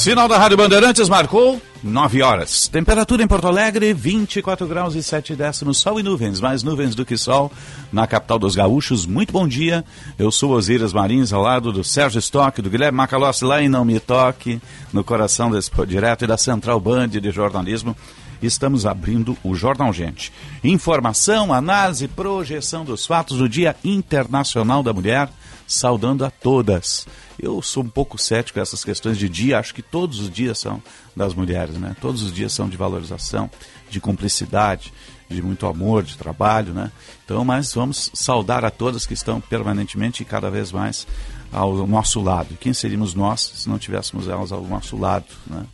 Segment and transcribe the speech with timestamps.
[0.00, 2.68] Sinal da Rádio Bandeirantes marcou 9 horas.
[2.68, 5.76] Temperatura em Porto Alegre, 24 graus e 7 décimos.
[5.76, 7.52] Sol e nuvens, mais nuvens do que sol
[7.92, 9.04] na capital dos gaúchos.
[9.04, 9.84] Muito bom dia.
[10.18, 13.84] Eu sou Osíris Marins, ao lado do Sérgio Stock, do Guilherme Macalossi, lá em Não
[13.84, 14.58] Me Toque,
[14.90, 17.94] no coração desse direto e da Central Band de jornalismo.
[18.42, 20.32] Estamos abrindo o Jornal Gente.
[20.64, 25.28] Informação, análise, projeção dos fatos do Dia Internacional da Mulher,
[25.66, 27.06] saudando a todas.
[27.42, 30.58] Eu sou um pouco cético com essas questões de dia, acho que todos os dias
[30.58, 30.82] são
[31.16, 31.96] das mulheres, né?
[32.00, 33.50] Todos os dias são de valorização,
[33.88, 34.92] de cumplicidade,
[35.28, 36.92] de muito amor, de trabalho, né?
[37.24, 41.06] Então, mas vamos saudar a todas que estão permanentemente e cada vez mais
[41.52, 42.56] ao nosso lado.
[42.60, 45.64] Quem seríamos nós se não tivéssemos elas ao nosso lado, né?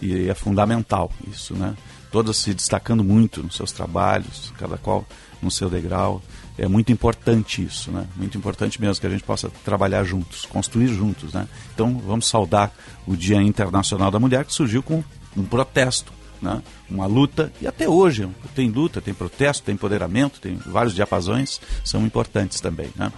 [0.00, 1.76] E é fundamental isso, né?
[2.10, 5.06] Todas se destacando muito nos seus trabalhos, cada qual
[5.42, 6.22] no seu degrau
[6.58, 8.06] é muito importante isso, né?
[8.16, 11.48] Muito importante mesmo que a gente possa trabalhar juntos, construir juntos, né?
[11.74, 12.72] Então vamos saudar
[13.06, 15.02] o Dia Internacional da Mulher que surgiu com
[15.36, 16.62] um protesto, né?
[16.88, 22.04] Uma luta e até hoje tem luta, tem protesto, tem empoderamento, tem vários diapasões são
[22.04, 23.10] importantes também, né?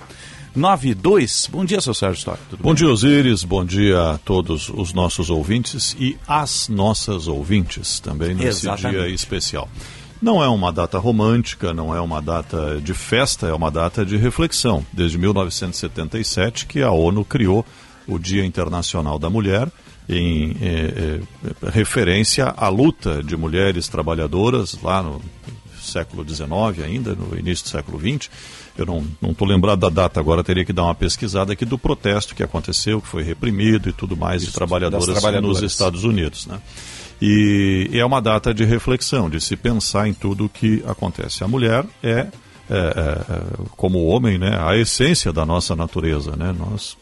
[0.55, 1.48] 92.
[1.50, 2.39] Bom dia, seu Sérgio Stock.
[2.50, 2.74] Tudo bom bem?
[2.77, 3.42] dia, Osíris.
[3.42, 9.00] Bom dia a todos os nossos ouvintes e as nossas ouvintes também nesse Exatamente.
[9.00, 9.69] dia especial.
[10.22, 14.16] Não é uma data romântica, não é uma data de festa, é uma data de
[14.16, 14.86] reflexão.
[14.92, 17.66] Desde 1977 que a ONU criou
[18.06, 19.68] o Dia Internacional da Mulher
[20.08, 25.20] em eh, eh, referência à luta de mulheres trabalhadoras lá no
[25.82, 28.30] século XIX ainda, no início do século XX.
[28.78, 32.34] Eu não estou lembrado da data agora, teria que dar uma pesquisada aqui do protesto
[32.34, 36.46] que aconteceu, que foi reprimido e tudo mais Isso, de trabalhadoras, trabalhadoras nos Estados Unidos.
[36.46, 36.61] Né?
[37.24, 41.44] E, é uma data de reflexão, de se pensar em tudo o que acontece.
[41.44, 42.27] A mulher é, é,
[42.68, 43.44] é,
[43.77, 46.34] como o homem, né, a essência da nossa natureza.
[46.34, 46.52] Né?
[46.52, 46.96] Nós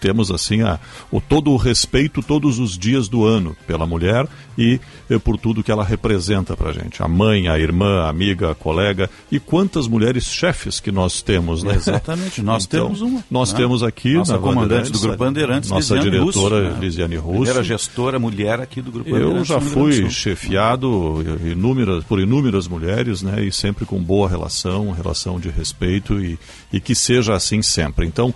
[0.00, 0.78] temos assim a,
[1.10, 4.26] o todo o respeito todos os dias do ano pela mulher
[4.56, 7.02] e, e por tudo que ela representa para a gente.
[7.02, 11.62] A mãe, a irmã, a amiga, a colega e quantas mulheres chefes que nós temos,
[11.62, 11.74] né?
[11.74, 13.24] Exatamente, nós então, temos uma.
[13.30, 13.58] Nós né?
[13.58, 16.80] temos aqui nossa na comandante do Grupo Bandeirantes, nossa Lisiane diretora Russo, né?
[16.80, 17.36] Lisiane Russo.
[17.36, 19.50] Primeira gestora mulher aqui do Grupo Bandeirantes.
[19.50, 23.44] Eu já fui chefiado inúmeras, por inúmeras mulheres, né?
[23.44, 26.38] E sempre com boa relação, relação de respeito e,
[26.72, 28.06] e que seja assim sempre.
[28.06, 28.34] Então,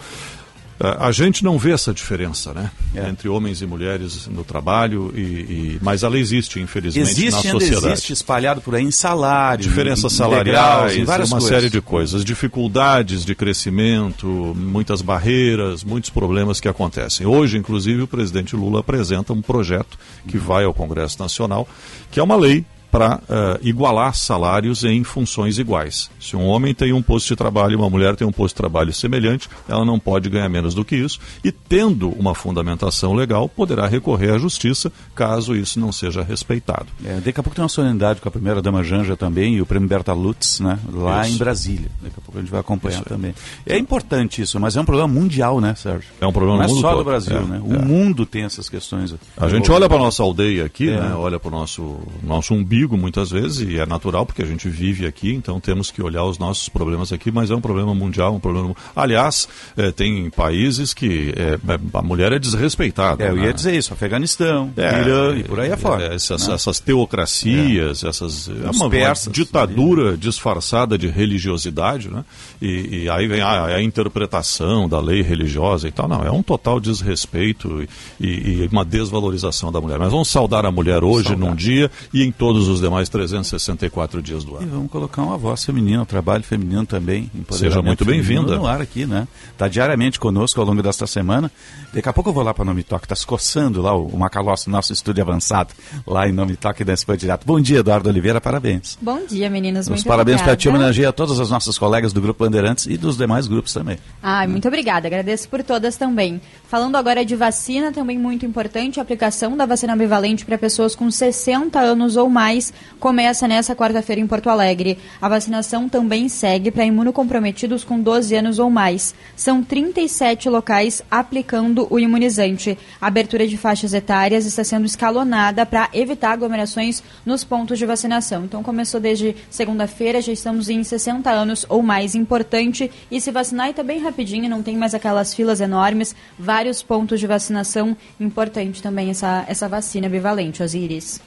[0.80, 2.70] a gente não vê essa diferença, né?
[2.94, 3.08] É.
[3.08, 7.92] Entre homens e mulheres no trabalho, e, e, mas ela existe, infelizmente, existe, na sociedade.
[7.92, 11.56] Existe espalhado por aí em salário, diferenças salariais, em várias uma coisas.
[11.56, 17.26] série de coisas, dificuldades de crescimento, muitas barreiras, muitos problemas que acontecem.
[17.26, 21.68] Hoje, inclusive, o presidente Lula apresenta um projeto que vai ao Congresso Nacional,
[22.10, 26.10] que é uma lei para uh, eh, igualar salários em funções iguais.
[26.20, 28.58] Se um homem tem um posto de trabalho e uma mulher tem um posto de
[28.58, 33.48] trabalho semelhante, ela não pode ganhar menos do que isso e, tendo uma fundamentação legal,
[33.48, 36.86] poderá recorrer à justiça caso isso não seja respeitado.
[37.02, 39.88] É, daqui a pouco tem uma solenidade com a primeira-dama Janja também e o prêmio
[39.88, 41.34] Berta Lutz, né, lá isso.
[41.34, 41.90] em Brasília.
[42.02, 43.34] Daqui a pouco a gente vai acompanhar isso também.
[43.64, 43.76] É.
[43.76, 46.10] é importante isso, mas é um problema mundial, né, Sérgio?
[46.20, 46.98] É um problema não é só todo.
[46.98, 47.62] do Brasil, é, né?
[47.64, 47.78] O é.
[47.78, 49.14] mundo tem essas questões.
[49.34, 51.00] A gente olha para a nossa aldeia aqui, é.
[51.00, 54.68] né, olha para o nosso, nosso umbigo muitas vezes e é natural porque a gente
[54.68, 58.34] vive aqui, então temos que olhar os nossos problemas aqui, mas é um problema mundial,
[58.34, 58.74] um problema.
[58.94, 61.58] Aliás, é, tem países que é,
[61.94, 63.24] a mulher é desrespeitada.
[63.24, 63.52] É, eu ia né?
[63.52, 66.04] dizer isso, Afeganistão, é, Irã e por aí afora.
[66.04, 66.54] É, essas, né?
[66.54, 70.16] essas teocracias, essas é uma, persas, uma ditadura ali.
[70.16, 72.24] disfarçada de religiosidade, né?
[72.60, 76.08] E, e aí vem a, a, interpretação da lei religiosa e tal.
[76.08, 77.86] Não, é um total desrespeito
[78.20, 79.98] e, e uma desvalorização da mulher.
[79.98, 81.48] Mas vamos saudar a mulher hoje, saudar.
[81.48, 84.66] num dia e em todos os demais 364 dias do ano.
[84.66, 87.30] E vamos colocar uma voz feminina, um trabalho feminino também.
[87.50, 88.56] Seja muito bem-vinda.
[88.56, 89.26] no ar aqui, né?
[89.50, 91.50] Está diariamente conosco ao longo desta semana.
[91.92, 94.06] Daqui a pouco eu vou lá para o Nome Toque, está se coçando lá o,
[94.06, 95.74] o Macalossi, nosso estúdio avançado,
[96.06, 97.46] lá em Nome Toque da Espan Direto.
[97.46, 98.98] Bom dia, Eduardo Oliveira, parabéns.
[99.00, 99.88] Bom dia, meninos.
[99.88, 103.16] Muito parabéns para ti, homenageia a todas as nossas colegas do Grupo Bandeirantes e dos
[103.16, 103.98] demais grupos também.
[104.22, 106.40] Ah, muito obrigada, agradeço por todas também.
[106.68, 111.10] Falando agora de vacina, também muito importante a aplicação da vacina bivalente para pessoas com
[111.10, 112.61] 60 anos ou mais
[113.00, 114.98] começa nessa quarta-feira em Porto Alegre.
[115.20, 119.14] A vacinação também segue para imunocomprometidos com 12 anos ou mais.
[119.34, 122.76] São 37 locais aplicando o imunizante.
[123.00, 128.44] A abertura de faixas etárias está sendo escalonada para evitar aglomerações nos pontos de vacinação.
[128.44, 132.14] Então começou desde segunda-feira, já estamos em 60 anos ou mais.
[132.14, 136.14] Importante e se vacinar e está bem rapidinho, não tem mais aquelas filas enormes.
[136.38, 137.96] Vários pontos de vacinação.
[138.20, 141.20] Importante também essa, essa vacina bivalente, Osiris.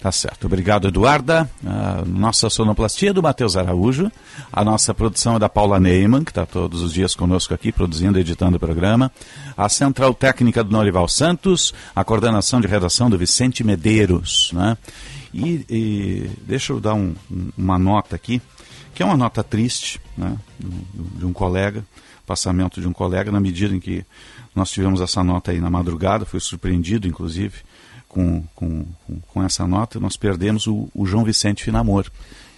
[0.00, 0.46] Tá certo.
[0.46, 1.50] Obrigado, Eduarda.
[1.64, 4.10] A nossa sonoplastia é do Matheus Araújo.
[4.50, 8.18] A nossa produção é da Paula Neyman, que está todos os dias conosco aqui, produzindo
[8.18, 9.12] e editando o programa.
[9.56, 11.74] A central técnica do Norival Santos.
[11.94, 14.50] A coordenação de redação do Vicente Medeiros.
[14.54, 14.78] Né?
[15.34, 17.14] E, e deixa eu dar um,
[17.56, 18.40] uma nota aqui,
[18.94, 20.36] que é uma nota triste, né?
[20.58, 21.84] de, de um colega,
[22.26, 24.04] passamento de um colega, na medida em que
[24.54, 27.58] nós tivemos essa nota aí na madrugada, fui surpreendido, inclusive,
[28.10, 28.84] com, com,
[29.28, 32.10] com essa nota, nós perdemos o, o, João Vicente Finamor,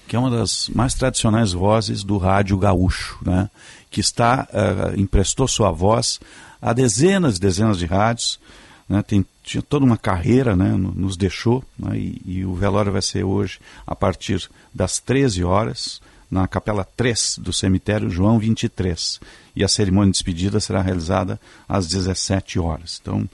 [0.09, 3.49] que é uma das mais tradicionais vozes do rádio gaúcho, né?
[3.91, 6.19] que está uh, emprestou sua voz
[6.61, 8.41] a dezenas e dezenas de rádios,
[8.89, 9.03] né?
[9.03, 10.75] Tem, tinha toda uma carreira, né?
[10.77, 11.97] nos deixou, né?
[11.99, 16.01] e, e o velório vai ser hoje a partir das 13 horas,
[16.31, 19.21] na capela 3 do cemitério João 23.
[19.55, 21.39] E a cerimônia de despedida será realizada
[21.69, 22.99] às 17 horas.
[23.03, 23.29] Então,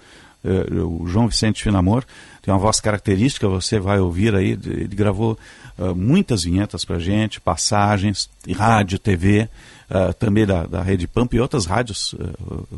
[0.85, 2.05] o João Vicente Finamor
[2.43, 5.39] tem uma voz característica, você vai ouvir aí, ele gravou
[5.79, 9.49] uh, muitas vinhetas para gente, passagens, rádio, TV,
[9.91, 12.15] uh, também da, da Rede Pampa e outras rádios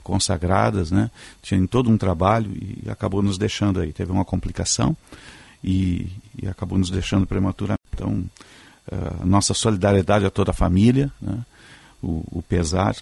[0.03, 1.11] consagradas, né?
[1.41, 3.93] Tinha todo um trabalho e acabou nos deixando aí.
[3.93, 4.97] Teve uma complicação
[5.63, 6.09] e,
[6.43, 7.79] e acabou nos deixando prematuramente.
[7.95, 8.25] Então,
[9.25, 11.45] nossa solidariedade a toda a família, né?
[12.03, 12.97] o, o pesar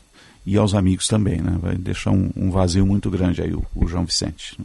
[0.49, 1.59] e aos amigos também, né?
[1.61, 4.55] Vai deixar um, um vazio muito grande aí o, o João Vicente.
[4.59, 4.65] Né?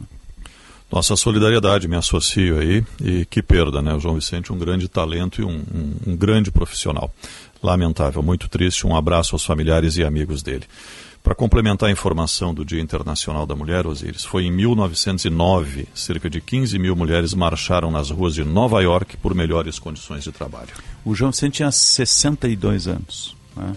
[0.90, 3.92] Nossa solidariedade, me associo aí, e que perda, né?
[3.94, 7.12] O João Vicente, um grande talento e um, um, um grande profissional.
[7.62, 8.86] Lamentável, muito triste.
[8.86, 10.64] Um abraço aos familiares e amigos dele.
[11.22, 16.40] Para complementar a informação do Dia Internacional da Mulher, Osiris, foi em 1909, cerca de
[16.40, 20.68] 15 mil mulheres marcharam nas ruas de Nova York por melhores condições de trabalho.
[21.04, 23.34] O João Vicente tinha 62 anos.
[23.56, 23.74] Né?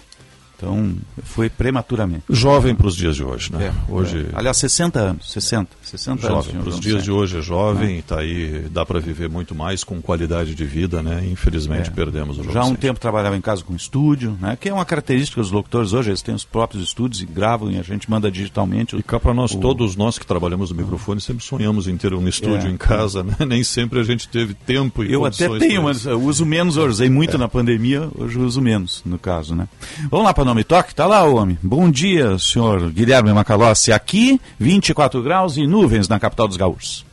[0.57, 2.23] Então, foi prematuramente.
[2.27, 3.67] Jovem para os dias de hoje, né?
[3.67, 4.25] É, hoje...
[4.33, 4.37] É.
[4.37, 8.19] Aliás, 60 anos, 60, 60 jovem, Para os dias de hoje é jovem, está é.
[8.21, 11.23] aí, dá para viver muito mais com qualidade de vida, né?
[11.31, 11.93] Infelizmente é.
[11.93, 14.57] perdemos o Já há um tempo trabalhava em casa com estúdio, né?
[14.59, 17.77] Que é uma característica dos locutores hoje, eles têm os próprios estúdios e gravam e
[17.77, 18.95] a gente manda digitalmente.
[18.95, 19.59] O, e cá para nós, o...
[19.59, 22.71] todos nós que trabalhamos no microfone, sempre sonhamos em ter um estúdio é.
[22.71, 23.35] em casa, né?
[23.47, 26.87] Nem sempre a gente teve tempo e Eu até tenho, mas eu uso menos, eu
[26.87, 29.67] usei muito na pandemia, hoje eu uso menos, no caso, né?
[30.09, 31.59] Vamos lá para nome toque, tá lá, homem.
[31.61, 33.91] Bom dia, senhor Guilherme Macalossi.
[33.91, 37.05] Aqui, 24 graus e nuvens na capital dos gaúchos.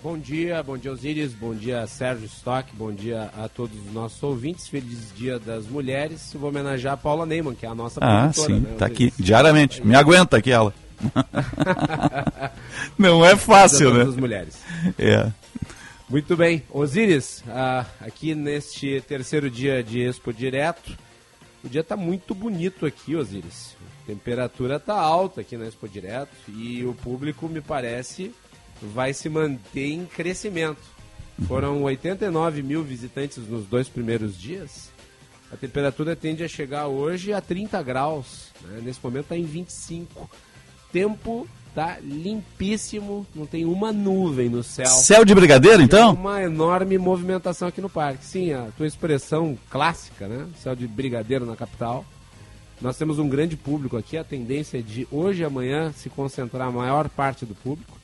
[0.00, 4.22] Bom dia, bom dia Osíris, bom dia Sérgio Stock, bom dia a todos os nossos
[4.22, 4.68] ouvintes.
[4.68, 6.32] Feliz Dia das Mulheres.
[6.34, 9.84] Vou homenagear a Paula Neyman, que é a nossa ah, sim, né, tá aqui diariamente.
[9.84, 10.72] Me aguenta aqui ela.
[12.96, 14.04] Não é fácil, né?
[14.04, 14.56] Das mulheres.
[14.96, 15.28] É.
[16.08, 16.62] Muito bem.
[16.70, 20.96] Osíris, ah, aqui neste terceiro dia de Expo Direto,
[21.64, 23.76] o dia está muito bonito aqui, Osiris.
[24.02, 28.34] A temperatura está alta aqui na Expo Direto e o público, me parece,
[28.80, 30.82] vai se manter em crescimento.
[31.46, 34.90] Foram 89 mil visitantes nos dois primeiros dias.
[35.52, 38.52] A temperatura tende a chegar hoje a 30 graus.
[38.62, 38.80] Né?
[38.82, 40.30] Nesse momento está em 25.
[40.90, 44.86] Tempo tá limpíssimo, não tem uma nuvem no céu.
[44.86, 46.12] Céu de brigadeiro, então?
[46.14, 48.24] Uma enorme movimentação aqui no parque.
[48.24, 50.46] Sim, a tua expressão clássica, né?
[50.62, 52.04] Céu de brigadeiro na capital.
[52.80, 56.68] Nós temos um grande público aqui, a tendência é de hoje e amanhã se concentrar
[56.68, 57.96] a maior parte do público.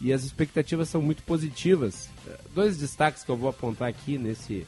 [0.00, 2.08] E as expectativas são muito positivas.
[2.54, 4.66] Dois destaques que eu vou apontar aqui nesse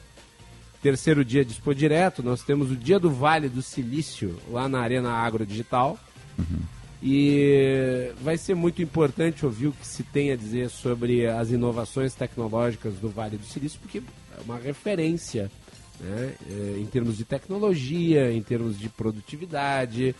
[0.81, 2.21] terceiro dia de Expo Direto.
[2.21, 5.97] Nós temos o Dia do Vale do Silício lá na Arena Agro Digital.
[6.37, 6.59] Uhum.
[7.01, 12.15] E vai ser muito importante ouvir o que se tem a dizer sobre as inovações
[12.15, 15.51] tecnológicas do Vale do Silício, porque é uma referência
[15.99, 20.15] né, é, em termos de tecnologia, em termos de produtividade.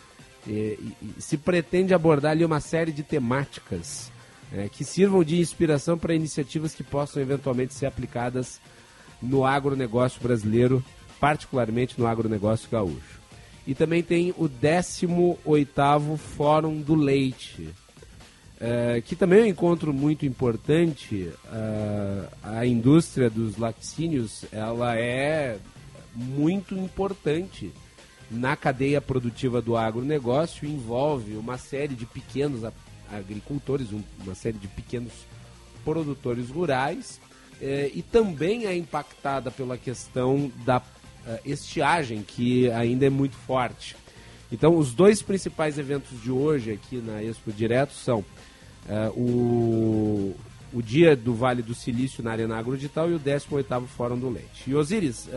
[0.46, 4.12] E, e, se pretende abordar ali uma série de temáticas
[4.52, 8.60] é, que sirvam de inspiração para iniciativas que possam eventualmente ser aplicadas
[9.20, 10.84] no agronegócio brasileiro,
[11.18, 13.25] particularmente no agronegócio gaúcho.
[13.66, 17.68] E também tem o 18º Fórum do Leite,
[18.60, 21.30] é, que também é um encontro muito importante.
[21.46, 25.58] Uh, a indústria dos laticínios ela é
[26.14, 27.72] muito importante
[28.30, 32.62] na cadeia produtiva do agronegócio, envolve uma série de pequenos
[33.10, 33.88] agricultores,
[34.24, 35.12] uma série de pequenos
[35.84, 37.20] produtores rurais
[37.60, 40.80] é, e também é impactada pela questão da
[41.44, 43.96] estiagem, que ainda é muito forte.
[44.50, 50.36] Então, os dois principais eventos de hoje aqui na Expo Direto são uh, o,
[50.72, 54.64] o Dia do Vale do Silício na Arena Agrodigital e o 18º Fórum do Leite.
[54.68, 55.28] E Osiris,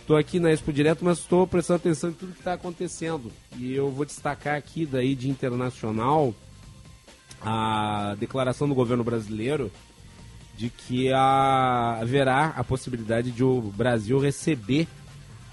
[0.00, 3.32] estou uh, aqui na Expo Direto, mas estou prestando atenção em tudo que está acontecendo.
[3.56, 6.34] E eu vou destacar aqui daí de internacional
[7.40, 9.70] a declaração do governo brasileiro
[10.56, 14.86] de que haverá a possibilidade de o Brasil receber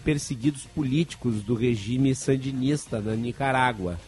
[0.04, 4.00] perseguidos políticos do regime sandinista na Nicarágua.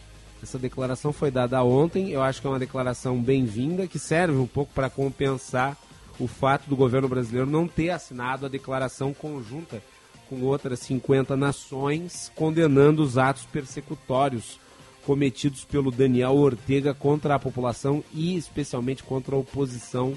[0.42, 4.46] Essa declaração foi dada ontem, eu acho que é uma declaração bem-vinda, que serve um
[4.46, 5.76] pouco para compensar
[6.18, 9.82] o fato do governo brasileiro não ter assinado a declaração conjunta
[10.28, 14.60] com outras 50 nações condenando os atos persecutórios
[15.04, 20.14] cometidos pelo Daniel Ortega contra a população e especialmente contra a oposição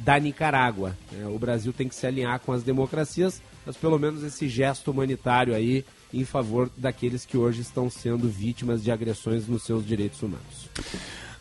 [0.00, 0.96] da Nicarágua.
[1.20, 4.90] É, o Brasil tem que se alinhar com as democracias, mas pelo menos esse gesto
[4.90, 10.22] humanitário aí em favor daqueles que hoje estão sendo vítimas de agressões nos seus direitos
[10.22, 10.68] humanos.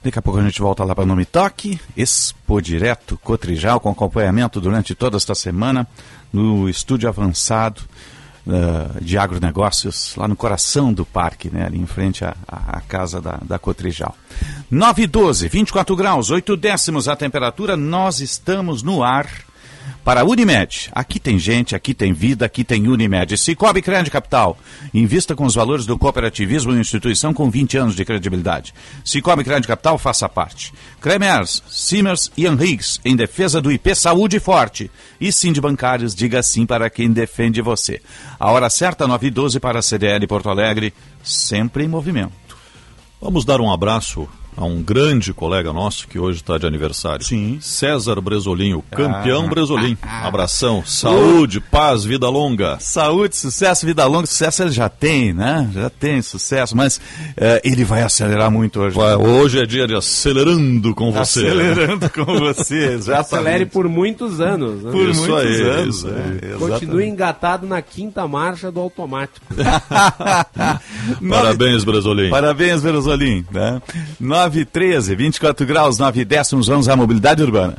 [0.04, 3.90] Daqui a pouco a gente volta lá para o Nome Toque, Expo Direto, Cotrijal, com
[3.90, 5.88] acompanhamento durante toda esta semana
[6.32, 7.82] no estúdio avançado
[8.48, 12.82] uh, de agronegócios, lá no coração do parque, né, ali em frente à, à, à
[12.82, 14.16] casa da, da Cotrijal.
[14.72, 19.28] 9 e 12, 24 graus, 8 décimos a temperatura, nós estamos no ar
[20.08, 20.90] para a Unimed.
[20.94, 23.38] Aqui tem gente, aqui tem vida, aqui tem Unimed.
[23.38, 24.58] Cicobi Crédito Capital.
[24.94, 28.74] Invista com os valores do cooperativismo em instituição com 20 anos de credibilidade.
[29.04, 30.74] Cicobi Crédito Capital, faça parte.
[31.02, 34.90] Cremers, Simmers e Henriques, em defesa do IP Saúde Forte.
[35.20, 38.02] E sim de bancários, diga sim para quem defende você.
[38.40, 42.32] A hora certa, 9 e 12 para a CDL Porto Alegre, sempre em movimento.
[43.20, 44.26] Vamos dar um abraço
[44.58, 47.24] a um grande colega nosso que hoje está de aniversário.
[47.24, 47.60] Sim.
[47.62, 49.48] César Bresolim, o campeão ah.
[49.48, 49.98] Bresolim.
[50.02, 52.78] Abração, saúde, paz, vida longa.
[52.80, 54.26] Saúde, sucesso, vida longa.
[54.26, 55.70] Sucesso ele já tem, né?
[55.74, 58.96] Já tem sucesso, mas uh, ele vai acelerar muito hoje.
[58.96, 61.48] Vai, hoje é dia de acelerando com você.
[61.48, 64.84] Acelerando com você, já Acelere por muitos anos.
[64.84, 64.92] Né?
[64.92, 66.06] Por isso muitos aí, anos.
[66.06, 66.58] Aí, é.
[66.58, 69.46] Continue engatado na quinta marcha do automático.
[71.30, 72.30] Parabéns, Bresolim.
[72.30, 73.46] Parabéns, Bresolim.
[73.52, 73.82] Né?
[74.48, 77.76] 9 13, 24 graus, 9 décimos, vamos à mobilidade urbana.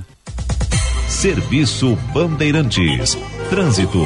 [1.08, 3.16] Serviço Bandeirantes.
[3.48, 4.04] Trânsito.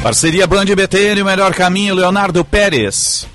[0.00, 3.26] Parceria Band BTN, o melhor caminho, Leonardo Pérez.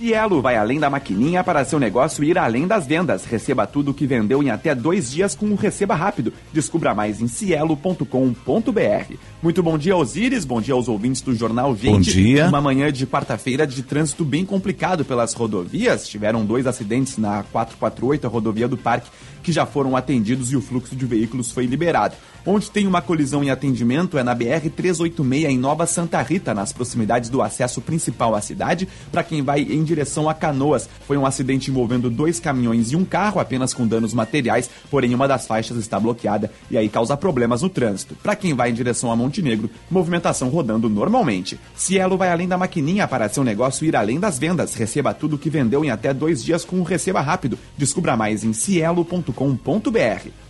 [0.00, 3.26] Cielo vai além da maquininha para seu negócio ir além das vendas.
[3.26, 6.32] Receba tudo o que vendeu em até dois dias com o Receba Rápido.
[6.54, 9.14] Descubra mais em cielo.com.br.
[9.42, 10.46] Muito bom dia, Osíris.
[10.46, 11.92] Bom dia aos ouvintes do Jornal Gente.
[11.92, 12.48] Bom dia.
[12.48, 16.08] Uma manhã de quarta-feira de trânsito bem complicado pelas rodovias.
[16.08, 19.10] Tiveram dois acidentes na 448, a rodovia do Parque,
[19.42, 22.14] que já foram atendidos e o fluxo de veículos foi liberado.
[22.46, 27.28] Onde tem uma colisão em atendimento é na BR-386 em Nova Santa Rita, nas proximidades
[27.28, 30.88] do acesso principal à cidade, para quem vai em direção a Canoas.
[31.06, 35.28] Foi um acidente envolvendo dois caminhões e um carro, apenas com danos materiais, porém uma
[35.28, 38.14] das faixas está bloqueada e aí causa problemas no trânsito.
[38.22, 41.60] Para quem vai em direção a Montenegro, movimentação rodando normalmente.
[41.74, 44.74] Cielo vai além da maquininha para seu negócio ir além das vendas.
[44.74, 47.58] Receba tudo que vendeu em até dois dias com o Receba Rápido.
[47.76, 49.29] Descubra mais em cielo.com.br.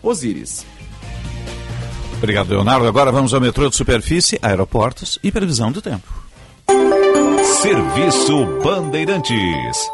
[0.03, 0.67] Osíris.
[2.17, 2.87] Obrigado, Leonardo.
[2.87, 6.07] Agora vamos ao metrô de superfície, aeroportos e previsão do tempo.
[7.63, 9.91] Serviço Bandeirantes.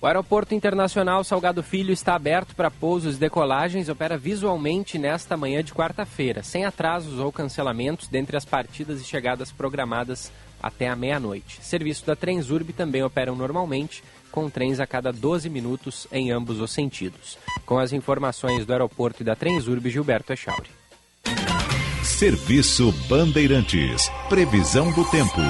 [0.00, 5.36] O Aeroporto Internacional Salgado Filho está aberto para pousos e decolagens e opera visualmente nesta
[5.36, 10.96] manhã de quarta-feira, sem atrasos ou cancelamentos dentre as partidas e chegadas programadas até a
[10.96, 11.58] meia-noite.
[11.62, 16.72] Serviço da Transurb também operam normalmente, com trens a cada 12 minutos em ambos os
[16.72, 17.38] sentidos.
[17.64, 20.70] Com as informações do aeroporto e da Transurb, Gilberto Echauri.
[22.02, 24.10] Serviço Bandeirantes.
[24.28, 25.40] Previsão do tempo.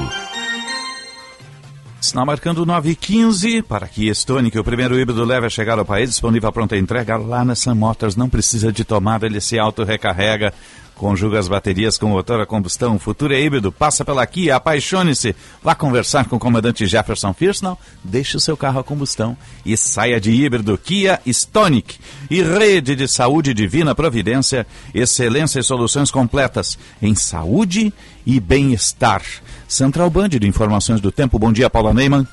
[2.00, 6.48] Sinal marcando 9h15 para que Estônica, o primeiro híbrido leve a chegar ao país, disponível
[6.48, 8.16] a pronta entrega lá na Sun Motors.
[8.16, 10.52] Não precisa de tomada, ele se auto-recarrega
[10.96, 12.98] Conjuga as baterias com motor a combustão.
[12.98, 13.72] Futuro é híbrido.
[13.72, 15.34] Passa pela Kia, apaixone-se.
[15.62, 17.78] Vá conversar com o comandante Jefferson Firsnall.
[18.04, 21.98] Deixe o seu carro a combustão e saia de híbrido Kia Stonic.
[22.30, 24.66] E rede de saúde divina providência.
[24.94, 27.92] Excelência e soluções completas em saúde
[28.24, 29.22] e bem-estar.
[29.66, 31.38] Central Band de Informações do Tempo.
[31.38, 32.26] Bom dia, Paula Neyman.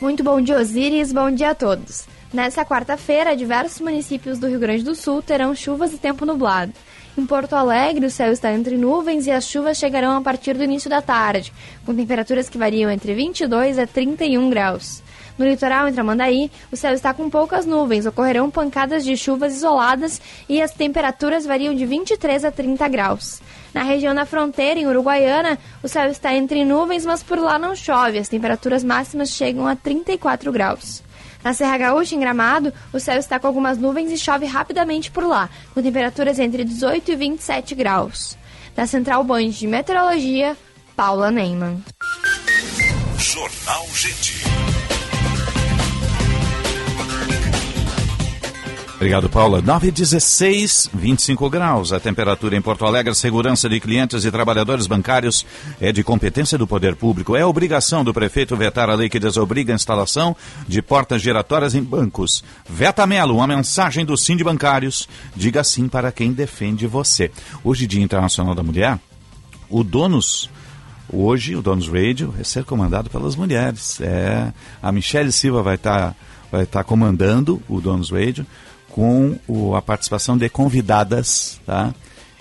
[0.00, 1.10] Muito bom dia, Osiris.
[1.10, 2.06] Bom dia a todos.
[2.30, 6.72] Nessa quarta-feira, diversos municípios do Rio Grande do Sul terão chuvas e tempo nublado.
[7.16, 10.62] Em Porto Alegre, o céu está entre nuvens e as chuvas chegarão a partir do
[10.62, 11.50] início da tarde,
[11.86, 15.02] com temperaturas que variam entre 22 a 31 graus.
[15.38, 20.20] No litoral entre Amandaí, o céu está com poucas nuvens, ocorrerão pancadas de chuvas isoladas
[20.48, 23.42] e as temperaturas variam de 23 a 30 graus.
[23.74, 27.76] Na região da fronteira, em Uruguaiana, o céu está entre nuvens, mas por lá não
[27.76, 28.18] chove.
[28.18, 31.02] As temperaturas máximas chegam a 34 graus.
[31.44, 35.24] Na Serra Gaúcha, em Gramado, o céu está com algumas nuvens e chove rapidamente por
[35.24, 38.36] lá, com temperaturas entre 18 e 27 graus.
[38.74, 40.56] Da Central Band de Meteorologia,
[40.96, 41.84] Paula Neyman.
[43.18, 44.42] Jornal Gente.
[49.06, 49.62] Obrigado, Paula.
[49.62, 51.92] 9 16, 25 graus.
[51.92, 55.46] A temperatura em Porto Alegre, segurança de clientes e trabalhadores bancários
[55.80, 57.36] é de competência do poder público.
[57.36, 60.34] É obrigação do prefeito vetar a lei que desobriga a instalação
[60.66, 62.42] de portas giratórias em bancos.
[62.68, 65.08] Veta Melo, uma mensagem do Sim de Bancários.
[65.36, 67.30] Diga sim para quem defende você.
[67.62, 68.98] Hoje, Dia Internacional da Mulher,
[69.70, 70.50] o Donos
[71.08, 74.00] Hoje, o Donos Radio vai ser comandado pelas mulheres.
[74.00, 76.16] É, a Michelle Silva vai estar tá,
[76.50, 78.44] vai tá comandando o Donos Radio
[78.96, 81.94] com o, a participação de convidadas, tá?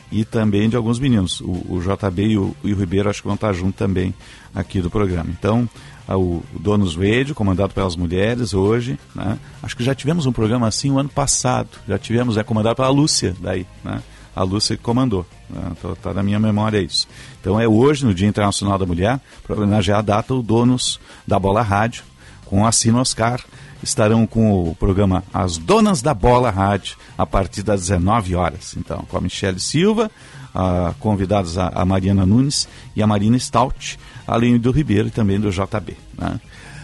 [0.10, 1.42] E também de alguns meninos.
[1.42, 4.14] O, o JB e o, e o, Ribeiro acho que vão estar junto também
[4.54, 5.30] aqui do programa.
[5.38, 5.68] Então,
[6.08, 9.38] o, o Donos Radio, comandado pelas mulheres hoje, né?
[9.62, 11.68] Acho que já tivemos um programa assim o ano passado.
[11.86, 14.02] Já tivemos, é comandado pela Lúcia daí, né?
[14.34, 15.26] A Lúcia que comandou.
[15.50, 15.62] Né?
[15.78, 17.06] Então, tá na minha memória isso.
[17.42, 21.38] Então é hoje, no Dia Internacional da Mulher, para homenagear a data, o Donos da
[21.38, 22.06] Bola Rádio,
[22.46, 23.42] com a Sino Oscar,
[23.84, 28.76] estarão com o programa As Donas da Bola Rádio a partir das 19 horas.
[28.78, 30.10] Então, com a Michelle Silva,
[30.54, 35.40] a, convidados a, a, Mariana Nunes e a Marina Stout, além do Ribeiro e também
[35.40, 35.98] do JB.
[36.18, 36.40] Né?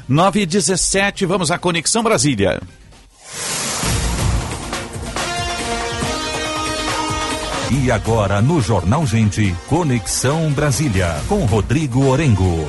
[0.08, 2.62] 9 e 17, vamos à Conexão Brasília.
[7.72, 12.68] E agora no Jornal Gente, Conexão Brasília, com Rodrigo Orengo.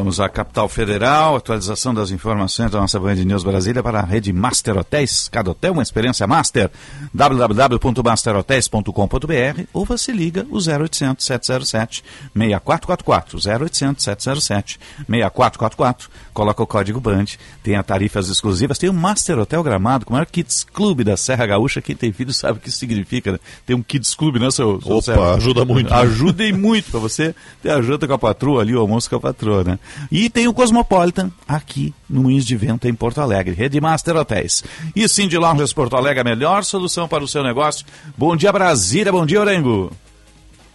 [0.00, 4.32] Vamos à capital federal, atualização das informações da nossa Band News Brasília para a rede
[4.32, 5.28] Master Hotéis.
[5.28, 6.70] Cada hotel uma experiência master.
[7.12, 12.02] www.masterhotels.com.br ou você liga o 0800 707
[12.34, 13.36] 6444.
[13.36, 16.08] 0800 707 6444.
[16.32, 20.14] Coloca o código BAND, tem a tarifas exclusivas, tem o Master Hotel Gramado, com o
[20.14, 21.82] maior Kids Clube da Serra Gaúcha.
[21.82, 23.38] Quem tem filho sabe o que isso significa, né?
[23.66, 25.34] Tem um Kids Clube, né, seu, seu Opa, Serra?
[25.34, 25.92] ajuda muito.
[25.92, 29.20] Ajudem muito para você ter a janta com a patroa ali, o almoço com a
[29.20, 29.78] patroa, né?
[30.10, 33.54] E tem o Cosmopolitan aqui no Moinhos de Vento, em Porto Alegre.
[33.54, 34.64] Rede Master Hotéis.
[34.94, 37.86] E de Lojas Porto Alegre, a melhor solução para o seu negócio.
[38.16, 39.12] Bom dia, Brasília.
[39.12, 39.90] Bom dia, Orengo.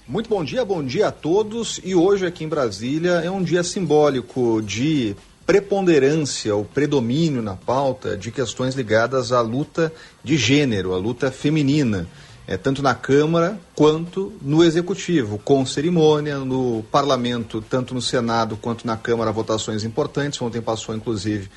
[0.07, 1.79] Muito bom dia, bom dia a todos.
[1.83, 8.17] E hoje aqui em Brasília é um dia simbólico de preponderância, o predomínio na pauta
[8.17, 9.91] de questões ligadas à luta
[10.23, 12.07] de gênero, à luta feminina
[12.47, 18.85] é, tanto na Câmara quanto no Executivo, com cerimônia, no Parlamento, tanto no Senado quanto
[18.85, 20.41] na Câmara, votações importantes.
[20.41, 21.49] Ontem passou, inclusive,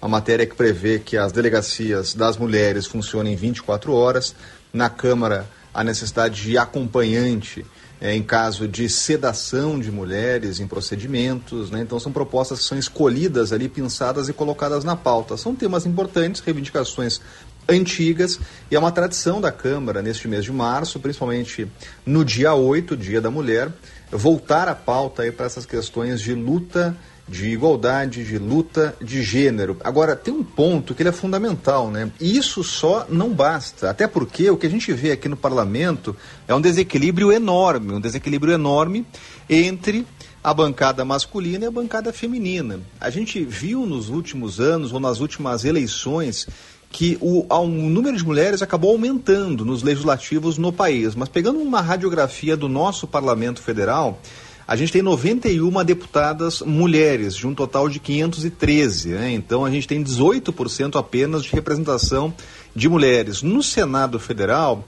[0.00, 4.34] a matéria que prevê que as delegacias das mulheres funcionem 24 horas.
[4.72, 7.64] Na Câmara, a necessidade de acompanhante
[8.00, 11.70] é, em caso de sedação de mulheres em procedimentos.
[11.70, 11.80] Né?
[11.80, 15.36] Então, são propostas que são escolhidas ali, pensadas e colocadas na pauta.
[15.36, 17.20] São temas importantes, reivindicações
[17.68, 18.38] antigas
[18.70, 21.66] e é uma tradição da Câmara neste mês de março, principalmente
[22.04, 23.70] no dia 8, Dia da Mulher,
[24.10, 26.96] voltar a pauta para essas questões de luta
[27.28, 29.76] de igualdade, de luta de gênero.
[29.82, 32.10] Agora, tem um ponto que ele é fundamental, né?
[32.20, 36.16] E isso só não basta, até porque o que a gente vê aqui no parlamento
[36.46, 39.04] é um desequilíbrio enorme, um desequilíbrio enorme
[39.50, 40.06] entre
[40.42, 42.78] a bancada masculina e a bancada feminina.
[43.00, 46.46] A gente viu nos últimos anos ou nas últimas eleições
[46.90, 51.14] que o, o número de mulheres acabou aumentando nos legislativos no país.
[51.14, 54.20] Mas pegando uma radiografia do nosso parlamento federal,
[54.66, 59.10] a gente tem 91 deputadas mulheres, de um total de 513.
[59.10, 59.32] Né?
[59.32, 62.34] Então a gente tem 18% apenas de representação
[62.74, 63.42] de mulheres.
[63.42, 64.84] No Senado Federal,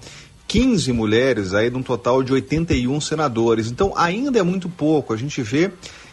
[0.49, 3.71] 15 mulheres, aí de um total de 81 senadores.
[3.71, 5.13] Então ainda é muito pouco.
[5.13, 5.71] A gente vê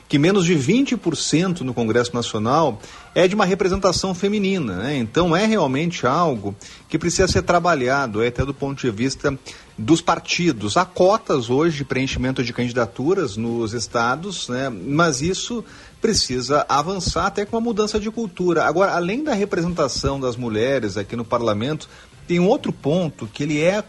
[0.08, 2.80] que menos de 20% no Congresso Nacional
[3.14, 4.78] é de uma representação feminina.
[4.78, 4.98] Né?
[4.98, 6.56] Então é realmente algo
[6.88, 9.38] que precisa ser trabalhado, é, até do ponto de vista
[9.78, 10.78] dos partidos.
[10.78, 14.70] Há cotas hoje de preenchimento de candidaturas nos estados, né?
[14.70, 15.64] mas isso
[16.00, 18.66] precisa avançar até com uma mudança de cultura.
[18.66, 21.90] Agora, além da representação das mulheres aqui no parlamento,
[22.28, 23.84] tem outro ponto que ele é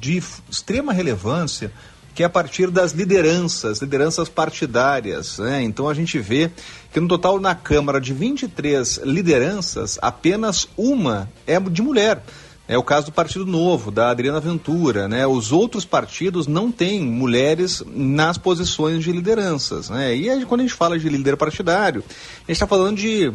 [0.00, 1.72] de extrema relevância
[2.14, 5.38] que é a partir das lideranças, lideranças partidárias.
[5.38, 5.62] Né?
[5.62, 6.50] Então a gente vê
[6.92, 12.22] que no total na Câmara de 23 lideranças, apenas uma é de mulher.
[12.68, 15.08] É o caso do Partido Novo, da Adriana Ventura.
[15.08, 15.26] Né?
[15.26, 19.90] Os outros partidos não têm mulheres nas posições de lideranças.
[19.90, 20.16] Né?
[20.16, 23.32] E aí, quando a gente fala de líder partidário, a gente está falando de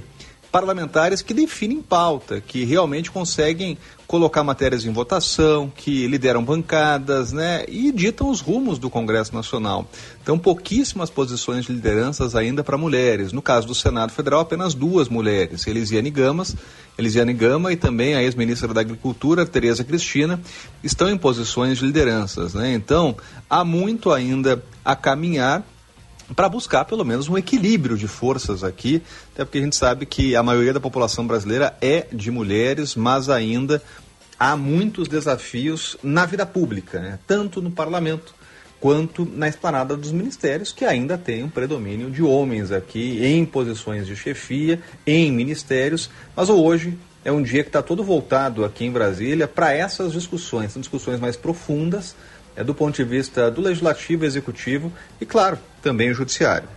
[0.57, 7.63] parlamentares que definem pauta, que realmente conseguem colocar matérias em votação, que lideram bancadas, né,
[7.67, 9.87] e ditam os rumos do Congresso Nacional.
[10.23, 13.31] Então, pouquíssimas posições de lideranças ainda para mulheres.
[13.31, 16.55] No caso do Senado Federal, apenas duas mulheres, Elisiane Gamas,
[16.97, 20.41] Elisiane Gama e também a ex-ministra da Agricultura, Tereza Cristina,
[20.83, 22.73] estão em posições de lideranças, né?
[22.73, 23.15] Então,
[23.47, 25.63] há muito ainda a caminhar
[26.35, 29.01] para buscar pelo menos um equilíbrio de forças aqui,
[29.33, 33.29] até porque a gente sabe que a maioria da população brasileira é de mulheres, mas
[33.29, 33.81] ainda
[34.39, 37.19] há muitos desafios na vida pública, né?
[37.25, 38.35] tanto no parlamento
[38.79, 44.05] quanto na esplanada dos ministérios, que ainda tem um predomínio de homens aqui em posições
[44.05, 48.91] de chefia, em ministérios, mas hoje é um dia que está todo voltado aqui em
[48.91, 52.15] Brasília para essas discussões, são discussões mais profundas,
[52.57, 54.91] é, do ponto de vista do legislativo, executivo
[55.21, 56.67] e, claro, também o judiciário.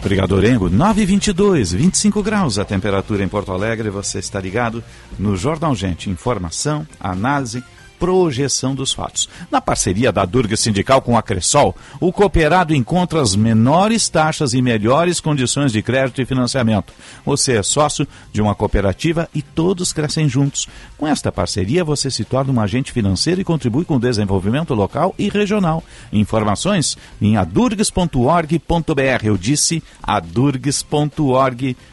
[0.00, 0.68] Obrigado, Orengo.
[0.68, 3.88] 922, 25 graus a temperatura em Porto Alegre.
[3.88, 4.84] Você está ligado
[5.18, 6.10] no Jornal Gente.
[6.10, 7.64] Informação, análise
[8.02, 9.28] projeção dos fatos.
[9.48, 14.60] Na parceria da Durga Sindical com a Cressol, o cooperado encontra as menores taxas e
[14.60, 16.92] melhores condições de crédito e financiamento.
[17.24, 20.66] Você é sócio de uma cooperativa e todos crescem juntos.
[20.98, 25.14] Com esta parceria, você se torna um agente financeiro e contribui com o desenvolvimento local
[25.16, 25.84] e regional.
[26.12, 29.22] Informações em adurgs.org.br.
[29.22, 31.91] Eu disse adurgs.org.br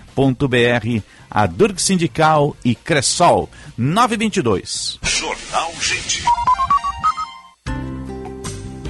[1.29, 4.99] a Durg Sindical e Cressol 922.
[5.03, 6.23] Jornal Gente.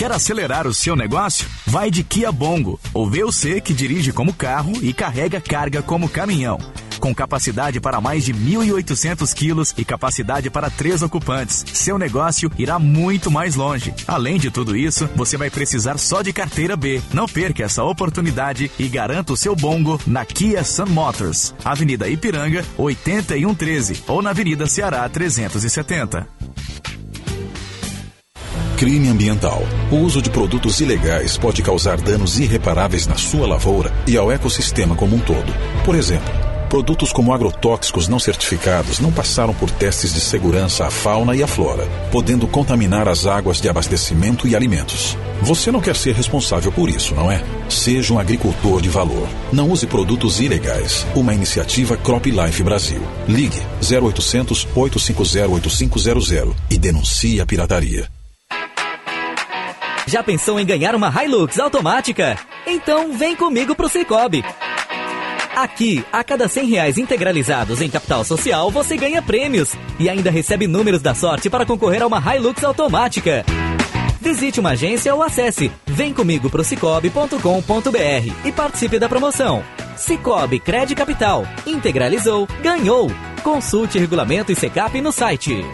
[0.00, 1.46] Quer acelerar o seu negócio?
[1.66, 6.58] Vai de Kia Bongo, o VUC que dirige como carro e carrega carga como caminhão.
[6.98, 12.78] Com capacidade para mais de 1.800 quilos e capacidade para três ocupantes, seu negócio irá
[12.78, 13.92] muito mais longe.
[14.08, 17.02] Além de tudo isso, você vai precisar só de carteira B.
[17.12, 22.64] Não perca essa oportunidade e garanta o seu Bongo na Kia Sun Motors, Avenida Ipiranga,
[22.78, 26.26] 8113 ou na Avenida Ceará 370
[28.80, 29.62] crime ambiental.
[29.90, 34.96] O uso de produtos ilegais pode causar danos irreparáveis na sua lavoura e ao ecossistema
[34.96, 35.52] como um todo.
[35.84, 36.32] Por exemplo,
[36.70, 41.46] produtos como agrotóxicos não certificados não passaram por testes de segurança à fauna e à
[41.46, 45.14] flora, podendo contaminar as águas de abastecimento e alimentos.
[45.42, 47.44] Você não quer ser responsável por isso, não é?
[47.68, 49.28] Seja um agricultor de valor.
[49.52, 51.06] Não use produtos ilegais.
[51.14, 53.02] Uma iniciativa Crop Life Brasil.
[53.28, 58.08] Ligue 0800 850 8500 e denuncie a pirataria.
[60.10, 62.36] Já pensou em ganhar uma Hilux automática?
[62.66, 64.44] Então vem comigo pro Cicobi.
[65.54, 70.66] Aqui, a cada 100 reais integralizados em capital social, você ganha prêmios e ainda recebe
[70.66, 73.44] números da sorte para concorrer a uma Hilux automática.
[74.20, 79.62] Visite uma agência ou acesse vemcomigo pro cicobi.com.br e participe da promoção.
[79.96, 81.46] Cicobi Cred Capital.
[81.64, 83.08] Integralizou, ganhou.
[83.44, 85.64] Consulte regulamento e secap no site.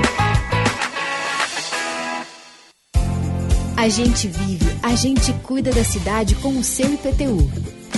[3.77, 7.47] A gente vive, a gente cuida da cidade com o seu IPTU.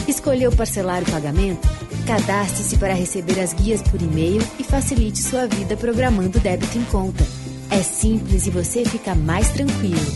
[0.08, 1.68] Escolheu parcelar o pagamento?
[2.04, 7.24] Cadastre-se para receber as guias por e-mail e facilite sua vida programando débito em conta.
[7.70, 10.12] É simples e você fica mais tranquilo.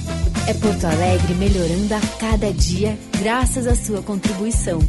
[0.48, 4.80] É Porto Alegre melhorando a cada dia graças à sua contribuição.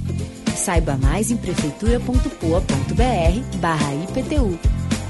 [0.55, 4.57] Saiba mais em prefeitura.poa.br barra IPTU.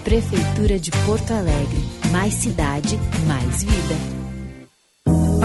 [0.03, 1.81] Prefeitura de Porto Alegre.
[2.11, 4.22] Mais cidade, mais vida.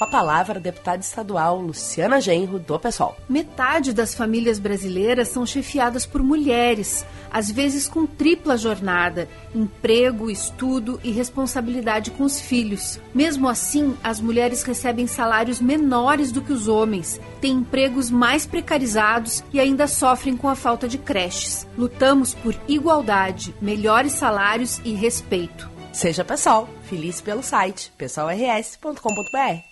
[0.00, 3.18] com a palavra a deputada estadual Luciana Genro, do PSOL.
[3.28, 10.98] Metade das famílias brasileiras são chefiadas por mulheres, às vezes com tripla jornada: emprego, estudo
[11.04, 12.98] e responsabilidade com os filhos.
[13.14, 19.44] Mesmo assim, as mulheres recebem salários menores do que os homens, têm empregos mais precarizados
[19.52, 21.68] e ainda sofrem com a falta de creches.
[21.76, 25.68] Lutamos por igualdade, melhores salários e respeito.
[25.92, 29.69] Seja PSOL, feliz pelo site pessoalrs.com.br.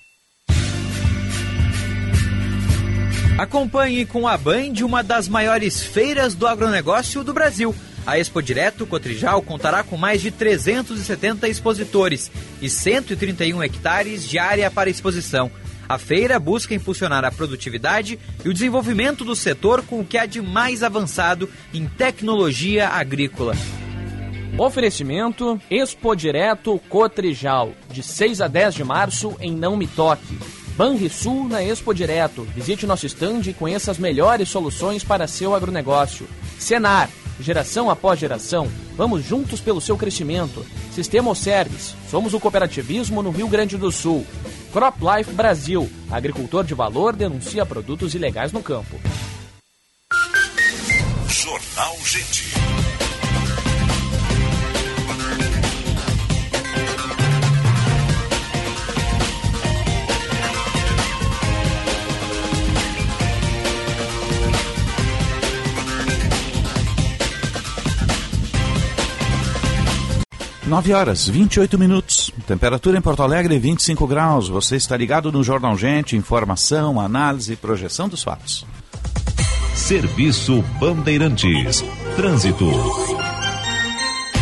[3.39, 7.73] Acompanhe com a Band uma das maiores feiras do agronegócio do Brasil.
[8.05, 14.69] A Expo Direto Cotrijal contará com mais de 370 expositores e 131 hectares de área
[14.73, 15.53] para exposição.
[15.89, 20.27] A feira busca impulsionar a produtividade e o desenvolvimento do setor com o que há
[20.27, 23.55] de mais avançado em tecnologia agrícola.
[24.59, 30.58] Oferecimento Expo Direto Cotrijal, de 6 a 10 de março em Não Me Toque.
[30.79, 32.45] Banrisul na Expo Direto.
[32.55, 36.29] Visite nosso stand e conheça as melhores soluções para seu agronegócio.
[36.57, 37.11] Senar,
[37.41, 40.65] geração após geração, vamos juntos pelo seu crescimento.
[40.95, 44.25] Sistema Service, somos o cooperativismo no Rio Grande do Sul.
[44.73, 49.01] Crop Life Brasil, agricultor de valor denuncia produtos ilegais no campo.
[51.27, 52.55] Jornal Gente.
[70.69, 72.31] Nove horas, 28 minutos.
[72.47, 74.51] Temperatura em Porto Alegre, 25 graus.
[74.51, 78.67] Você está ligado no Jornal Gente, informação, análise e projeção dos fatos.
[79.75, 81.83] Serviço Bandeirantes.
[82.17, 82.71] Trânsito.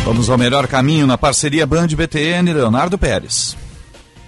[0.03, 3.55] Vamos ao melhor caminho na parceria Band BTN Leonardo Pérez.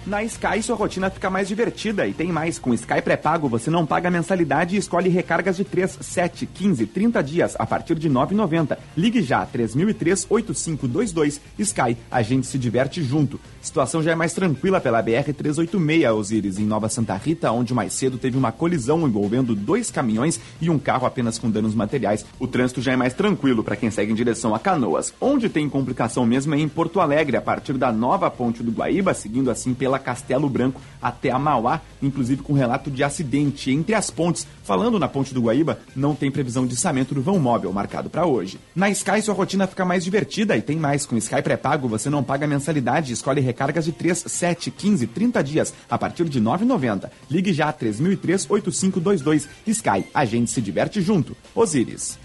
[0.06, 2.58] Na Sky, sua rotina fica mais divertida e tem mais.
[2.58, 7.22] Com Sky pré-pago, você não paga mensalidade e escolhe recargas de 3, 7, 15, 30
[7.22, 8.78] dias a partir de R$ 9,90.
[8.96, 11.38] Ligue já, 3003-8522.
[11.58, 13.38] Sky, a gente se diverte junto.
[13.60, 18.16] Situação já é mais tranquila pela BR-386, Osíris, em Nova Santa Rita, onde mais cedo
[18.16, 22.24] teve uma colisão envolvendo dois caminhões e um carro apenas com danos materiais.
[22.38, 25.12] O trânsito já é mais tranquilo para quem segue em direção a Canoas.
[25.20, 29.12] Onde tem complicação mesmo é em Porto Alegre, a partir da nova ponte do Guaíba,
[29.12, 34.10] seguindo assim pela Castelo Branco até a Mauá, inclusive com relato de acidente entre as
[34.10, 34.46] pontes.
[34.62, 38.26] Falando na ponte do Guaíba, não tem previsão de içamento do vão móvel marcado para
[38.26, 38.58] hoje.
[38.74, 41.06] Na Sky, sua rotina fica mais divertida e tem mais.
[41.06, 45.74] Com Sky pré-pago, você não paga mensalidade escolhe recargas de 3, 7, 15, 30 dias
[45.88, 47.10] a partir de R$ 9,90.
[47.30, 49.46] Ligue já 3003-8522.
[49.66, 51.36] Sky, a gente se diverte junto.
[51.54, 52.18] Osíris.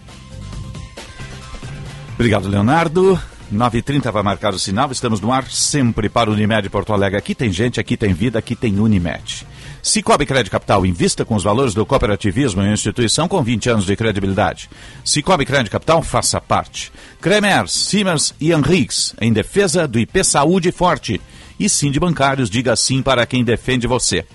[2.16, 3.20] Obrigado, Leonardo.
[3.54, 4.92] 9h30 vai marcar o sinal.
[4.92, 7.18] Estamos no ar sempre para o Unimed Porto Alegre.
[7.18, 9.46] Aqui tem gente, aqui tem vida, aqui tem Unimed.
[9.82, 13.96] Cicobi Crédito Capital, invista com os valores do cooperativismo em instituição com 20 anos de
[13.96, 14.68] credibilidade.
[15.04, 16.92] Cicobi Crédito Capital, faça parte.
[17.22, 21.22] Kremers, Siemens e Henriques, em defesa do IP Saúde Forte.
[21.60, 24.26] E sim de bancários, diga sim para quem defende você.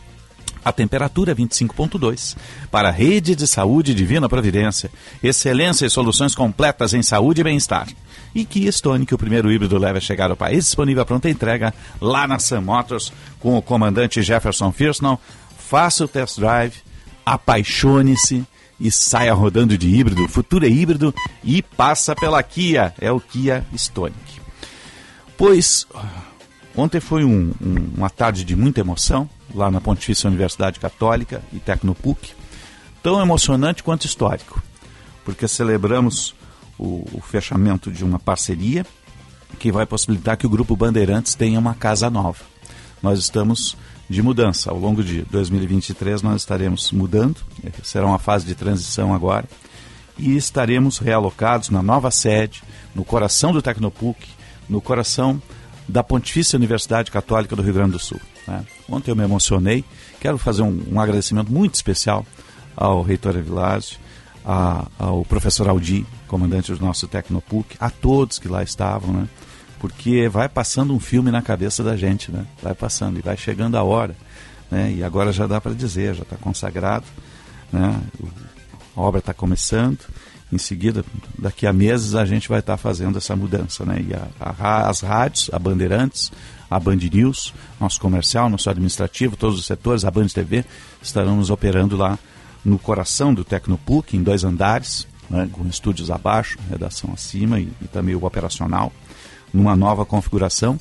[0.65, 2.37] A temperatura é 25.2.
[2.71, 4.91] Para a Rede de Saúde Divina Providência.
[5.23, 7.89] Excelência e soluções completas em saúde e bem-estar.
[8.35, 11.29] E Kia Stone, que o primeiro híbrido leve a chegar ao país, disponível a pronta
[11.29, 15.21] entrega lá na Sam Motors, com o comandante Jefferson Firsnall.
[15.59, 16.75] Faça o test drive,
[17.25, 18.45] apaixone-se
[18.79, 20.25] e saia rodando de híbrido.
[20.25, 21.15] O futuro é híbrido
[21.45, 22.95] e passa pela Kia.
[23.01, 24.41] É o Kia Stonic.
[25.37, 25.87] Pois,
[26.77, 31.59] ontem foi um, um, uma tarde de muita emoção lá na Pontifícia Universidade Católica e
[31.59, 32.33] Tecnopuc.
[33.03, 34.63] Tão emocionante quanto histórico,
[35.25, 36.35] porque celebramos
[36.81, 38.87] o, o fechamento de uma parceria
[39.59, 42.43] que vai possibilitar que o Grupo Bandeirantes tenha uma casa nova.
[43.03, 43.77] Nós estamos
[44.09, 44.71] de mudança.
[44.71, 47.37] Ao longo de 2023 nós estaremos mudando,
[47.83, 49.47] será uma fase de transição agora,
[50.19, 52.63] e estaremos realocados na nova sede,
[52.95, 54.19] no coração do Tecnopuc,
[54.69, 55.41] no coração
[55.87, 58.21] da Pontifícia Universidade Católica do Rio Grande do Sul.
[58.47, 58.65] Né?
[58.89, 59.85] Ontem eu me emocionei,
[60.21, 62.25] quero fazer um, um agradecimento muito especial
[62.77, 63.99] ao reitor Avilásio,
[64.99, 69.29] ao professor Aldi, comandante do nosso Tecnopuc, a todos que lá estavam, né?
[69.81, 72.47] porque vai passando um filme na cabeça da gente, né?
[72.63, 74.15] Vai passando e vai chegando a hora,
[74.71, 74.93] né?
[74.93, 77.07] E agora já dá para dizer, já está consagrado,
[77.73, 78.01] né?
[78.97, 79.99] A obra está começando.
[80.53, 81.05] Em seguida,
[81.39, 84.05] daqui a meses a gente vai estar tá fazendo essa mudança, né?
[84.07, 86.31] E a, a, as rádios, a Bandeirantes,
[86.71, 90.65] a Band News, nosso comercial, nosso administrativo, todos os setores, a Band TV,
[91.03, 92.19] estarão nos operando lá
[92.65, 97.87] no coração do Tecnopuc, em dois andares, né, com estúdios abaixo, redação acima e, e,
[97.87, 98.93] também o operacional,
[99.55, 100.79] numa nova configuração,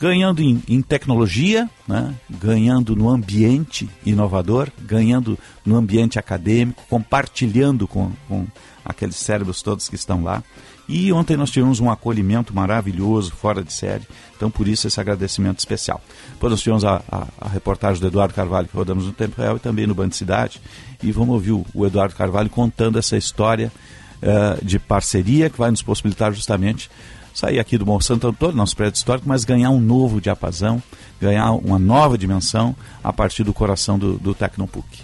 [0.00, 8.10] ganhando em, em tecnologia, né, ganhando no ambiente inovador, ganhando no ambiente acadêmico, compartilhando com,
[8.28, 8.46] com
[8.84, 10.42] aqueles cérebros todos que estão lá.
[10.88, 14.06] E ontem nós tivemos um acolhimento maravilhoso, fora de série.
[14.36, 16.02] Então, por isso, esse agradecimento especial.
[16.32, 19.56] Depois nós tivemos a, a, a reportagem do Eduardo Carvalho, que rodamos no Tempo Real
[19.56, 20.60] e também no Band Cidade.
[21.02, 23.72] E vamos ouvir o, o Eduardo Carvalho contando essa história
[24.22, 26.90] uh, de parceria que vai nos possibilitar justamente
[27.34, 30.80] sair aqui do Bom Santo Antônio, nosso prédio histórico, mas ganhar um novo diapasão,
[31.20, 35.02] ganhar uma nova dimensão a partir do coração do, do Tecnopuc.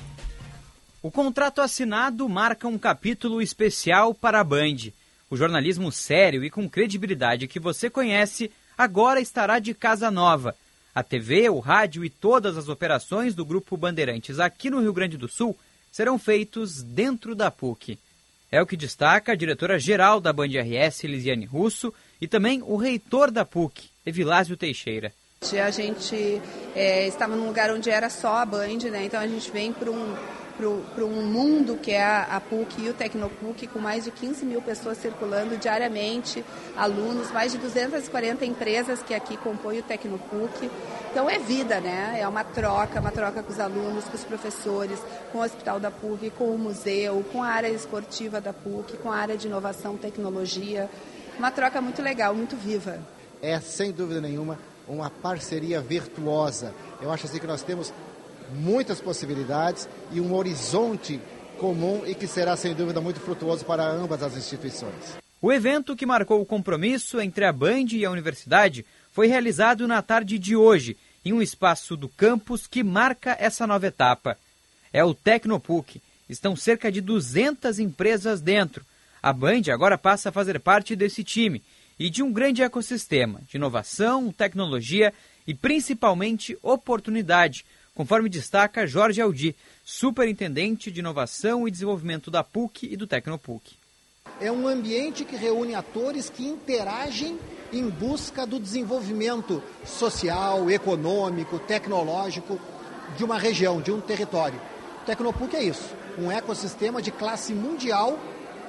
[1.03, 4.93] O contrato assinado marca um capítulo especial para a Band.
[5.31, 10.57] O jornalismo sério e com credibilidade que você conhece agora estará de casa nova.
[10.93, 15.17] A TV, o rádio e todas as operações do Grupo Bandeirantes aqui no Rio Grande
[15.17, 15.57] do Sul
[15.93, 17.97] serão feitos dentro da PUC.
[18.51, 23.31] É o que destaca a diretora-geral da Band RS, Lisiane Russo, e também o reitor
[23.31, 25.13] da PUC, Evilásio Teixeira.
[25.65, 26.43] A gente
[26.75, 29.05] é, estava num lugar onde era só a Band, né?
[29.05, 30.17] então a gente vem para um
[30.95, 34.45] para um mundo que é a, a PUC e o Tecnopuc, com mais de 15
[34.45, 36.45] mil pessoas circulando diariamente,
[36.77, 40.71] alunos, mais de 240 empresas que aqui compõem o Tecnopuc.
[41.11, 42.19] Então é vida, né?
[42.21, 45.01] É uma troca, uma troca com os alunos, com os professores,
[45.33, 49.11] com o Hospital da PUC, com o museu, com a área esportiva da PUC, com
[49.11, 50.91] a área de inovação, tecnologia.
[51.39, 53.01] Uma troca muito legal, muito viva.
[53.41, 56.75] É, sem dúvida nenhuma, uma parceria virtuosa.
[57.01, 57.93] Eu acho assim que nós temos
[58.55, 61.21] muitas possibilidades e um horizonte
[61.59, 65.19] comum e que será sem dúvida muito frutuoso para ambas as instituições.
[65.43, 70.03] O evento que marcou o compromisso entre a Band e a universidade foi realizado na
[70.03, 74.37] tarde de hoje, em um espaço do campus que marca essa nova etapa.
[74.93, 76.01] É o Tecnopuc.
[76.29, 78.85] Estão cerca de 200 empresas dentro.
[79.23, 81.63] A Band agora passa a fazer parte desse time
[81.99, 85.13] e de um grande ecossistema de inovação, tecnologia
[85.47, 92.97] e principalmente oportunidade conforme destaca Jorge Aldi, superintendente de inovação e desenvolvimento da PUC e
[92.97, 93.77] do Tecnopuc.
[94.41, 97.39] É um ambiente que reúne atores que interagem
[97.73, 102.61] em busca do desenvolvimento social, econômico, tecnológico
[103.17, 104.61] de uma região, de um território.
[105.03, 108.19] O Tecnopuc é isso, um ecossistema de classe mundial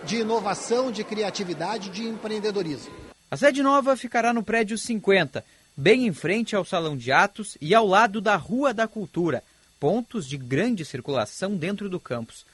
[0.03, 2.91] de inovação, de criatividade, de empreendedorismo.
[3.29, 5.43] A sede nova ficará no prédio 50,
[5.75, 9.43] bem em frente ao Salão de Atos e ao lado da Rua da Cultura,
[9.79, 12.45] pontos de grande circulação dentro do campus.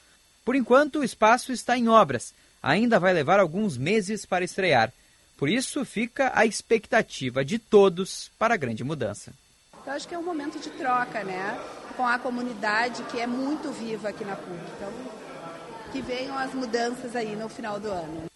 [0.46, 4.94] Por enquanto, o espaço está em obras, ainda vai levar alguns meses para estrear.
[5.36, 9.34] Por isso, fica a expectativa de todos para a grande mudança.
[9.86, 11.60] Eu acho que é um momento de troca, né?
[11.96, 14.60] Com a comunidade que é muito viva aqui na PUC.
[14.76, 14.92] Então,
[15.92, 18.27] que venham as mudanças aí no final do ano.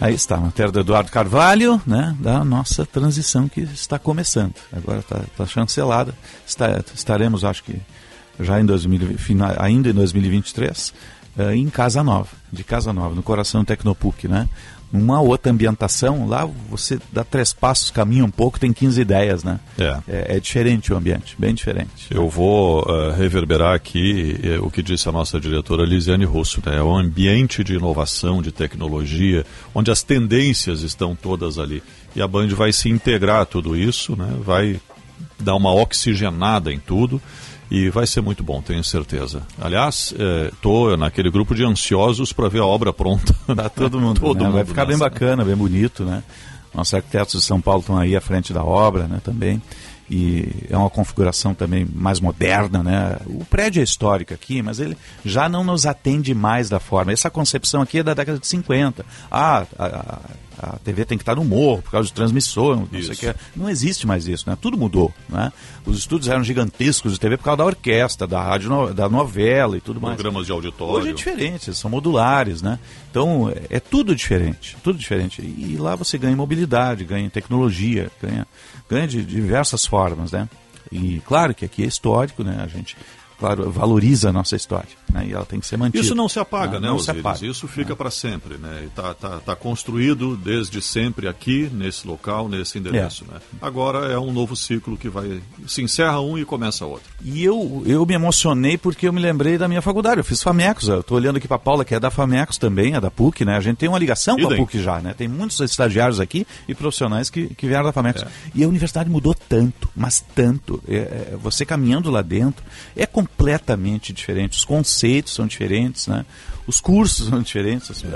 [0.00, 4.54] Aí está, a matéria do Eduardo Carvalho, né, da nossa transição que está começando.
[4.72, 6.14] Agora está tá chancelada.
[6.46, 7.80] Está, estaremos, acho que
[8.38, 9.16] já em 2000,
[9.58, 10.94] ainda em 2023,
[11.36, 14.48] uh, em Casa Nova, de Casa Nova, no coração do Tecnopuc, né?
[14.90, 19.60] Uma outra ambientação, lá você dá três passos, caminha um pouco, tem 15 ideias, né?
[19.78, 19.98] É.
[20.08, 22.06] É, é diferente o ambiente, bem diferente.
[22.10, 26.78] Eu vou uh, reverberar aqui uh, o que disse a nossa diretora Lisiane Russo, né?
[26.78, 31.82] É um ambiente de inovação, de tecnologia, onde as tendências estão todas ali.
[32.16, 34.36] E a Band vai se integrar a tudo isso, né?
[34.40, 34.80] Vai
[35.38, 37.20] dar uma oxigenada em tudo
[37.70, 39.42] e vai ser muito bom, tenho certeza.
[39.60, 40.14] Aliás,
[40.52, 43.34] estou é, naquele grupo de ansiosos para ver a obra pronta.
[43.58, 44.44] Tá todo mundo, todo né?
[44.44, 44.98] mundo vai ficar nessa.
[44.98, 46.22] bem bacana, bem bonito, né?
[46.72, 49.60] Nossos arquitetos de São Paulo estão aí à frente da obra, né, também.
[50.10, 53.18] E é uma configuração também mais moderna, né?
[53.26, 57.12] O prédio é histórico aqui, mas ele já não nos atende mais da forma.
[57.12, 59.04] Essa concepção aqui é da década de 50.
[59.30, 60.18] Ah, a, a
[60.60, 63.34] a TV tem que estar no morro por causa de transmissor, não, sei que.
[63.54, 64.58] não existe mais isso, né?
[64.60, 65.52] Tudo mudou, né?
[65.86, 69.76] Os estúdios eram gigantescos de TV por causa da orquestra, da rádio, no, da novela
[69.76, 70.16] e tudo mais.
[70.16, 70.94] Programas de auditório.
[70.94, 72.80] Hoje é diferente, são modulares, né?
[73.08, 75.40] Então é, é tudo diferente, tudo diferente.
[75.40, 78.46] E, e lá você ganha mobilidade, ganha tecnologia, ganha,
[78.90, 80.48] ganha de diversas formas, né?
[80.90, 82.60] E claro que aqui é histórico, né?
[82.60, 82.96] A gente
[83.38, 84.88] claro, valoriza a nossa história.
[85.12, 85.28] Né?
[85.28, 86.02] E ela tem que ser mantida.
[86.02, 87.46] Isso não se apaga, não, né, não se apaga.
[87.46, 88.58] Isso fica para sempre.
[88.58, 88.84] Né?
[88.86, 93.24] Está tá, tá construído desde sempre aqui, nesse local, nesse endereço.
[93.28, 93.34] É.
[93.34, 93.40] Né?
[93.60, 95.40] Agora é um novo ciclo que vai.
[95.66, 97.08] Se encerra um e começa outro.
[97.22, 100.20] E eu, eu me emocionei porque eu me lembrei da minha faculdade.
[100.20, 100.88] Eu fiz Famecos.
[100.88, 103.44] Eu estou olhando aqui para a Paula, que é da Famecos também, é da PUC,
[103.44, 103.56] né?
[103.56, 105.14] A gente tem uma ligação com a PUC já, né?
[105.16, 108.22] Tem muitos estagiários aqui e profissionais que, que vieram da Famecos.
[108.22, 108.28] É.
[108.54, 110.82] E a universidade mudou tanto, mas tanto.
[110.86, 114.56] É, é, você caminhando lá dentro é completamente diferente.
[114.58, 114.97] Os conceitos
[115.32, 116.24] são diferentes, né?
[116.66, 118.08] Os cursos são diferentes, é.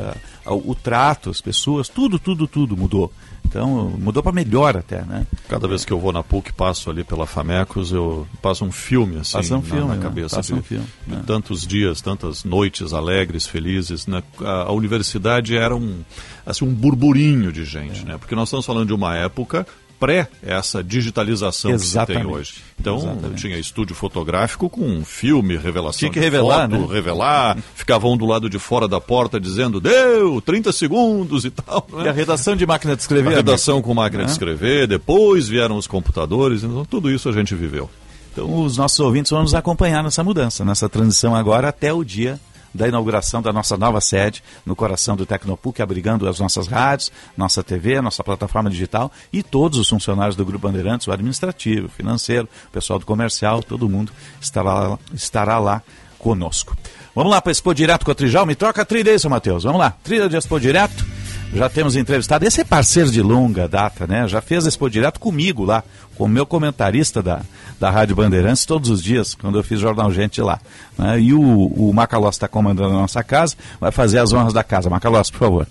[0.44, 3.10] a, a, o trato, as pessoas, tudo, tudo, tudo mudou.
[3.44, 5.26] Então, mudou para melhor até, né?
[5.48, 9.18] Cada vez que eu vou na PUC, passo ali pela Famecos, eu passo um filme
[9.18, 10.02] assim passa um filme, na, na né?
[10.02, 10.36] cabeça.
[10.36, 11.22] Passa um filme, de, né?
[11.26, 14.06] tantos dias, tantas noites alegres, felizes.
[14.06, 14.22] Né?
[14.40, 16.02] A, a, universidade era um,
[16.46, 18.04] assim, um burburinho de gente, é.
[18.04, 18.18] né?
[18.18, 19.66] Porque nós estamos falando de uma época
[20.03, 22.07] pré essa digitalização Exatamente.
[22.07, 22.55] que se tem hoje.
[22.80, 23.40] Então, Exatamente.
[23.40, 26.92] tinha estúdio fotográfico com filme, revelação tinha que revelar, foto, né?
[26.92, 31.86] revelar, ficava um do lado de fora da porta dizendo, deu, 30 segundos e tal.
[31.92, 32.07] Né?
[32.07, 33.32] E a redação de máquina de escrever?
[33.32, 34.26] A redação com máquina é.
[34.26, 37.88] de escrever, depois vieram os computadores, então tudo isso a gente viveu.
[38.32, 42.40] Então, os nossos ouvintes vão nos acompanhar nessa mudança, nessa transição agora até o dia
[42.74, 47.62] da inauguração da nossa nova sede no coração do Tecnopuc, abrigando as nossas rádios, nossa
[47.62, 52.48] TV, nossa plataforma digital e todos os funcionários do Grupo Bandeirantes, o administrativo, o financeiro,
[52.68, 55.82] o pessoal do comercial, todo mundo estará, estará lá
[56.18, 56.76] conosco.
[57.14, 58.46] Vamos lá para Expo Direto com a Trijal.
[58.46, 59.64] Me troca a trilha aí, seu Matheus.
[59.64, 59.90] Vamos lá.
[60.02, 61.11] Trilha de Expo Direto.
[61.55, 62.46] Já temos entrevistado.
[62.46, 64.26] Esse é parceiro de longa data, né?
[64.26, 65.84] Já fez Expo Direto comigo lá,
[66.16, 67.42] com o meu comentarista da,
[67.78, 70.59] da Rádio Bandeirantes todos os dias, quando eu fiz Jornal Gente lá.
[70.96, 71.20] Né?
[71.20, 74.88] E o, o Macalós está comandando a nossa casa, vai fazer as honras da casa.
[74.88, 75.66] Macalós, por favor.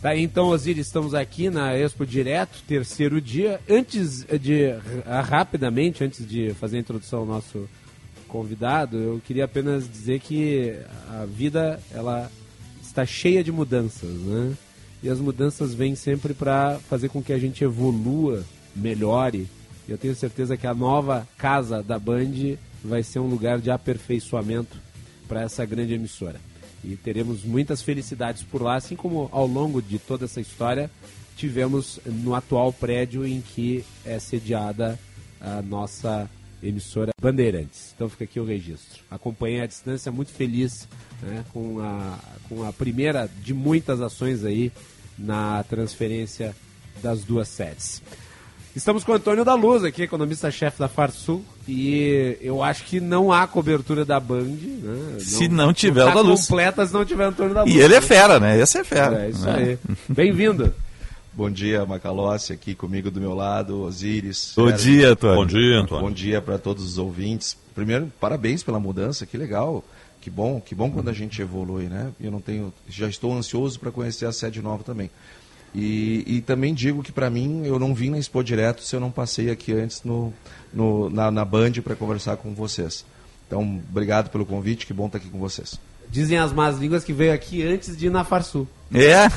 [0.00, 3.60] Tá, então, Osiris, estamos aqui na Expo Direto, terceiro dia.
[3.68, 4.72] Antes de,
[5.28, 7.68] rapidamente, antes de fazer a introdução ao nosso
[8.28, 10.76] convidado, eu queria apenas dizer que
[11.10, 12.30] a vida, ela
[12.90, 14.54] está cheia de mudanças, né?
[15.02, 18.44] E as mudanças vêm sempre para fazer com que a gente evolua,
[18.76, 19.48] melhore.
[19.88, 23.70] E eu tenho certeza que a nova casa da Band vai ser um lugar de
[23.70, 24.78] aperfeiçoamento
[25.26, 26.40] para essa grande emissora.
[26.82, 30.90] E teremos muitas felicidades por lá, assim como ao longo de toda essa história
[31.36, 34.98] tivemos no atual prédio em que é sediada
[35.40, 36.28] a nossa
[36.62, 37.92] emissora Bandeirantes.
[37.94, 39.02] Então fica aqui o registro.
[39.10, 40.88] Acompanhei a distância, muito feliz
[41.22, 44.72] né, com, a, com a primeira de muitas ações aí
[45.18, 46.54] na transferência
[47.02, 48.02] das duas sedes.
[48.74, 53.32] Estamos com o Antônio da Luz aqui, economista-chefe da Farsul, e eu acho que não
[53.32, 55.18] há cobertura da Band, né?
[55.18, 56.46] Se não, não tiver o da Luz.
[56.46, 57.74] completa se não tiver Antônio da Luz.
[57.74, 58.60] E ele é fera, né?
[58.60, 59.24] Esse é fera.
[59.24, 59.54] É isso né?
[59.54, 59.78] aí.
[60.08, 60.72] Bem-vindo.
[61.40, 64.52] Bom dia, Macalossi, aqui comigo do meu lado, Osiris.
[64.54, 65.36] Bom dia, Antônio.
[65.36, 66.04] Bom dia, Antônio.
[66.04, 67.56] Bom dia para todos os ouvintes.
[67.74, 69.82] Primeiro, parabéns pela mudança, que legal.
[70.20, 72.12] Que bom, que bom quando a gente evolui, né?
[72.20, 75.10] Eu não tenho, já estou ansioso para conhecer a sede nova também.
[75.74, 79.00] E, e também digo que para mim eu não vim na Expo direto se eu
[79.00, 80.34] não passei aqui antes no,
[80.74, 83.02] no na, na Band para conversar com vocês.
[83.46, 85.80] Então, obrigado pelo convite, que bom estar aqui com vocês.
[86.10, 88.66] Dizem as más línguas que veio aqui antes de ir na Farsul.
[88.92, 89.28] É?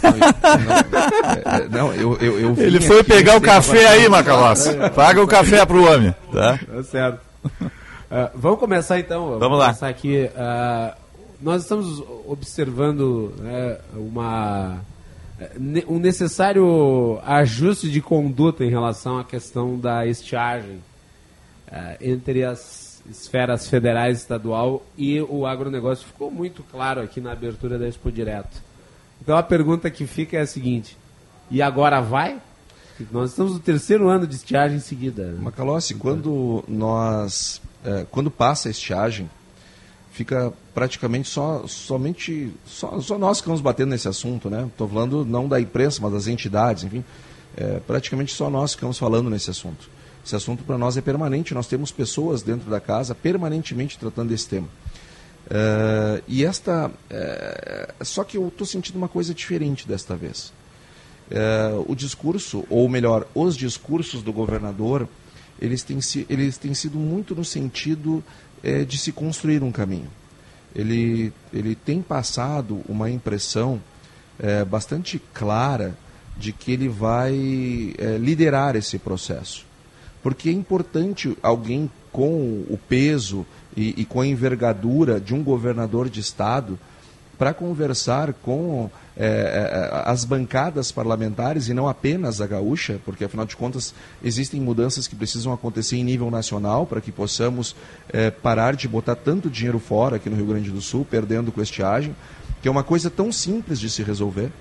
[1.69, 4.69] Não, eu, eu, eu Ele foi pegar o café aí, Macalossi.
[4.95, 6.15] Paga o café pro homem.
[6.31, 7.19] Tá, tá certo.
[7.45, 9.25] Uh, vamos começar então.
[9.25, 9.65] Vamos, vamos lá.
[9.65, 10.27] Começar aqui.
[10.33, 10.95] Uh,
[11.39, 14.77] nós estamos observando né, uma,
[15.87, 20.81] um necessário ajuste de conduta em relação à questão da estiagem
[21.67, 26.07] uh, entre as esferas federais estadual e o agronegócio.
[26.07, 28.61] Ficou muito claro aqui na abertura da Expo Direto.
[29.21, 30.97] Então a pergunta que fica é a seguinte:
[31.49, 32.41] e agora vai?
[33.11, 35.25] Nós estamos no terceiro ano de estiagem em seguida.
[35.25, 35.39] Né?
[35.41, 39.29] Macalossi, quando nós é, quando passa a estiagem,
[40.11, 44.65] fica praticamente só somente só, só nós que estamos batendo nesse assunto, né?
[44.67, 47.03] Estou falando não da imprensa, mas das entidades, enfim,
[47.57, 49.89] é, praticamente só nós que estamos falando nesse assunto.
[50.25, 54.47] Esse assunto para nós é permanente, nós temos pessoas dentro da casa permanentemente tratando desse
[54.47, 54.69] tema.
[55.49, 56.89] É, e esta.
[57.09, 60.53] É, só que eu estou sentindo uma coisa diferente desta vez.
[61.29, 65.07] É, o discurso, ou melhor, os discursos do governador
[65.59, 65.99] eles têm,
[66.29, 68.23] eles têm sido muito no sentido
[68.87, 70.09] de se construir um caminho.
[70.73, 73.79] Ele, ele tem passado uma impressão
[74.69, 75.97] bastante clara
[76.37, 77.33] de que ele vai
[78.19, 79.65] liderar esse processo.
[80.23, 83.45] Porque é importante alguém com o peso
[83.75, 86.79] e, e, com a envergadura de um governador de Estado
[87.37, 93.45] para conversar com é, é, as bancadas parlamentares e não apenas a gaúcha, porque afinal
[93.45, 93.93] de contas
[94.23, 97.75] existem mudanças que precisam acontecer em nível nacional para que possamos
[98.09, 101.61] é, parar de botar tanto dinheiro fora aqui no Rio Grande do Sul, perdendo com
[101.61, 102.15] estiagem,
[102.61, 104.51] que é uma coisa tão simples de se resolver.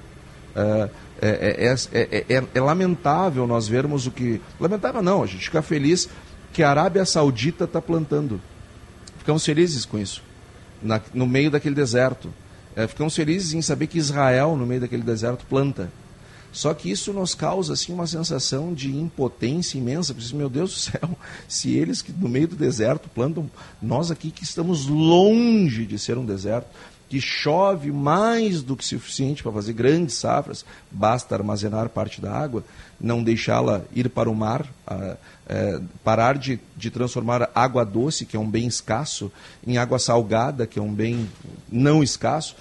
[1.23, 4.41] É, é, é, é, lamentável nós vermos o que.
[4.59, 6.09] Lamentável não, a gente fica feliz
[6.53, 8.41] que a Arábia Saudita está plantando.
[9.19, 10.21] Ficamos felizes com isso,
[10.83, 12.35] na, no meio daquele deserto.
[12.75, 15.91] É, ficamos felizes em saber que Israel, no meio daquele deserto, planta.
[16.51, 20.13] Só que isso nos causa assim, uma sensação de impotência imensa.
[20.13, 21.19] Porque, meu Deus do céu,
[21.49, 23.51] se eles que no meio do deserto plantam,
[23.81, 26.69] nós aqui que estamos longe de ser um deserto,
[27.13, 32.65] que chove mais do que suficiente para fazer grandes safras, basta armazenar parte da água,
[32.99, 34.67] não deixá-la ir para o mar,
[35.47, 39.31] é, parar de, de transformar água doce, que é um bem escasso,
[39.67, 41.29] em água salgada, que é um bem
[41.71, 42.57] não escasso.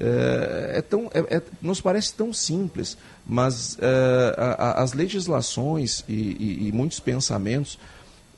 [0.00, 2.96] É, é tão, é, é nos parece tão simples,
[3.26, 7.78] mas é, a, a, as legislações e, e, e muitos pensamentos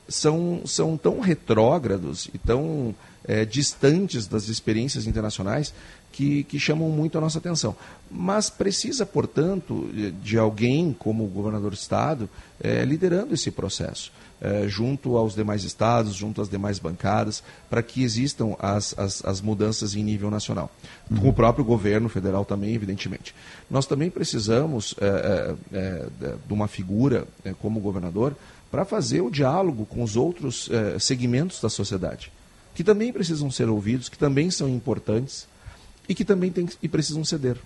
[0.09, 2.93] são, são tão retrógrados e tão
[3.25, 5.73] é, distantes das experiências internacionais
[6.13, 7.75] que, que, chamam muito a nossa atenção.
[8.11, 9.89] Mas precisa, portanto,
[10.23, 12.29] de alguém como o governador do Estado
[12.61, 18.03] é, liderando esse processo, é, junto aos demais estados, junto às demais bancadas, para que
[18.03, 20.71] existam as, as, as, mudanças em nível nacional.
[21.21, 23.35] Com o próprio governo federal também, evidentemente.
[23.71, 27.27] Nós também precisamos é, é, é, de uma figura
[27.61, 28.37] como governador
[28.71, 30.69] para fazer o diálogo com os outros
[30.99, 32.33] segmentos da sociedade
[32.75, 35.47] que também precisam ser ouvidos, que também são importantes
[36.09, 37.59] e que também tem, e precisam ceder.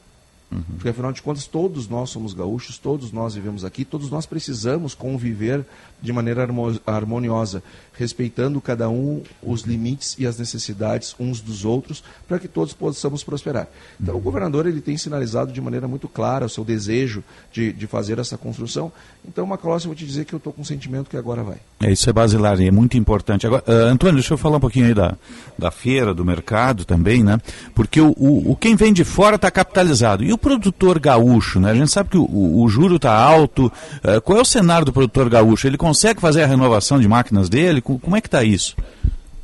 [0.50, 0.62] Uhum.
[0.76, 4.94] Porque afinal de contas, todos nós somos gaúchos, todos nós vivemos aqui, todos nós precisamos
[4.94, 5.64] conviver
[6.00, 6.46] de maneira
[6.86, 7.62] harmoniosa,
[7.98, 13.24] respeitando cada um os limites e as necessidades uns dos outros, para que todos possamos
[13.24, 13.68] prosperar.
[14.00, 14.20] Então, uhum.
[14.20, 18.18] o governador ele tem sinalizado de maneira muito clara o seu desejo de, de fazer
[18.18, 18.92] essa construção.
[19.26, 21.56] Então, Macalossi, eu vou te dizer que eu estou com o sentimento que agora vai.
[21.80, 23.46] É, isso é basilar e é muito importante.
[23.46, 25.16] Agora, uh, Antônio, deixa eu falar um pouquinho aí da,
[25.58, 27.38] da feira, do mercado também, né?
[27.74, 30.22] Porque o, o, o quem vem de fora está capitalizado.
[30.22, 31.70] E o produtor gaúcho, né?
[31.70, 33.66] A gente sabe que o, o, o juro está alto.
[33.66, 35.66] Uh, qual é o cenário do produtor gaúcho?
[35.66, 37.80] Ele consegue fazer a renovação de máquinas dele?
[37.86, 38.76] Como é que está isso?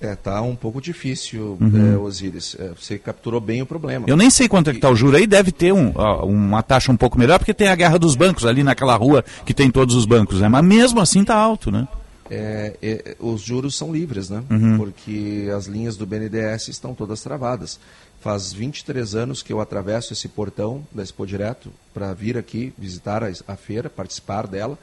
[0.03, 1.95] É, tá um pouco difícil, uhum.
[1.95, 2.57] é, Osíris.
[2.59, 4.05] É, você capturou bem o problema.
[4.09, 5.93] Eu nem sei quanto é que está o juro aí, deve ter um,
[6.25, 9.55] uma taxa um pouco melhor, porque tem a guerra dos bancos ali naquela rua que
[9.55, 10.49] tem todos os bancos, né?
[10.49, 11.87] Mas mesmo assim está alto, né?
[12.29, 14.43] É, é, os juros são livres, né?
[14.51, 14.77] Uhum.
[14.77, 17.79] Porque as linhas do BNDES estão todas travadas.
[18.21, 23.23] Faz 23 anos que eu atravesso esse portão da Expo Direto para vir aqui visitar
[23.23, 24.77] a, a feira, participar dela.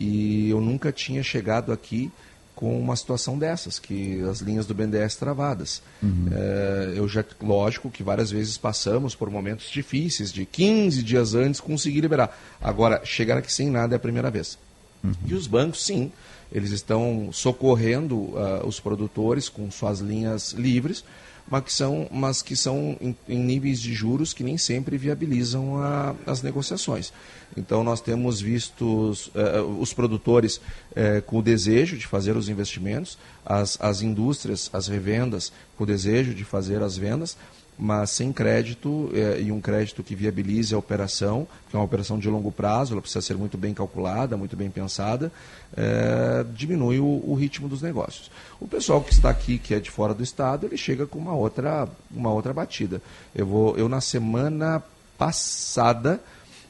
[0.00, 2.10] E eu nunca tinha chegado aqui
[2.54, 5.82] com uma situação dessas, que as linhas do BNDES travadas.
[6.02, 6.28] Uhum.
[6.30, 11.60] É, eu já, lógico que várias vezes passamos por momentos difíceis, de 15 dias antes
[11.60, 12.38] conseguir liberar.
[12.60, 14.58] Agora, chegar aqui sem nada é a primeira vez.
[15.02, 15.12] Uhum.
[15.26, 16.12] E os bancos, sim,
[16.52, 21.04] eles estão socorrendo uh, os produtores com suas linhas livres,
[21.52, 25.76] mas que são, mas que são em, em níveis de juros que nem sempre viabilizam
[25.76, 27.12] a, as negociações.
[27.54, 33.18] Então, nós temos visto uh, os produtores uh, com o desejo de fazer os investimentos,
[33.44, 37.36] as, as indústrias, as revendas com o desejo de fazer as vendas,
[37.82, 42.16] mas sem crédito é, e um crédito que viabilize a operação, que é uma operação
[42.16, 45.32] de longo prazo, ela precisa ser muito bem calculada, muito bem pensada,
[45.76, 48.30] é, diminui o, o, ritmo dos negócios.
[48.60, 51.34] O pessoal que está aqui, que é de fora do estado, ele chega com uma
[51.34, 53.02] outra, uma outra batida.
[53.34, 54.80] Eu, vou, eu na semana
[55.18, 56.20] passada,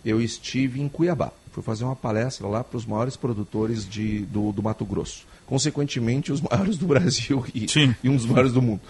[0.02, 1.30] eu estive em Cuiabá.
[1.50, 5.26] Fui fazer uma palestra lá para os maiores produtores de, do, do Mato Grosso.
[5.44, 7.66] Consequentemente, os maiores do Brasil e,
[8.02, 8.80] e um dos maiores do mundo.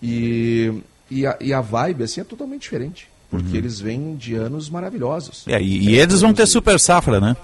[0.00, 0.82] E
[1.20, 3.08] e a, e a vibe assim é totalmente diferente.
[3.30, 3.56] Porque uhum.
[3.56, 5.46] eles vêm de anos maravilhosos.
[5.48, 7.36] É, e, e eles vão ter super safra, né?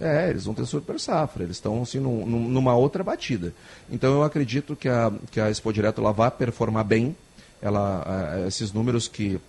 [0.00, 3.52] É, eles vão ter super safra, eles estão assim num, numa outra batida.
[3.90, 7.16] Então eu acredito que a, que a Expo Direto ela vai performar bem.
[7.60, 9.40] Ela, esses números que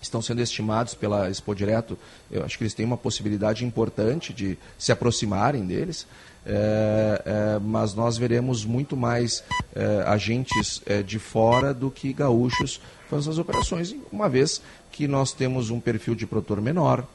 [0.00, 1.98] estão sendo estimados pela Expo Direto,
[2.30, 6.06] eu acho que eles têm uma possibilidade importante de se aproximarem deles.
[6.46, 9.42] É, é, mas nós veremos muito mais
[9.74, 12.80] é, agentes é, de fora do que gaúchos
[13.14, 14.60] fazendo as operações, uma vez
[14.90, 17.06] que nós temos um perfil de produtor menor,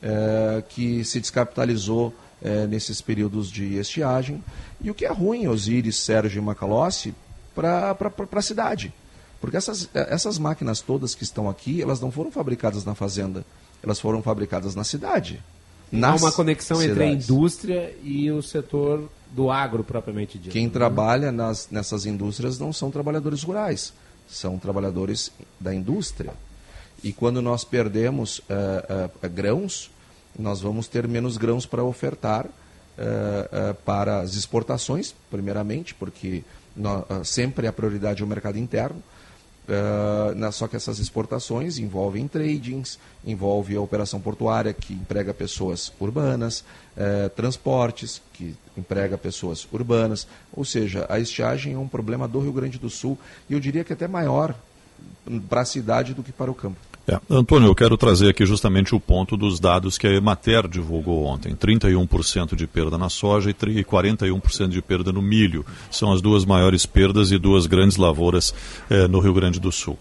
[0.00, 4.42] é, que se descapitalizou é, nesses períodos de estiagem,
[4.80, 7.12] e o que é ruim, Osíris, Sérgio e Macalossi,
[7.54, 7.96] para
[8.32, 8.92] a cidade.
[9.40, 13.44] Porque essas, essas máquinas todas que estão aqui, elas não foram fabricadas na fazenda,
[13.82, 15.42] elas foram fabricadas na cidade.
[15.92, 16.96] Há uma conexão cidades.
[16.96, 20.52] entre a indústria e o setor do agro propriamente dito.
[20.52, 20.72] Quem né?
[20.72, 23.92] trabalha nas, nessas indústrias não são trabalhadores rurais,
[24.28, 26.32] são trabalhadores da indústria.
[27.02, 28.44] E quando nós perdemos uh,
[29.24, 29.90] uh, grãos,
[30.38, 36.42] nós vamos ter menos grãos para ofertar uh, para as exportações, primeiramente, porque
[36.76, 39.02] nós, sempre a prioridade é o mercado interno.
[39.68, 46.64] Uh, só que essas exportações envolvem tradings, envolve a operação portuária que emprega pessoas urbanas,
[46.96, 52.52] uh, transportes que emprega pessoas urbanas, ou seja, a estiagem é um problema do Rio
[52.52, 53.18] Grande do Sul
[53.50, 54.54] e eu diria que até maior
[55.50, 56.87] para a cidade do que para o campo.
[57.08, 57.18] É.
[57.30, 61.56] Antônio, eu quero trazer aqui justamente o ponto dos dados que a Emater divulgou ontem.
[61.56, 65.64] 31% de perda na soja e 41% de perda no milho.
[65.90, 68.54] São as duas maiores perdas e duas grandes lavouras
[68.90, 69.98] eh, no Rio Grande do Sul.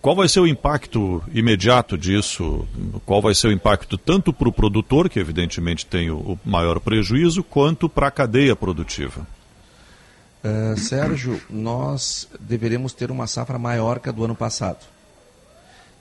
[0.00, 2.66] Qual vai ser o impacto imediato disso?
[3.04, 7.44] Qual vai ser o impacto tanto para o produtor, que evidentemente tem o maior prejuízo,
[7.44, 9.26] quanto para a cadeia produtiva?
[10.42, 14.78] Uh, Sérgio, nós deveremos ter uma safra maior que a do ano passado.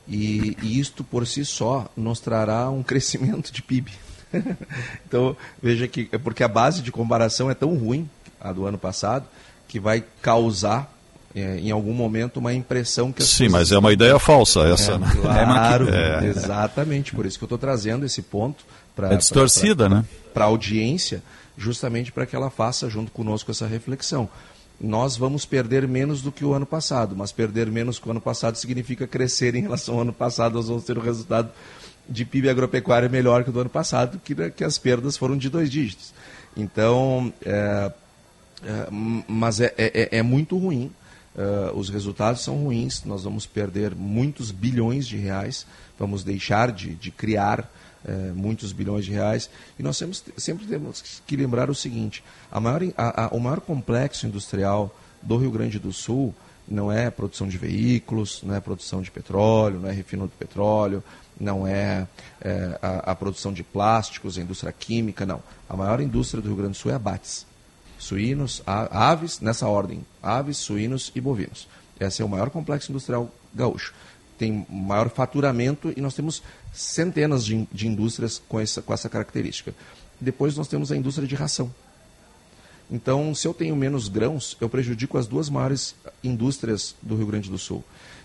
[0.09, 3.91] E, e isto por si só nos trará um crescimento de PIB.
[5.07, 8.09] então, veja que é porque a base de comparação é tão ruim,
[8.41, 9.25] a do ano passado,
[9.67, 10.91] que vai causar
[11.35, 14.97] é, em algum momento uma impressão que Sim, mas é uma ideia falsa essa, é,
[14.97, 15.11] né?
[15.21, 16.25] Claro, é.
[16.25, 20.05] exatamente, por isso que eu estou trazendo esse ponto para é distorcida, pra, pra, né?
[20.33, 21.21] Para a audiência,
[21.55, 24.27] justamente para que ela faça junto conosco essa reflexão
[24.79, 28.21] nós vamos perder menos do que o ano passado, mas perder menos que o ano
[28.21, 31.51] passado significa crescer em relação ao ano passado, nós vamos ter um resultado
[32.07, 35.49] de PIB agropecuário melhor que o do ano passado, que, que as perdas foram de
[35.49, 36.13] dois dígitos.
[36.55, 37.91] Então, é,
[38.63, 38.87] é,
[39.27, 40.91] mas é, é, é muito ruim,
[41.37, 45.65] é, os resultados são ruins, nós vamos perder muitos bilhões de reais,
[45.97, 47.69] vamos deixar de, de criar
[48.05, 49.49] é, muitos bilhões de reais.
[49.77, 53.59] E nós temos, sempre temos que lembrar o seguinte: a maior, a, a, o maior
[53.59, 56.33] complexo industrial do Rio Grande do Sul
[56.67, 61.03] não é produção de veículos, não é produção de petróleo, não é refino do petróleo,
[61.39, 62.07] não é,
[62.41, 65.41] é a, a, produção de plásticos, a indústria química, não.
[65.67, 67.45] A maior indústria do Rio Grande do Sul é abates.
[67.97, 71.67] Suínos, aves, nessa ordem, aves, suínos e bovinos.
[71.99, 73.93] Esse é o maior complexo industrial gaúcho
[74.39, 76.41] tem maior faturamento e nós temos
[76.73, 79.75] centenas de, de indústrias com essa, com essa característica.
[80.19, 81.69] Depois nós temos a indústria de ração.
[82.89, 87.49] Então, se eu tenho menos grãos, eu prejudico as duas maiores indústrias do Rio Grande
[87.49, 87.83] do Sul.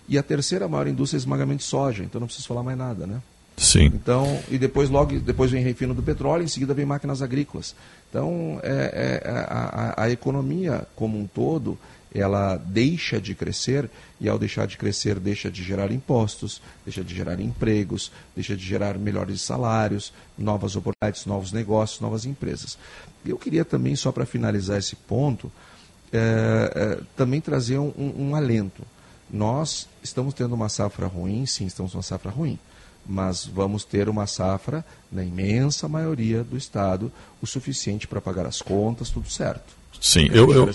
[0.08, 3.06] E a terceira maior indústria é esmagamento de soja, então não preciso falar mais nada,
[3.06, 3.20] né?
[3.56, 3.86] Sim.
[3.86, 7.74] Então, e depois logo depois vem refino do petróleo, em seguida vem máquinas agrícolas.
[8.08, 11.78] Então, é, é, a, a, a economia como um todo,
[12.14, 13.90] ela deixa de crescer
[14.20, 18.64] e ao deixar de crescer deixa de gerar impostos, deixa de gerar empregos, deixa de
[18.64, 22.78] gerar melhores salários, novas oportunidades, novos negócios, novas empresas.
[23.26, 25.50] Eu queria também, só para finalizar esse ponto,
[26.12, 28.82] é, é, também trazer um, um, alento.
[29.28, 32.58] Nós estamos tendo uma safra ruim, sim, estamos numa safra ruim
[33.06, 38.62] mas vamos ter uma safra, na imensa maioria do estado, o suficiente para pagar as
[38.62, 39.83] contas, tudo certo.
[40.00, 40.70] Sim, eu, eu,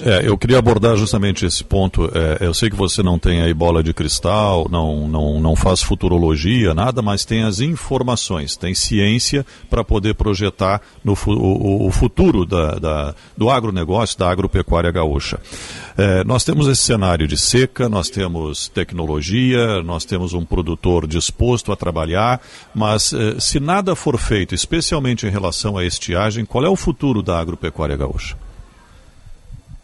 [0.00, 2.10] é, eu queria abordar justamente esse ponto.
[2.14, 5.82] É, eu sei que você não tem aí bola de cristal, não, não, não faz
[5.82, 12.44] futurologia, nada, mas tem as informações, tem ciência para poder projetar no, o, o futuro
[12.44, 15.40] da, da, do agronegócio, da agropecuária gaúcha.
[15.96, 21.72] É, nós temos esse cenário de seca, nós temos tecnologia, nós temos um produtor disposto
[21.72, 22.40] a trabalhar,
[22.74, 27.22] mas é, se nada for feito, especialmente em relação à estiagem, qual é o futuro
[27.22, 28.43] da agropecuária gaúcha?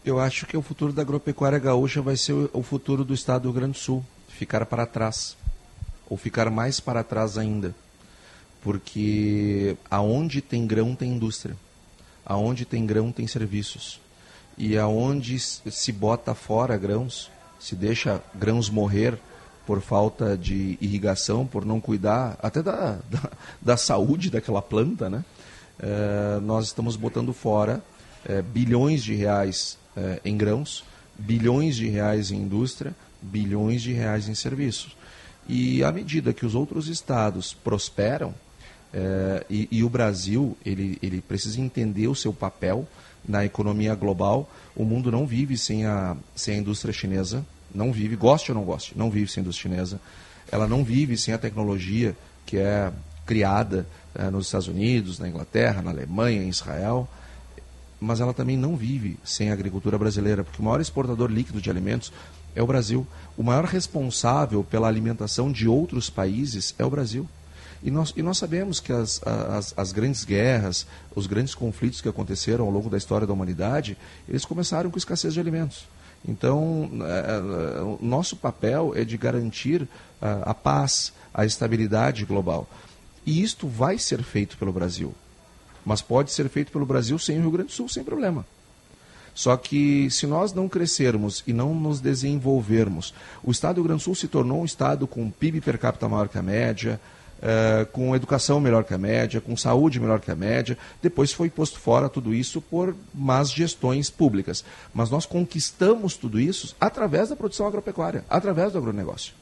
[0.02, 3.50] Eu acho que o futuro da agropecuária gaúcha vai ser o futuro do estado do
[3.50, 5.36] Rio Grande do Sul, ficar para trás,
[6.08, 7.74] ou ficar mais para trás ainda.
[8.62, 11.54] Porque aonde tem grão tem indústria,
[12.24, 14.00] aonde tem grão tem serviços.
[14.56, 19.18] E aonde se bota fora grãos, se deixa grãos morrer
[19.66, 23.30] por falta de irrigação, por não cuidar até da, da,
[23.60, 25.22] da saúde daquela planta, né?
[25.78, 27.82] É, nós estamos botando fora
[28.24, 30.84] é, bilhões de reais eh, em grãos,
[31.18, 34.96] bilhões de reais em indústria, bilhões de reais em serviços.
[35.48, 38.34] E à medida que os outros estados prosperam,
[38.92, 42.86] eh, e, e, o Brasil ele, ele precisa entender o seu papel
[43.26, 48.16] na economia global, o mundo não vive sem a, sem a indústria chinesa, não vive,
[48.16, 50.00] goste ou não goste, não vive sem a indústria chinesa.
[50.50, 52.92] Ela não vive sem a tecnologia que é
[53.24, 57.08] criada eh, nos Estados Unidos, na Inglaterra, na Alemanha, em Israel
[58.00, 61.70] mas ela também não vive sem a agricultura brasileira, porque o maior exportador líquido de
[61.70, 62.12] alimentos
[62.54, 63.06] é o Brasil.
[63.36, 67.28] O maior responsável pela alimentação de outros países é o Brasil.
[67.82, 72.08] E nós, e nós sabemos que as, as, as, grandes guerras, os grandes conflitos que
[72.08, 73.96] aconteceram ao longo da história da humanidade,
[74.28, 75.86] eles começaram com escassez de alimentos.
[76.26, 79.88] Então, é, é, nosso papel é de garantir
[80.20, 82.68] a, a paz, a estabilidade global.
[83.24, 85.14] E isto vai ser feito pelo Brasil.
[85.84, 88.44] Mas pode ser feito pelo Brasil sem o Rio Grande do Sul, sem problema.
[89.34, 94.02] Só que se nós não crescermos e não nos desenvolvermos, o Estado do Rio Grande
[94.02, 97.00] do Sul se tornou um Estado com PIB per capita maior que a média,
[97.40, 100.76] uh, com educação melhor que a média, com saúde melhor que a média.
[101.02, 104.64] Depois foi posto fora tudo isso por más gestões públicas.
[104.92, 109.32] Mas nós conquistamos tudo isso através da produção agropecuária, através do agronegócio.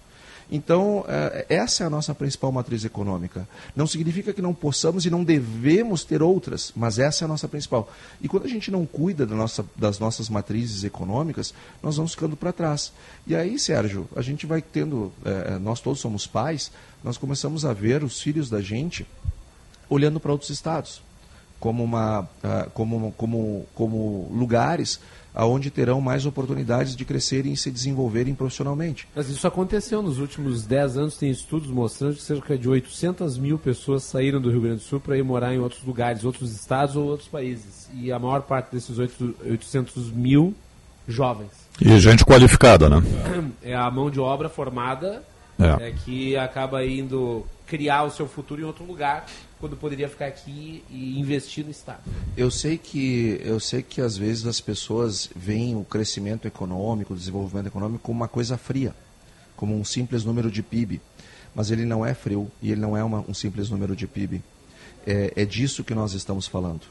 [0.50, 3.46] Então, eh, essa é a nossa principal matriz econômica.
[3.76, 7.46] Não significa que não possamos e não devemos ter outras, mas essa é a nossa
[7.46, 7.92] principal.
[8.20, 12.36] E quando a gente não cuida da nossa, das nossas matrizes econômicas, nós vamos ficando
[12.36, 12.92] para trás.
[13.26, 16.72] E aí, Sérgio, a gente vai tendo, eh, nós todos somos pais,
[17.04, 19.06] nós começamos a ver os filhos da gente
[19.90, 21.02] olhando para outros estados
[21.60, 25.00] como, uma, uh, como, como, como lugares
[25.38, 29.06] aonde terão mais oportunidades de crescerem e se desenvolverem profissionalmente.
[29.14, 33.56] Mas isso aconteceu nos últimos 10 anos, tem estudos mostrando que cerca de 800 mil
[33.56, 36.96] pessoas saíram do Rio Grande do Sul para ir morar em outros lugares, outros estados
[36.96, 37.88] ou outros países.
[37.94, 40.52] E a maior parte desses 800 mil
[41.06, 41.52] jovens.
[41.80, 43.00] E gente qualificada, né?
[43.62, 45.22] É a mão de obra formada
[45.56, 45.88] é.
[45.88, 49.26] É, que acaba indo criar o seu futuro em outro lugar
[49.60, 52.02] quando poderia ficar aqui e investir no estado.
[52.36, 57.16] Eu sei que eu sei que às vezes as pessoas veem o crescimento econômico, o
[57.16, 58.94] desenvolvimento econômico como uma coisa fria,
[59.56, 61.00] como um simples número de PIB,
[61.54, 64.42] mas ele não é frio e ele não é uma, um simples número de PIB.
[65.06, 66.82] É, é disso que nós estamos falando.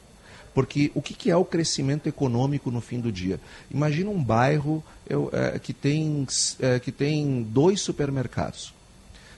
[0.54, 3.40] Porque o que, que, é o crescimento econômico no fim do dia?
[3.70, 6.26] Imagina um bairro eu, é, que, tem,
[6.60, 8.74] é, que tem dois supermercados.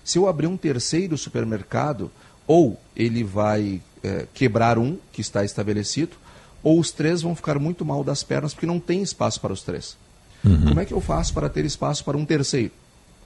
[0.02, 2.10] Se eu abrir um terceiro supermercado,
[2.50, 6.18] ou ele vai é, quebrar um que está estabelecido,
[6.64, 9.62] ou os três vão ficar muito mal das pernas porque não tem espaço para os
[9.62, 9.96] três.
[10.44, 10.70] Uhum.
[10.70, 12.72] Como é que eu faço para ter espaço para um terceiro?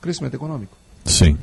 [0.01, 0.76] Crescimento econômico.
[1.05, 1.38] Sim.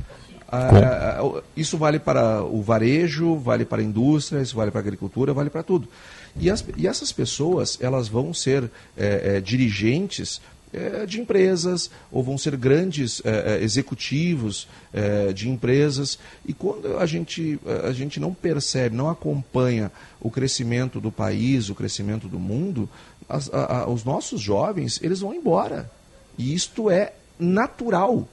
[0.47, 5.33] Ah, isso vale para o varejo, vale para a indústria, isso vale para a agricultura,
[5.33, 5.87] vale para tudo.
[6.35, 10.39] E, as, e, essas pessoas, elas vão ser é, é, dirigentes
[10.73, 16.17] é, de empresas, ou vão ser grandes é, é, executivos é, de empresas.
[16.45, 21.75] E quando a gente, a gente não percebe, não acompanha o crescimento do país, o
[21.75, 22.89] crescimento do mundo,
[23.27, 25.89] as, a, a, os nossos jovens eles vão embora.
[26.37, 28.27] E isto é natural.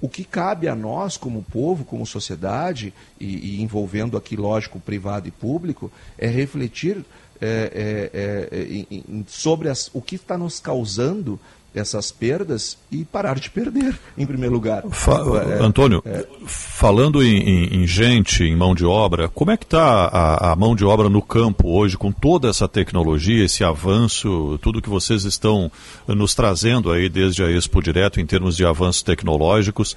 [0.00, 5.28] O que cabe a nós, como povo, como sociedade, e, e envolvendo aqui, lógico, privado
[5.28, 7.04] e público, é refletir
[7.40, 11.38] é, é, é, sobre as, o que está nos causando
[11.74, 14.84] essas perdas e parar de perder, em primeiro lugar.
[14.90, 15.18] Fa
[15.58, 16.24] é, Antônio, é...
[16.46, 20.56] falando em, em, em, gente, em mão de obra, como é que está a, a,
[20.56, 25.24] mão de obra no campo hoje, com toda essa tecnologia, esse avanço, tudo que vocês
[25.24, 25.70] estão
[26.06, 29.96] nos trazendo aí desde a Expo Direto em termos de avanços tecnológicos?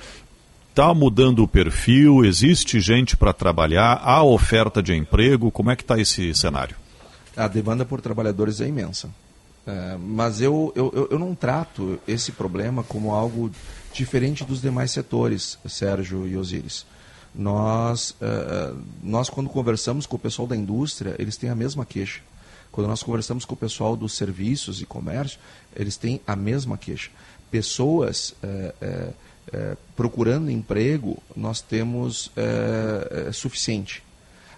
[0.69, 2.23] Está mudando o perfil?
[2.23, 3.99] Existe gente para trabalhar?
[4.03, 5.49] Há oferta de emprego?
[5.49, 6.75] Como é que está esse cenário?
[7.35, 9.09] A demanda por trabalhadores é imensa.
[9.67, 13.51] É, mas eu, eu, eu não trato esse problema como algo
[13.91, 16.85] diferente dos demais setores, Sérgio e Osíris.
[17.35, 22.21] Nós, uh, nós, quando conversamos com o pessoal da indústria, eles têm a mesma queixa.
[22.71, 25.37] Quando nós conversamos com o pessoal dos serviços e comércio,
[25.75, 27.11] eles têm a mesma queixa.
[27.51, 29.07] Pessoas uh,
[29.95, 32.29] procurando emprego, nós temos
[33.31, 34.03] suficiente.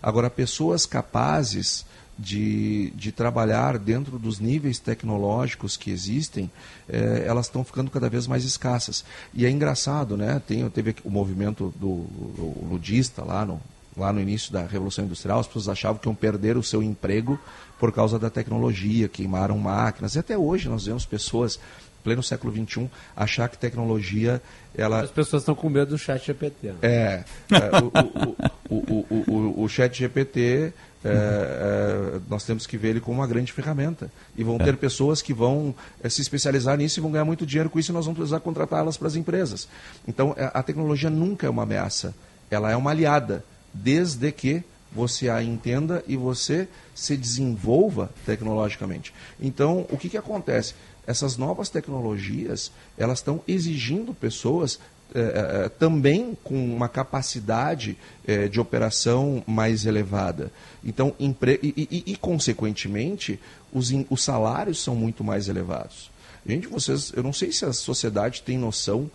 [0.02, 1.86] Agora, pessoas capazes
[2.20, 6.52] de, de trabalhar dentro dos níveis tecnológicos que existem,
[6.90, 9.06] eh, elas estão ficando cada vez mais escassas.
[9.34, 10.42] E é engraçado, né?
[10.46, 12.04] Tem, teve o movimento do,
[12.36, 13.62] do ludista lá no,
[13.96, 17.40] lá no início da Revolução Industrial, as pessoas achavam que iam perder o seu emprego
[17.80, 20.16] por causa da tecnologia, queimaram máquinas.
[20.16, 21.58] E até hoje nós vemos pessoas,
[22.04, 24.42] pleno século XXI, achar que tecnologia...
[24.76, 25.02] Ela...
[25.02, 26.68] As pessoas estão com medo do chat GPT.
[26.68, 26.78] Né?
[26.82, 32.78] É, é o, o, o, o, o, o chat GPT é, é, nós temos que
[32.78, 34.12] ver ele como uma grande ferramenta.
[34.38, 34.64] E vão é.
[34.64, 35.74] ter pessoas que vão
[36.04, 38.40] é, se especializar nisso e vão ganhar muito dinheiro com isso e nós vamos precisar
[38.42, 39.68] contratá-las para as empresas.
[40.08, 42.14] Então, é, a tecnologia nunca é uma ameaça,
[42.52, 43.44] ela é uma aliada,
[43.74, 49.14] desde que você a entenda e você se desenvolva tecnologicamente.
[49.40, 50.74] Então, o que, que acontece?
[51.06, 54.80] Essas novas tecnologias, elas estão exigindo pessoas
[55.14, 57.98] é, é, também com uma capacidade
[58.28, 60.52] é, de operação mais elevada.
[60.84, 61.60] Então, empre...
[61.64, 63.40] e, e, e, consequentemente,
[63.74, 64.06] os, in...
[64.10, 66.12] os salários são muito mais elevados.
[66.46, 69.10] Gente, vocês, eu não sei se a sociedade tem noção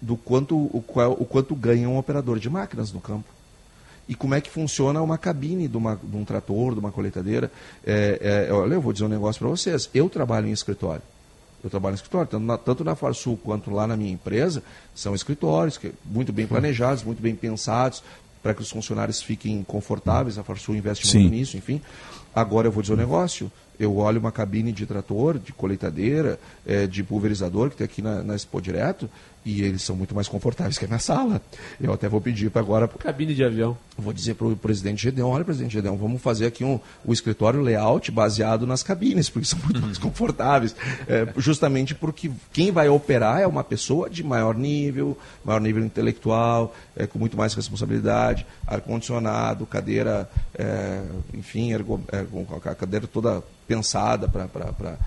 [0.00, 3.28] do quanto, o, qual, o quanto ganha um operador de máquinas no campo.
[4.08, 7.50] E como é que funciona uma cabine de, uma, de um trator, de uma coletadeira.
[7.84, 9.90] É, é, olha, eu vou dizer um negócio para vocês.
[9.92, 11.02] Eu trabalho em escritório.
[11.66, 14.62] Eu trabalho em escritório, tanto na, tanto na Farsul quanto lá na minha empresa,
[14.94, 18.04] são escritórios que, muito bem planejados, muito bem pensados,
[18.40, 20.38] para que os funcionários fiquem confortáveis.
[20.38, 21.22] A Farsul investe Sim.
[21.22, 21.82] muito nisso, enfim.
[22.32, 23.50] Agora eu vou dizer o um negócio,
[23.80, 28.22] eu olho uma cabine de trator, de colheitadeira, é, de pulverizador que tem aqui na,
[28.22, 29.10] na Expo Direto,
[29.46, 31.40] e eles são muito mais confortáveis que a minha sala.
[31.80, 32.88] Eu até vou pedir para agora.
[32.88, 33.78] Cabine de avião.
[33.96, 37.60] Vou dizer para o presidente Gedeon: olha, presidente Gedeon, vamos fazer aqui um, o escritório
[37.60, 40.74] layout baseado nas cabines, porque são muito mais confortáveis.
[41.06, 46.74] É, justamente porque quem vai operar é uma pessoa de maior nível, maior nível intelectual,
[46.96, 50.28] é, com muito mais responsabilidade, ar-condicionado, cadeira,
[50.58, 54.98] é, enfim, ergo, é, com a cadeira toda pensada para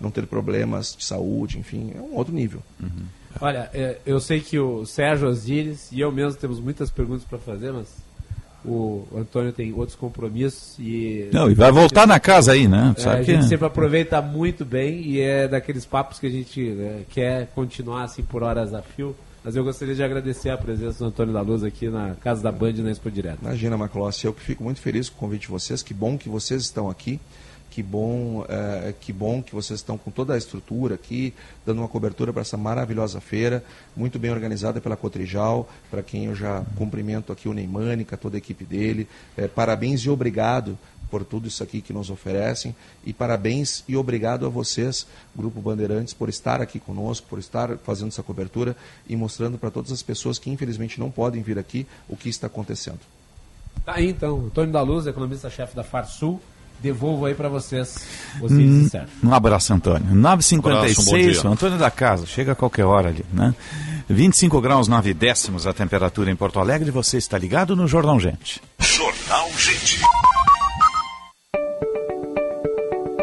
[0.00, 2.62] não ter problemas de saúde, enfim, é um outro nível.
[2.80, 3.06] Uhum.
[3.40, 7.38] Olha, é, eu sei que o Sérgio Osíris e eu mesmo temos muitas perguntas para
[7.38, 7.88] fazer, mas
[8.64, 12.94] o Antônio tem outros compromissos e não e vai voltar na casa aí né?
[12.98, 17.02] É, a gente sempre aproveita muito bem e é daqueles papos que a gente né,
[17.08, 19.14] quer continuar assim por horas a fio.
[19.44, 22.50] Mas eu gostaria de agradecer a presença do Antônio da Luz aqui na casa da
[22.50, 23.38] Band na Expo Direto.
[23.42, 25.84] Imagina Maclossi eu que fico muito feliz com o convite de vocês.
[25.84, 27.20] Que bom que vocês estão aqui
[27.76, 31.34] que bom, é, que bom que vocês estão com toda a estrutura aqui,
[31.66, 33.62] dando uma cobertura para essa maravilhosa feira,
[33.94, 38.38] muito bem organizada pela Cotrijal, para quem eu já cumprimento aqui o Neymânica, toda a
[38.38, 39.06] equipe dele.
[39.36, 40.78] É, parabéns e obrigado
[41.10, 42.74] por tudo isso aqui que nos oferecem.
[43.04, 45.06] E parabéns e obrigado a vocês,
[45.36, 48.74] Grupo Bandeirantes, por estar aqui conosco, por estar fazendo essa cobertura
[49.06, 52.46] e mostrando para todas as pessoas que infelizmente não podem vir aqui o que está
[52.46, 53.00] acontecendo.
[53.84, 56.40] Tá aí então, Antônio da Luz, economista-chefe da Farsul
[56.80, 58.06] devolvo aí para vocês
[58.40, 58.88] os hum,
[59.22, 60.08] Um abraço, Antônio.
[60.14, 63.54] 9h56, um Antônio da Casa, chega a qualquer hora ali, né?
[64.08, 66.90] 25 graus 9 décimos a temperatura em Porto Alegre.
[66.90, 68.62] Você está ligado no Jornal Gente.
[68.78, 70.00] Jornal Gente.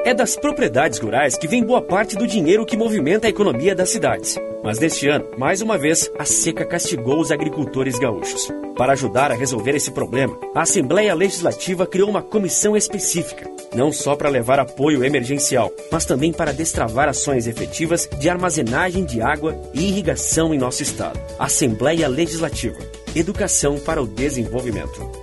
[0.05, 3.89] É das propriedades rurais que vem boa parte do dinheiro que movimenta a economia das
[3.89, 4.37] cidades.
[4.61, 8.49] Mas neste ano, mais uma vez, a seca castigou os agricultores gaúchos.
[8.75, 14.15] Para ajudar a resolver esse problema, a Assembleia Legislativa criou uma comissão específica, não só
[14.15, 19.87] para levar apoio emergencial, mas também para destravar ações efetivas de armazenagem de água e
[19.87, 21.19] irrigação em nosso estado.
[21.39, 22.79] Assembleia Legislativa
[23.15, 25.22] Educação para o Desenvolvimento.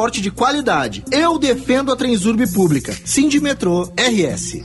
[0.00, 1.04] transporte de qualidade.
[1.12, 2.96] Eu defendo a Transurb Pública.
[3.42, 4.62] Metrô RS.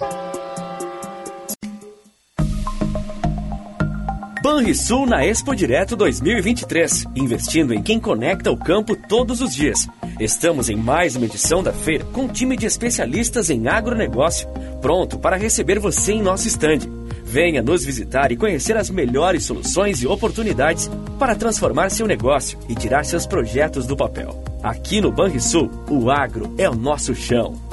[4.42, 9.88] Banrisul na Expo Direto 2023, investindo em quem conecta o campo todos os dias.
[10.20, 14.48] Estamos em mais uma edição da feira com um time de especialistas em agronegócio,
[14.82, 16.90] pronto para receber você em nosso estande.
[17.36, 22.74] Venha nos visitar e conhecer as melhores soluções e oportunidades para transformar seu negócio e
[22.74, 24.42] tirar seus projetos do papel.
[24.64, 27.65] Aqui no Banrisul, o agro é o nosso chão.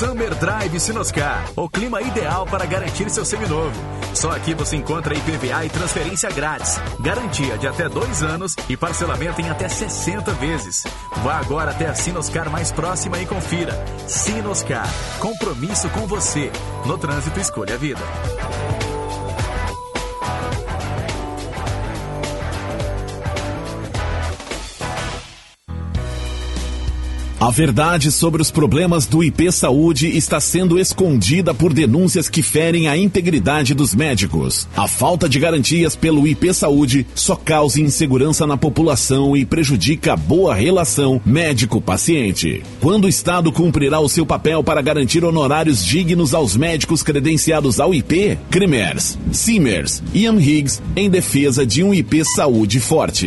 [0.00, 3.78] Summer Drive Sinoscar, o clima ideal para garantir seu seminovo.
[4.14, 9.42] Só aqui você encontra IPVA e transferência grátis, garantia de até dois anos e parcelamento
[9.42, 10.84] em até 60 vezes.
[11.22, 13.74] Vá agora até a Sinoscar mais próxima e confira.
[14.08, 14.88] Sinoscar,
[15.18, 16.50] compromisso com você.
[16.86, 18.00] No trânsito, escolha a vida.
[27.40, 32.86] A verdade sobre os problemas do IP Saúde está sendo escondida por denúncias que ferem
[32.86, 34.68] a integridade dos médicos.
[34.76, 40.16] A falta de garantias pelo IP Saúde só causa insegurança na população e prejudica a
[40.16, 42.62] boa relação médico-paciente.
[42.78, 47.94] Quando o Estado cumprirá o seu papel para garantir honorários dignos aos médicos credenciados ao
[47.94, 48.38] IP?
[48.50, 53.26] Cremers, Simers, Ian Higgs em defesa de um IP Saúde forte.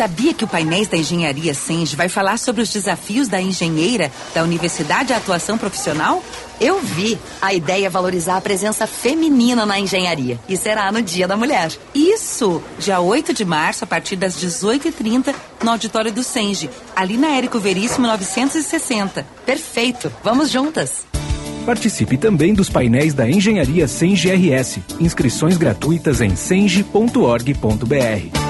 [0.00, 4.42] Sabia que o Painéis da Engenharia Senge vai falar sobre os desafios da engenheira da
[4.42, 6.24] Universidade à Atuação Profissional?
[6.58, 7.18] Eu vi.
[7.38, 10.40] A ideia é valorizar a presença feminina na engenharia.
[10.48, 11.70] E será no Dia da Mulher.
[11.94, 12.62] Isso!
[12.78, 17.58] Dia 8 de março, a partir das 18h30, no auditório do Senge, ali na Érico
[17.58, 19.26] Veríssimo 960.
[19.44, 20.10] Perfeito!
[20.24, 21.04] Vamos juntas!
[21.66, 24.78] Participe também dos painéis da Engenharia Senge RS.
[24.98, 28.49] Inscrições gratuitas em senge.org.br.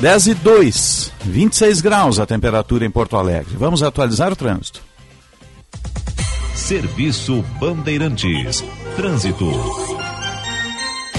[0.00, 3.54] 10 e 2, 26 graus a temperatura em Porto Alegre.
[3.54, 4.82] Vamos atualizar o trânsito.
[6.54, 8.64] Serviço Bandeirantes.
[8.96, 9.52] Trânsito.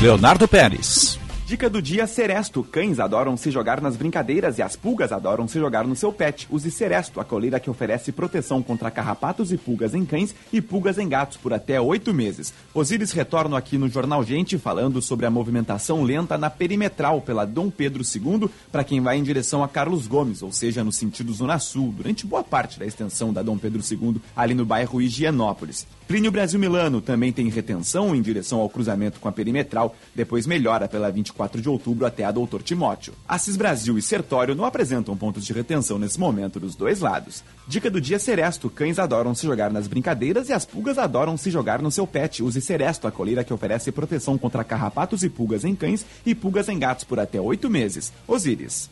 [0.02, 1.19] Leonardo Pérez.
[1.50, 2.64] Dica do dia Seresto.
[2.64, 6.48] Cães adoram se jogar nas brincadeiras e as pulgas adoram se jogar no seu pet.
[6.48, 11.00] Use Seresto, a coleira que oferece proteção contra carrapatos e pulgas em cães e pulgas
[11.00, 12.54] em gatos por até oito meses.
[12.72, 17.72] Osíris retorna aqui no Jornal Gente falando sobre a movimentação lenta na perimetral pela Dom
[17.72, 21.58] Pedro II para quem vai em direção a Carlos Gomes, ou seja, no sentido Zona
[21.58, 25.88] Sul, durante boa parte da extensão da Dom Pedro II, ali no bairro Higienópolis.
[26.10, 30.88] Plínio Brasil Milano também tem retenção em direção ao cruzamento com a perimetral, depois melhora
[30.88, 33.14] pela 24 de outubro até a Doutor Timóteo.
[33.28, 37.44] Assis Brasil e Sertório não apresentam pontos de retenção nesse momento dos dois lados.
[37.68, 41.52] Dica do dia Seresto: cães adoram se jogar nas brincadeiras e as pulgas adoram se
[41.52, 42.42] jogar no seu pet.
[42.42, 46.70] Use Seresto, a coleira que oferece proteção contra carrapatos e pulgas em cães e pulgas
[46.70, 48.12] em gatos por até oito meses.
[48.28, 48.90] Osíris.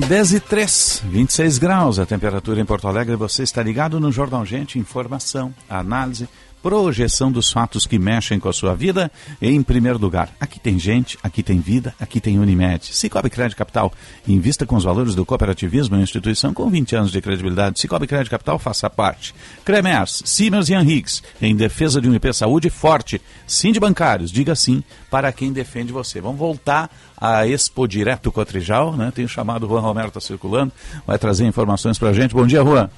[0.00, 3.16] 10 e 3, 26 graus a temperatura em Porto Alegre.
[3.16, 6.28] Você está ligado no Jornal Gente, informação, análise,
[6.62, 9.10] projeção dos fatos que mexem com a sua vida.
[9.40, 12.86] Em primeiro lugar, aqui tem gente, aqui tem vida, aqui tem Unimed.
[12.86, 13.92] Cicobi Crédito Capital,
[14.26, 17.80] invista com os valores do cooperativismo em instituição com 20 anos de credibilidade.
[17.80, 19.34] Cicobi Crédito Capital, faça parte.
[19.64, 23.20] Cremers, Siemens e Henriques, em defesa de um IP Saúde forte.
[23.46, 26.20] Sim de bancários, diga sim para quem defende você.
[26.20, 29.12] Vamos voltar à Expo Direto Cotrijal, né?
[29.14, 30.72] Tem o chamado Juan Romero, está circulando,
[31.06, 32.34] vai trazer informações para a gente.
[32.34, 32.88] Bom dia, Juan.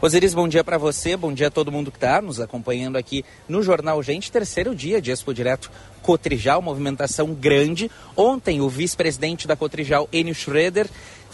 [0.00, 3.24] Osiris, bom dia para você, bom dia a todo mundo que está nos acompanhando aqui
[3.48, 5.72] no Jornal Gente, terceiro dia de Expo Direto
[6.02, 7.90] Cotrijal, movimentação grande.
[8.16, 10.88] Ontem o vice-presidente da Cotrijal, Enio Schroeder,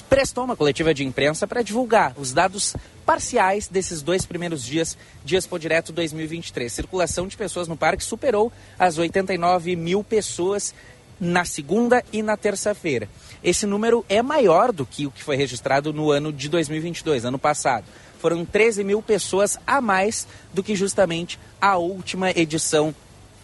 [0.08, 5.36] prestou uma coletiva de imprensa para divulgar os dados parciais desses dois primeiros dias de
[5.36, 6.72] Expo Direto 2023.
[6.72, 10.74] Circulação de pessoas no parque superou as 89 mil pessoas
[11.20, 13.10] na segunda e na terça-feira.
[13.42, 17.38] Esse número é maior do que o que foi registrado no ano de 2022, ano
[17.38, 17.84] passado
[18.24, 22.94] foram 13 mil pessoas a mais do que justamente a última edição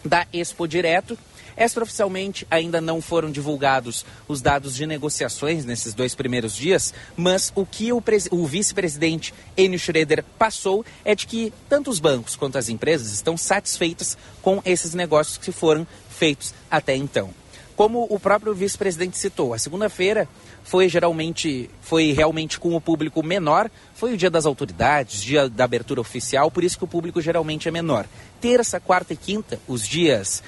[0.03, 1.15] da Expo Direto.
[1.55, 7.63] Extraoficialmente, ainda não foram divulgados os dados de negociações nesses dois primeiros dias, mas o
[7.63, 8.01] que o,
[8.31, 13.37] o vice-presidente Enio Schroeder passou é de que tanto os bancos quanto as empresas estão
[13.37, 17.40] satisfeitas com esses negócios que foram feitos até então.
[17.81, 20.29] Como o próprio vice-presidente citou, a segunda-feira
[20.63, 25.63] foi geralmente, foi realmente com o público menor, foi o dia das autoridades, dia da
[25.63, 28.05] abertura oficial, por isso que o público geralmente é menor.
[28.39, 30.43] Terça, quarta e quinta, os dias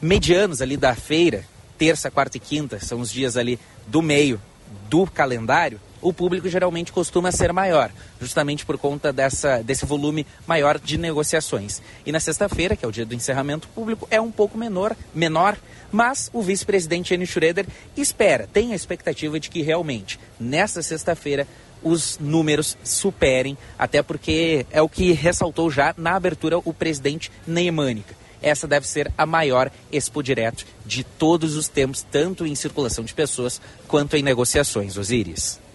[0.00, 1.44] medianos ali da feira,
[1.76, 3.58] terça, quarta e quinta, são os dias ali
[3.88, 4.40] do meio
[4.88, 7.90] do calendário, o público geralmente costuma ser maior,
[8.20, 11.82] justamente por conta dessa, desse volume maior de negociações.
[12.06, 15.58] E na sexta-feira, que é o dia do encerramento público, é um pouco menor, menor
[15.90, 21.44] mas o vice-presidente Enio Schroeder espera, tem a expectativa de que realmente, nesta sexta-feira,
[21.82, 28.14] os números superem, até porque é o que ressaltou já na abertura o presidente Neymânica.
[28.40, 33.12] Essa deve ser a maior Expo Direto de todos os tempos, tanto em circulação de
[33.12, 34.96] pessoas quanto em negociações.
[34.96, 35.65] Osiris.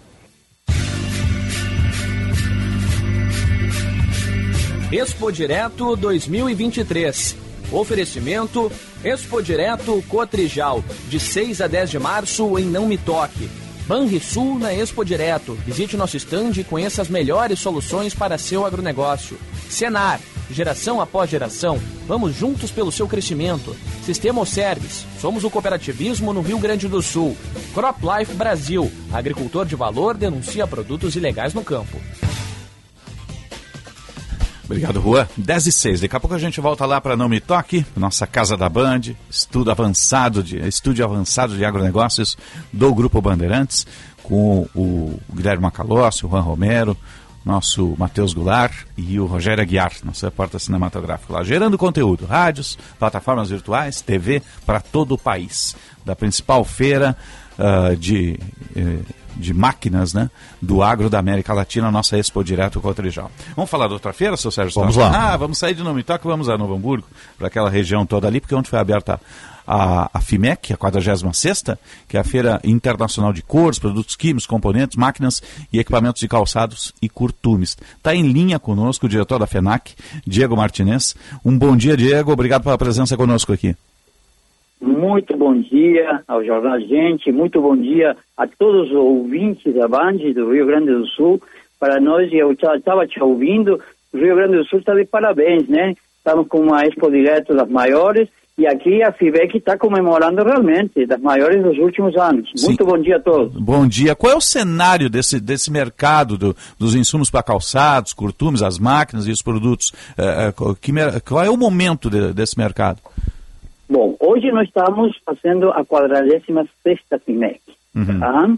[4.92, 7.34] Expo Direto 2023.
[7.72, 8.70] Oferecimento
[9.02, 13.48] Expo Direto Cotrijal, de 6 a 10 de março em Não Me Toque.
[13.86, 15.54] Banrisul na Expo Direto.
[15.64, 19.38] Visite nosso stand e conheça as melhores soluções para seu agronegócio.
[19.70, 20.20] Senar,
[20.50, 23.76] geração após geração, vamos juntos pelo seu crescimento.
[24.04, 27.36] Sistema Service, somos o cooperativismo no Rio Grande do Sul.
[27.74, 31.98] Crop Life Brasil, agricultor de valor denuncia produtos ilegais no campo.
[34.64, 35.28] Obrigado, Juan.
[35.36, 36.00] 10 e 6.
[36.00, 39.00] Daqui a pouco a gente volta lá para Não Me Toque, nossa casa da Band,
[39.28, 42.38] estudo avançado de, estúdio avançado de agronegócios
[42.72, 43.86] do Grupo Bandeirantes,
[44.22, 46.96] com o Guilherme Macalossi, o Juan Romero,
[47.44, 53.50] nosso Matheus Goulart e o Rogério Aguiar, nosso repórter cinematográfico lá, gerando conteúdo, rádios, plataformas
[53.50, 55.76] virtuais, TV para todo o país.
[56.04, 57.16] Da principal feira
[57.58, 58.38] uh, de.
[58.76, 60.30] Uh, de máquinas né,
[60.60, 63.30] do agro da América Latina, nossa Expo Direto Cotrijal.
[63.56, 64.80] Vamos falar da outra feira, seu Sérgio?
[64.80, 65.32] Vamos lá.
[65.32, 67.06] Ah, vamos sair de Nome Toque, vamos a Novo Hamburgo,
[67.38, 69.18] para aquela região toda ali, porque onde foi aberta
[69.66, 71.22] a, a FIMEC, a 46
[72.08, 75.42] que é a Feira Internacional de Cores, Produtos Químicos, Componentes, Máquinas
[75.72, 77.76] e Equipamentos de Calçados e Curtumes.
[77.96, 79.94] Está em linha conosco o diretor da FENAC,
[80.26, 81.14] Diego Martinez.
[81.44, 82.32] Um bom dia, Diego.
[82.32, 83.74] Obrigado pela presença conosco aqui.
[84.80, 90.16] Muito bom dia ao Jornal Gente, muito bom dia a todos os ouvintes da Band
[90.34, 91.40] do Rio Grande do Sul.
[91.78, 93.80] Para nós, eu estava te ouvindo,
[94.12, 95.94] o Rio Grande do Sul está de parabéns, né?
[96.18, 98.28] Estamos com uma Expo Direto das maiores
[98.58, 102.50] e aqui a FIBEC está comemorando realmente, das maiores dos últimos anos.
[102.54, 102.66] Sim.
[102.66, 103.54] Muito bom dia a todos.
[103.54, 104.14] Bom dia.
[104.14, 109.26] Qual é o cenário desse, desse mercado do, dos insumos para calçados, curtumes, as máquinas
[109.26, 109.92] e os produtos?
[110.18, 110.92] É, que,
[111.26, 113.00] qual é o momento de, desse mercado?
[113.88, 116.42] Bom, hoje nós estamos fazendo a 46
[117.24, 117.60] FIMEC.
[117.94, 118.20] Uhum.
[118.20, 118.50] Tá?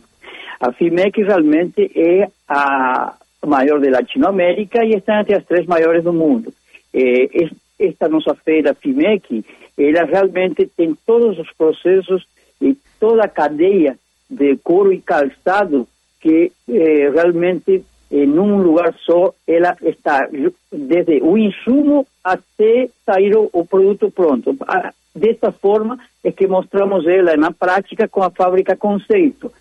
[0.60, 3.14] A FIMEC realmente é a
[3.46, 6.52] maior da Latinoamérica e está entre as três maiores do mundo.
[6.92, 7.28] É,
[7.78, 9.44] esta nossa feira FIMEC,
[9.76, 12.26] ela realmente tem todos os processos
[12.60, 13.98] e toda a cadeia
[14.28, 15.86] de couro e calçado
[16.20, 20.28] que é, realmente em um lugar só, ela está
[20.70, 24.56] desde o insumo até sair o, o produto pronto.
[25.14, 29.52] Dessa forma é que mostramos ela na prática com a fábrica conceito.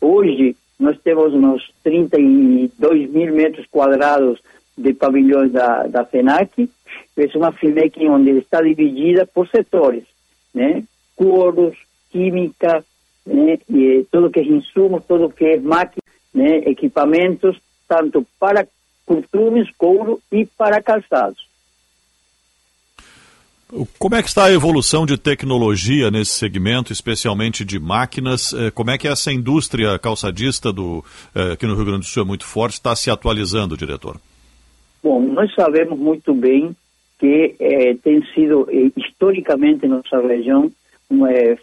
[0.00, 4.38] Hoje nós temos uns 32 mil metros quadrados
[4.76, 6.68] de pavilhões da, da FENAC.
[7.16, 10.04] É uma FIMEC onde está dividida por setores,
[10.52, 10.82] né?
[11.16, 11.76] Coros,
[12.10, 12.84] química,
[13.26, 13.58] né?
[13.68, 16.02] e tudo que é insumos, tudo que é máquina,
[16.32, 16.58] né?
[16.66, 17.56] equipamentos,
[17.88, 18.66] tanto para
[19.06, 21.44] costumes, couro e para calçados.
[23.98, 28.52] Como é que está a evolução de tecnologia nesse segmento, especialmente de máquinas?
[28.52, 31.04] Eh, como é que essa indústria calçadista do,
[31.34, 34.20] eh, aqui no Rio Grande do Sul é muito forte, está se atualizando, diretor?
[35.04, 36.74] Bom, nós sabemos muito bem
[37.18, 40.72] que eh, tem sido, eh, historicamente, nossa região,
[41.28, 41.58] eh,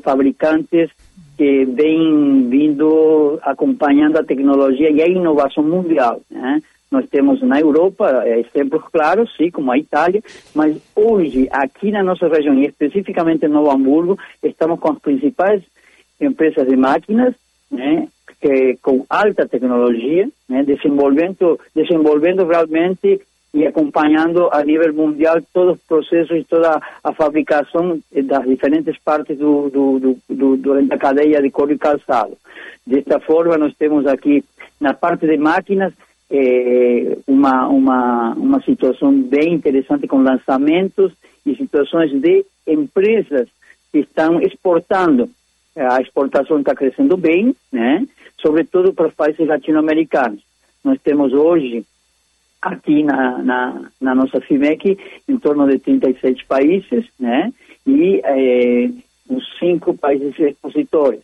[0.00, 0.90] fabricantes
[1.36, 6.20] que vêm vindo acompanhando a tecnologia e a inovação mundial.
[6.30, 6.62] Né?
[6.88, 10.22] Nós temos na Europa eh, exemplos claros, sim, como a Itália,
[10.54, 15.64] mas hoje, aqui na nossa região, e especificamente em Novo Hamburgo, estamos com as principais
[16.20, 17.34] empresas de máquinas,
[17.68, 18.06] né,
[18.40, 23.20] que, com alta tecnologia, né, desenvolvendo, desenvolvendo realmente
[23.54, 29.38] e acompanhando a nível mundial todos os processos e toda a fabricação das diferentes partes
[29.38, 32.36] do, do, do, do, durante a cadeia de couro e calçado.
[32.84, 34.44] Desta forma, nós temos aqui,
[34.80, 35.92] na parte de máquinas,
[36.28, 41.12] é, uma, uma, uma situação bem interessante com lançamentos
[41.46, 43.48] e situações de empresas
[43.92, 45.30] estão exportando.
[45.76, 48.06] A exportação está crescendo bem, né?
[48.40, 50.42] sobretudo para os países latino-americanos.
[50.84, 51.84] Nós temos hoje,
[52.60, 54.98] aqui na, na, na, nossa FIMEC,
[55.28, 57.52] em torno de 37 países, né?
[57.86, 58.90] e eh,
[59.28, 61.20] os cinco países expositores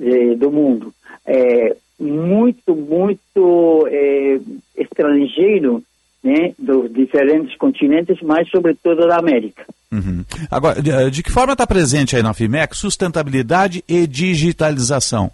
[0.00, 0.94] eh, do mundo.
[1.26, 4.40] É, muito, muito é,
[4.76, 5.82] estrangeiro
[6.22, 9.64] né, dos diferentes continentes, mas sobretudo da América.
[9.90, 10.24] Uhum.
[10.50, 15.30] Agora, de, de, que forma está presente aí na FIMEC sustentabilidade e digitalização?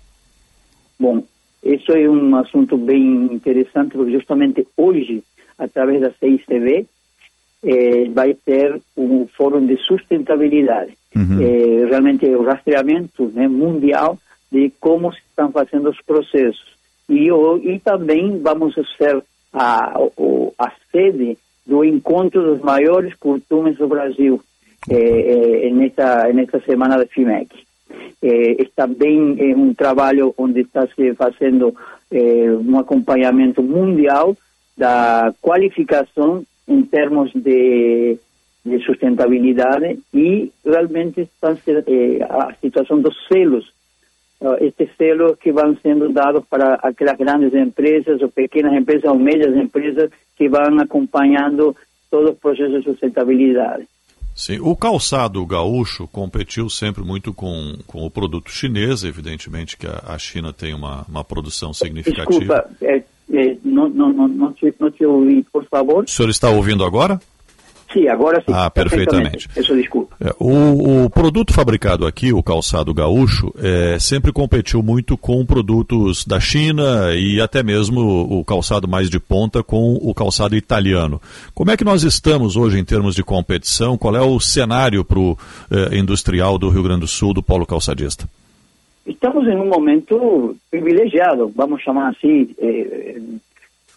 [0.99, 1.23] Bom,
[1.63, 5.23] isso é um assunto bem interessante, porque justamente hoje,
[5.59, 6.87] através da CICV,
[7.65, 10.93] eh, vai ter um fórum de sustentabilidade.
[11.15, 11.43] Uhum.
[11.43, 14.19] Eh, realmente o rastreamento né, mundial
[14.51, 16.77] de como se estão fazendo os processos.
[17.09, 19.23] E, e também vamos ser
[19.57, 19.97] a,
[20.59, 24.41] a sede do encontro dos maiores curtumes do Brasil
[24.89, 27.49] eh, eh, nessa, nessa semana da FIMEC.
[28.23, 31.75] Eh, está bem é um trabalho onde está se fazendo
[32.11, 34.37] eh, um acompanhamento mundial
[34.77, 38.19] da qualificação em termos de,
[38.65, 43.73] de sustentabilidade e realmente está, eh, a situação dos selos
[44.61, 49.57] estes selos que vão sendo dados para aquelas grandes empresas ou pequenas empresas ou médias
[49.57, 51.75] empresas que vão acompanhando
[52.11, 53.89] todo o processo de sustentabilidade.
[54.35, 60.03] Sim, o calçado gaúcho competiu sempre muito com, com o produto chinês, evidentemente que a,
[60.09, 62.67] a China tem uma, uma produção significativa.
[62.69, 63.03] Desculpa, é,
[63.33, 66.05] é, não, não, não, não, te, não te ouvi, por favor.
[66.05, 67.19] O senhor está ouvindo agora?
[67.93, 68.53] Sim, agora sim.
[68.53, 69.49] Ah, perfeitamente.
[69.49, 70.17] Peço desculpa.
[70.21, 76.25] É, o, o, produto fabricado aqui, o calçado gaúcho, é, sempre competiu muito com produtos
[76.25, 81.21] da China e até mesmo o calçado mais de ponta com o calçado italiano.
[81.55, 83.97] Como é que nós estamos hoje em termos de competição?
[83.97, 85.39] Qual é o cenário para o
[85.71, 88.29] é, industrial do Rio Grande do Sul, do polo calçadista?
[89.07, 93.21] Estamos em um momento privilegiado, vamos chamar assim, é,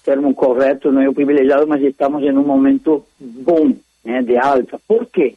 [0.03, 3.73] termo correto não é o privilegiado, mas estamos em um momento bom
[4.03, 4.79] né, de alta.
[4.87, 5.35] Por quê?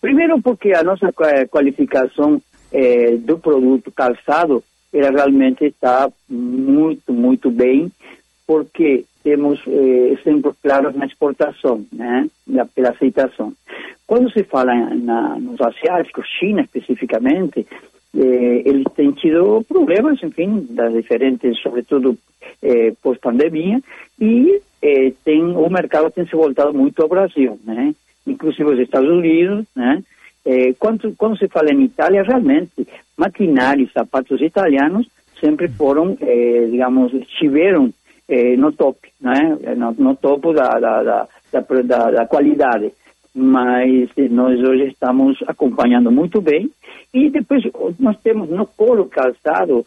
[0.00, 1.12] Primeiro porque a nossa
[1.50, 2.40] qualificação
[2.72, 4.62] eh, do produto calçado
[4.92, 7.90] ela realmente está muito, muito bem,
[8.46, 12.28] porque temos eh, exemplos claros na exportação, né,
[12.74, 13.52] pela aceitação.
[14.06, 17.66] Quando se fala na, nos asiáticos, China especificamente,
[18.16, 22.16] eh, eles têm tido problemas, enfim, das diferentes, sobretudo
[22.62, 23.80] eh, pós-pandemia,
[24.20, 27.94] e eh, tem, o mercado tem se voltado muito ao Brasil, né?
[28.26, 30.02] inclusive os Estados Unidos, né?
[30.78, 32.86] Quando, quando se fala em Itália, realmente,
[33.16, 35.06] maquinários, sapatos italianos
[35.40, 37.92] sempre foram, eh, digamos, estiveram
[38.28, 39.58] eh, no top, né?
[39.76, 41.28] no, no topo da, da, da,
[41.82, 42.92] da, da qualidade.
[43.34, 46.70] Mas nós hoje estamos acompanhando muito bem.
[47.12, 47.64] E depois
[47.98, 49.84] nós temos no polo calçado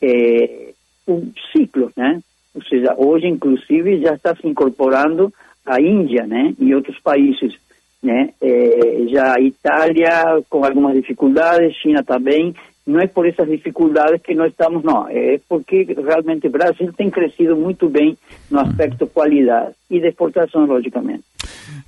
[0.00, 0.72] eh,
[1.06, 2.20] um ciclo, né?
[2.54, 5.32] Ou seja, hoje, inclusive, já está se incorporando
[5.64, 6.54] a Índia, né?
[6.58, 7.54] E outros países,
[8.02, 8.30] né?
[8.40, 12.54] É, já a Itália com algumas dificuldades, China também.
[12.86, 15.08] Não é por essas dificuldades que nós estamos, não.
[15.08, 18.16] É porque realmente o Brasil tem crescido muito bem
[18.48, 21.24] no aspecto qualidade e de exportação, logicamente.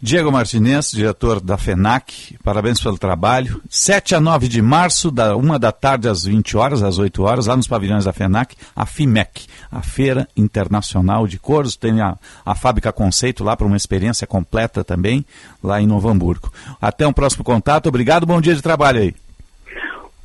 [0.01, 3.61] Diego Martinez, diretor da FENAC, parabéns pelo trabalho.
[3.69, 7.47] 7 a 9 de março, da 1 da tarde às 20 horas, às 8 horas,
[7.47, 11.77] lá nos pavilhões da FENAC, a FIMEC, a Feira Internacional de Coros.
[11.77, 15.25] Tem a, a fábrica conceito lá para uma experiência completa também,
[15.63, 16.53] lá em Novo Hamburgo.
[16.81, 17.89] Até um próximo contato.
[17.89, 19.28] Obrigado, bom dia de trabalho aí.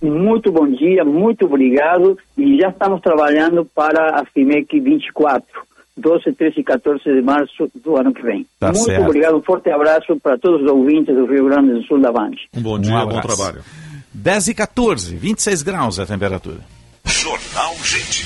[0.03, 2.17] Muito bom dia, muito obrigado.
[2.37, 5.45] E já estamos trabalhando para a FIMEC 24
[5.95, 8.45] 12, 13 e 14 de março do ano que vem.
[8.59, 9.05] Tá Muito certo.
[9.05, 12.31] obrigado, um forte abraço para todos os ouvintes do Rio Grande do Sul da Band.
[12.55, 13.61] Um bom dia, um bom trabalho.
[14.13, 16.59] 10 e 14, 26 graus a temperatura.
[17.05, 18.25] Jornal Gente.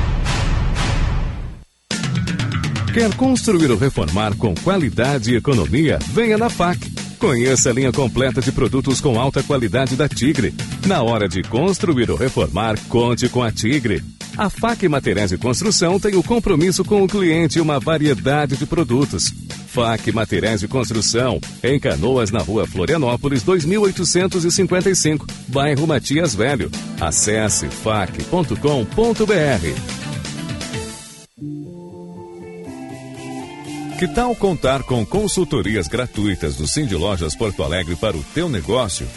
[2.93, 5.97] Quer construir ou reformar com qualidade e economia?
[6.07, 6.91] Venha na FAC.
[7.17, 10.53] Conheça a linha completa de produtos com alta qualidade da Tigre.
[10.85, 14.03] Na hora de construir ou reformar, conte com a Tigre.
[14.37, 18.65] A FAC Materiais de Construção tem o compromisso com o cliente e uma variedade de
[18.65, 19.31] produtos.
[19.67, 26.69] FAC Materiais de Construção, em Canoas, na rua Florianópolis, 2855, bairro Matias Velho.
[26.99, 28.51] Acesse fac.com.br.
[34.01, 39.07] Que tal contar com consultorias gratuitas do Cindy Lojas Porto Alegre para o teu negócio?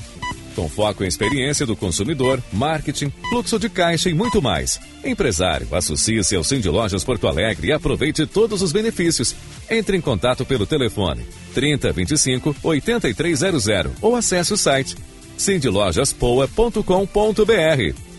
[0.54, 4.78] Com foco em experiência do consumidor, marketing, fluxo de caixa e muito mais.
[5.02, 9.34] Empresário, associe-se ao Cindy Lojas Porto Alegre e aproveite todos os benefícios.
[9.70, 11.24] Entre em contato pelo telefone
[11.54, 13.66] 3025 8300
[14.02, 14.98] ou acesse o site
[15.38, 18.13] cindylojaspoa.com.br.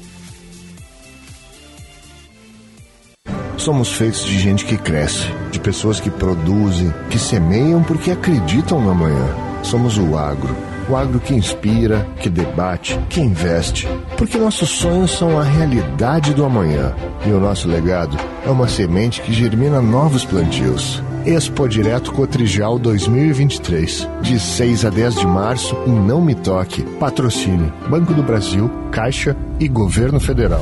[3.58, 8.92] Somos feitos de gente que cresce, de pessoas que produzem, que semeiam porque acreditam no
[8.92, 9.36] amanhã.
[9.64, 10.56] Somos o agro.
[10.88, 13.88] O agro que inspira, que debate, que investe.
[14.18, 16.94] Porque nossos sonhos são a realidade do amanhã.
[17.26, 18.16] E o nosso legado
[18.46, 21.02] é uma semente que germina novos plantios.
[21.26, 26.84] Expo Direto Cotrijal 2023, de 6 a 10 de março em Não Me Toque.
[27.00, 30.62] Patrocínio Banco do Brasil, Caixa e Governo Federal.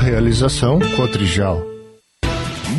[0.00, 1.73] Realização Cotrijal.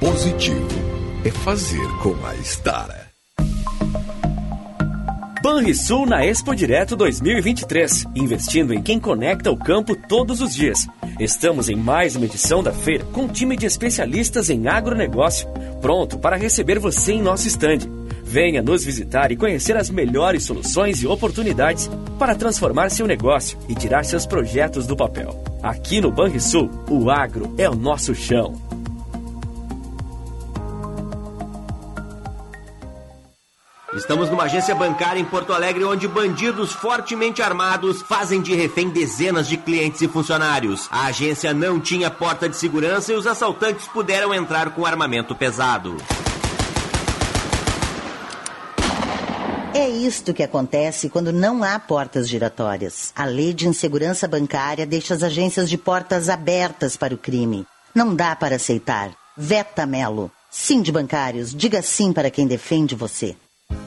[0.00, 0.66] positivo
[1.24, 3.06] é fazer com a Estara.
[5.42, 10.86] Banrisul na Expo Direto 2023, investindo em quem conecta o campo todos os dias.
[11.18, 15.48] Estamos em mais uma edição da feira com um time de especialistas em agronegócio,
[15.80, 17.88] pronto para receber você em nosso estande.
[18.22, 23.74] Venha nos visitar e conhecer as melhores soluções e oportunidades para transformar seu negócio e
[23.74, 25.42] tirar seus projetos do papel.
[25.62, 28.65] Aqui no Banrisul, o agro é o nosso chão.
[33.96, 39.48] Estamos numa agência bancária em Porto Alegre onde bandidos fortemente armados fazem de refém dezenas
[39.48, 40.86] de clientes e funcionários.
[40.90, 45.96] A agência não tinha porta de segurança e os assaltantes puderam entrar com armamento pesado.
[49.72, 53.12] É isto que acontece quando não há portas giratórias.
[53.16, 57.66] A lei de insegurança bancária deixa as agências de portas abertas para o crime.
[57.94, 59.10] Não dá para aceitar.
[59.34, 60.30] Veta Melo.
[60.50, 63.36] Sim de bancários, diga sim para quem defende você.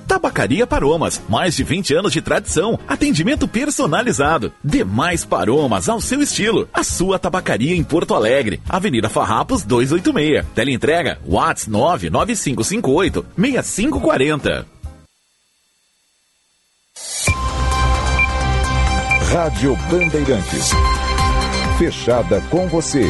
[0.09, 6.67] Tabacaria Paromas, mais de 20 anos de tradição, atendimento personalizado, demais Paromas ao seu estilo.
[6.73, 10.45] A sua tabacaria em Porto Alegre, Avenida Farrapos 286.
[10.55, 14.65] Teleentrega Whats 99558 6540.
[19.31, 20.71] Rádio Bandeirantes.
[21.77, 23.05] Fechada com você.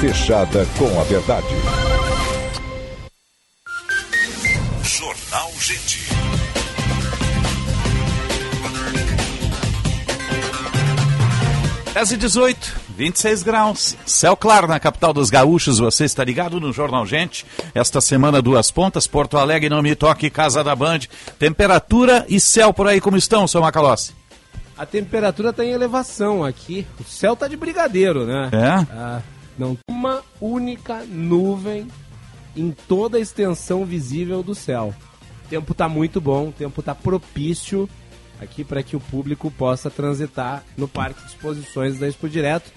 [0.00, 1.81] Fechada com a verdade.
[11.92, 13.96] 10 e 18, 26 graus.
[14.06, 15.78] Céu claro na capital dos gaúchos.
[15.78, 17.44] Você está ligado no Jornal Gente.
[17.74, 19.06] Esta semana, duas pontas.
[19.06, 21.00] Porto Alegre, não me toque, Casa da Band.
[21.38, 24.14] Temperatura e céu por aí como estão, seu Macalossi?
[24.76, 26.86] A temperatura está em elevação aqui.
[26.98, 28.48] O céu está de brigadeiro, né?
[28.52, 28.68] É?
[28.90, 29.20] Ah,
[29.58, 31.86] não uma única nuvem
[32.56, 34.94] em toda a extensão visível do céu.
[35.44, 37.86] O tempo está muito bom, o tempo está propício
[38.42, 42.70] aqui para que o público possa transitar no Parque de Exposições da Expo Direto.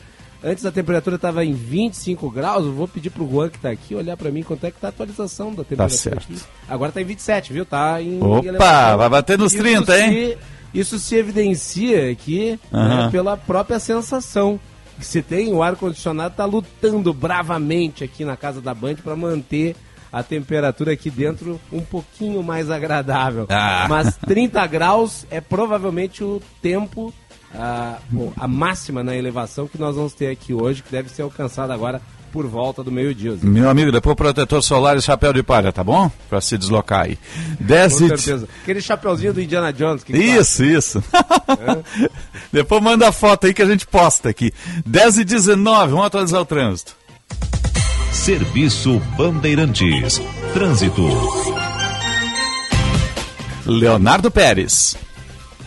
[0.43, 3.95] Antes a temperatura estava em 25 graus, eu vou pedir pro Juan que está aqui
[3.95, 6.31] olhar para mim quanto é que tá a atualização da temperatura certo.
[6.31, 6.41] aqui.
[6.69, 7.65] Agora está em 27, viu?
[7.65, 8.97] Tá em Opa, elevação.
[8.97, 10.11] vai bater nos Isso 30, hein?
[10.11, 10.37] se-
[10.79, 13.05] isso se evidencia aqui Aham.
[13.05, 14.59] né, pela própria sensação
[14.99, 15.51] que se tem.
[15.53, 19.75] O ar-condicionado está lutando bravamente aqui na casa da Band para manter
[20.15, 23.47] a temperatura aqui dentro um pouquinho mais agradável.
[23.49, 23.85] Ah.
[23.89, 27.13] Mas 30 graus é provavelmente o tempo,
[27.53, 31.23] ah, bom, a máxima na elevação que nós vamos ter aqui hoje, que deve ser
[31.23, 32.01] alcançada agora
[32.31, 33.37] por volta do meio-dia.
[33.43, 36.09] Meu amigo, depois protetor solar e chapéu de palha, tá bom?
[36.29, 37.19] Pra se deslocar aí.
[37.59, 38.07] 10 Com e...
[38.07, 38.47] certeza.
[38.61, 40.01] Aquele chapeuzinho do Indiana Jones.
[40.01, 41.03] Que que Isso, isso.
[42.53, 44.53] Depois manda a foto aí que a gente posta aqui.
[44.85, 46.95] 10 e 19, vamos atualizar o trânsito.
[48.15, 50.19] Serviço Bandeirantes.
[50.51, 51.03] Trânsito.
[53.67, 54.95] Leonardo Pérez.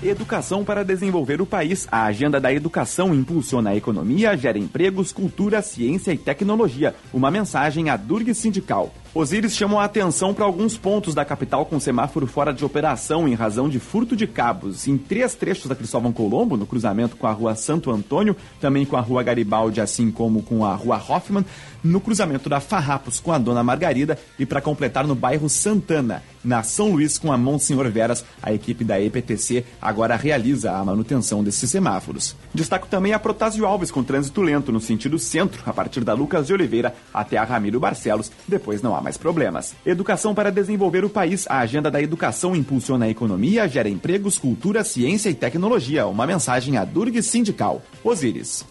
[0.02, 1.86] Educação para desenvolver o país.
[1.92, 6.96] A agenda da educação impulsiona a economia, gera empregos, cultura, ciência e tecnologia.
[7.12, 8.92] Uma mensagem à Durg Sindical.
[9.14, 13.34] Osíris chamam a atenção para alguns pontos da capital com semáforo fora de operação em
[13.34, 14.86] razão de furto de cabos.
[14.86, 18.96] Em três trechos da Cristóvão Colombo, no cruzamento com a rua Santo Antônio, também com
[18.96, 21.44] a rua Garibaldi, assim como com a rua Hoffman,
[21.82, 26.62] no cruzamento da Farrapos com a Dona Margarida e para completar no bairro Santana, na
[26.62, 31.70] São Luís com a Monsenhor Veras, a equipe da EPTC agora realiza a manutenção desses
[31.70, 32.36] semáforos.
[32.54, 36.46] Destaco também a Protásio Alves com trânsito lento no sentido centro, a partir da Lucas
[36.46, 39.74] de Oliveira até a Ramiro Barcelos, depois não há mais problemas.
[39.84, 41.46] Educação para desenvolver o país.
[41.48, 46.06] A agenda da educação impulsiona a economia, gera empregos, cultura, ciência e tecnologia.
[46.06, 47.82] Uma mensagem à Durg Sindical.
[48.04, 48.64] Osíris.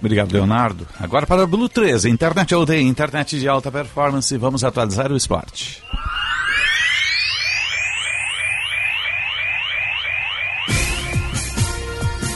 [0.00, 0.86] Obrigado, Leonardo.
[0.98, 4.34] Agora para a Blue 13, internet all day, internet de alta performance.
[4.38, 5.82] Vamos atualizar o esporte.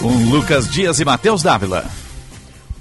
[0.01, 2.04] Com Lucas Dias e Matheus Dávila.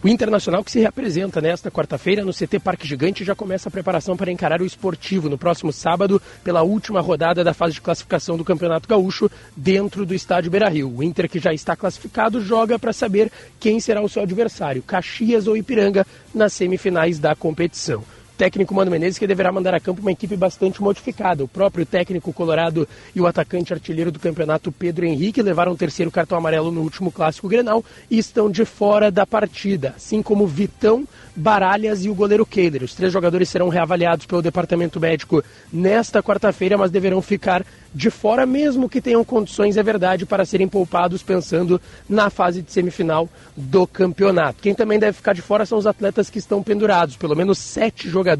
[0.04, 4.18] O Internacional que se reapresenta nesta quarta-feira no CT Parque Gigante já começa a preparação
[4.18, 8.44] para encarar o esportivo no próximo sábado pela última rodada da fase de classificação do
[8.44, 10.94] Campeonato Gaúcho dentro do estádio Beira-Rio.
[10.94, 13.32] O Inter que já está classificado joga para saber
[13.62, 16.06] quem será o seu adversário, Caxias ou Ipiranga,
[16.36, 18.04] nas semifinais da competição
[18.44, 21.46] técnico Mano Menezes que deverá mandar a campo uma equipe bastante modificada.
[21.46, 26.12] O próprio técnico colorado e o atacante artilheiro do campeonato Pedro Henrique levaram o terceiro
[26.12, 31.08] cartão amarelo no último clássico Grenal e estão de fora da partida, assim como Vitão,
[31.34, 32.84] Baralhas e o goleiro Keiler.
[32.84, 35.42] Os três jogadores serão reavaliados pelo departamento médico
[35.72, 40.68] nesta quarta-feira, mas deverão ficar de fora, mesmo que tenham condições, é verdade, para serem
[40.68, 41.80] poupados pensando
[42.10, 44.62] na fase de semifinal do campeonato.
[44.62, 47.16] Quem também deve ficar de fora são os atletas que estão pendurados.
[47.16, 48.33] Pelo menos sete jogadores,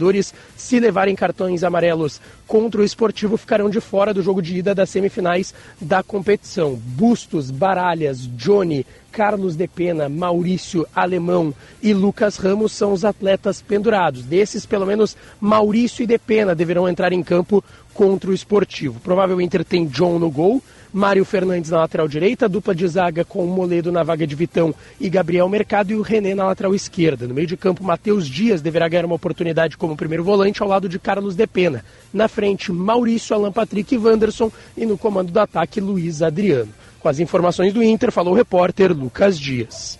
[0.56, 4.90] se levarem cartões amarelos contra o esportivo, ficarão de fora do jogo de ida das
[4.90, 6.76] semifinais da competição.
[6.76, 14.24] Bustos, Baralhas, Johnny, Carlos de Pena, Maurício Alemão e Lucas Ramos são os atletas pendurados.
[14.24, 17.64] Desses, pelo menos Maurício e de Pena deverão entrar em campo
[17.94, 19.00] contra o esportivo.
[19.00, 20.62] Provável Inter tem John no gol,
[20.94, 24.76] Mário Fernandes na lateral direita, dupla de zaga com o Moledo na vaga de Vitão
[25.02, 27.28] e Gabriel Mercado e o René na lateral esquerda.
[27.28, 30.88] No meio de campo, Matheus Dias deverá ganhar uma oportunidade como primeiro volante ao lado
[30.88, 31.84] de Carlos de Pena.
[32.14, 36.72] Na frente, Maurício, Alan Patrick e Wanderson e no comando do ataque, Luiz Adriano.
[37.00, 39.98] Com as informações do Inter, falou o repórter Lucas Dias.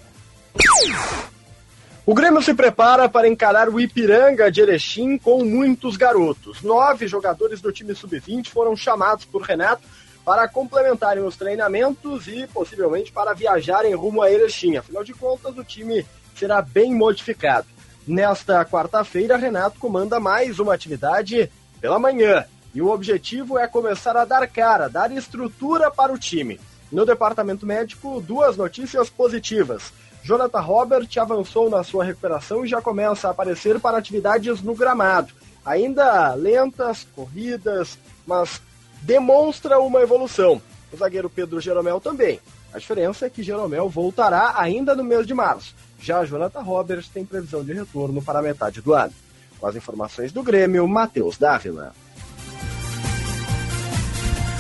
[2.06, 6.62] O Grêmio se prepara para encarar o Ipiranga de Erechim com muitos garotos.
[6.62, 9.82] Nove jogadores do time sub-20 foram chamados por Renato
[10.26, 14.78] para complementarem os treinamentos e possivelmente para viajarem rumo a Erechim.
[14.78, 16.06] Afinal de contas, o time
[16.36, 17.68] será bem modificado.
[18.08, 22.46] Nesta quarta-feira, Renato comanda mais uma atividade pela manhã.
[22.74, 26.60] E o objetivo é começar a dar cara, dar estrutura para o time.
[26.92, 29.92] No departamento médico, duas notícias positivas.
[30.24, 35.34] Jonathan Robert avançou na sua recuperação e já começa a aparecer para atividades no gramado.
[35.66, 38.62] Ainda lentas, corridas, mas
[39.04, 40.62] demonstra uma evolução.
[40.92, 42.40] O zagueiro Pedro Jeromel também.
[42.74, 45.76] A diferença é que Jeromel voltará ainda no mês de março.
[46.02, 49.14] Já Jonathan Roberts tem previsão de retorno para a metade do ano.
[49.60, 51.94] Com as informações do Grêmio, Matheus Dávila.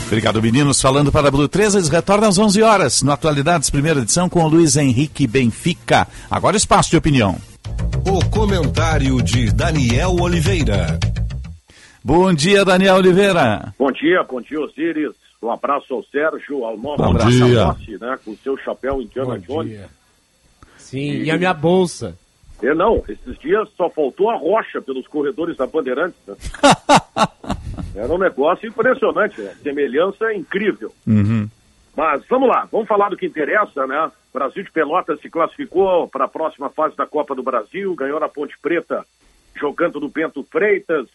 [0.06, 0.80] Obrigado, meninos.
[0.80, 3.02] Falando para a Blue 13, eles retornam às 11 horas.
[3.02, 6.08] No Atualidades, primeira edição, com o Luiz Henrique Benfica.
[6.30, 7.36] Agora espaço de opinião.
[8.06, 11.00] O comentário de Daniel Oliveira.
[12.04, 13.74] Bom dia, Daniel Oliveira.
[13.80, 15.14] Bom dia, bom dia, Osiris.
[15.42, 17.64] Um abraço ao Sérgio, ao nosso bom dia.
[17.64, 19.80] Rossi, né, com o seu chapéu Indiana Jones.
[20.78, 21.24] Sim, e...
[21.24, 22.18] e a minha bolsa.
[22.62, 26.20] É, não, esses dias só faltou a rocha pelos corredores da Bandeirantes.
[26.28, 26.36] Né?
[27.96, 29.56] Era um negócio impressionante, né?
[29.64, 30.94] semelhança incrível.
[31.08, 31.50] Uhum.
[31.96, 34.12] Mas vamos lá, vamos falar do que interessa, né?
[34.34, 38.20] O Brasil de Pelotas se classificou para a próxima fase da Copa do Brasil, ganhou
[38.20, 39.06] na Ponte Preta,
[39.56, 41.08] jogando no Bento Freitas.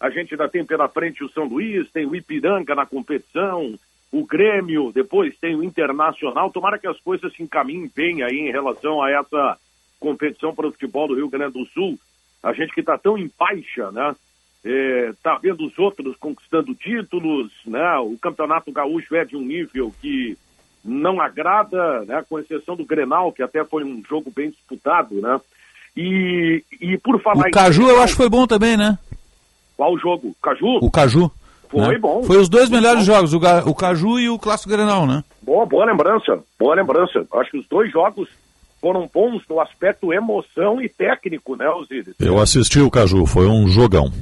[0.00, 3.74] A gente ainda tem pela frente o São Luís, tem o Ipiranga na competição,
[4.10, 6.50] o Grêmio, depois tem o Internacional.
[6.50, 9.58] Tomara que as coisas se encaminhem bem aí em relação a essa
[10.00, 11.98] competição para o futebol do Rio Grande do Sul.
[12.42, 14.14] A gente que está tão em baixa, né?
[14.62, 17.96] está é, vendo os outros conquistando títulos, né?
[17.98, 20.36] O campeonato gaúcho é de um nível que
[20.84, 22.24] não agrada, né?
[22.28, 25.40] Com exceção do Grenal, que até foi um jogo bem disputado, né?
[25.96, 28.98] E, e por falar o Caju eu acho que foi bom também, né?
[29.80, 30.28] Qual jogo?
[30.28, 30.78] O Caju?
[30.82, 31.30] O Caju.
[31.70, 31.98] Foi né?
[31.98, 32.22] bom.
[32.22, 33.14] Foi os dois melhores bom.
[33.14, 33.38] jogos, o,
[33.70, 35.24] o Caju e o Clássico Grenal, né?
[35.40, 37.24] Boa, boa lembrança, boa lembrança.
[37.32, 38.28] Acho que os dois jogos
[38.78, 42.14] foram bons no aspecto emoção e técnico, né, Osíris?
[42.20, 44.12] Eu assisti o Caju, foi um jogão.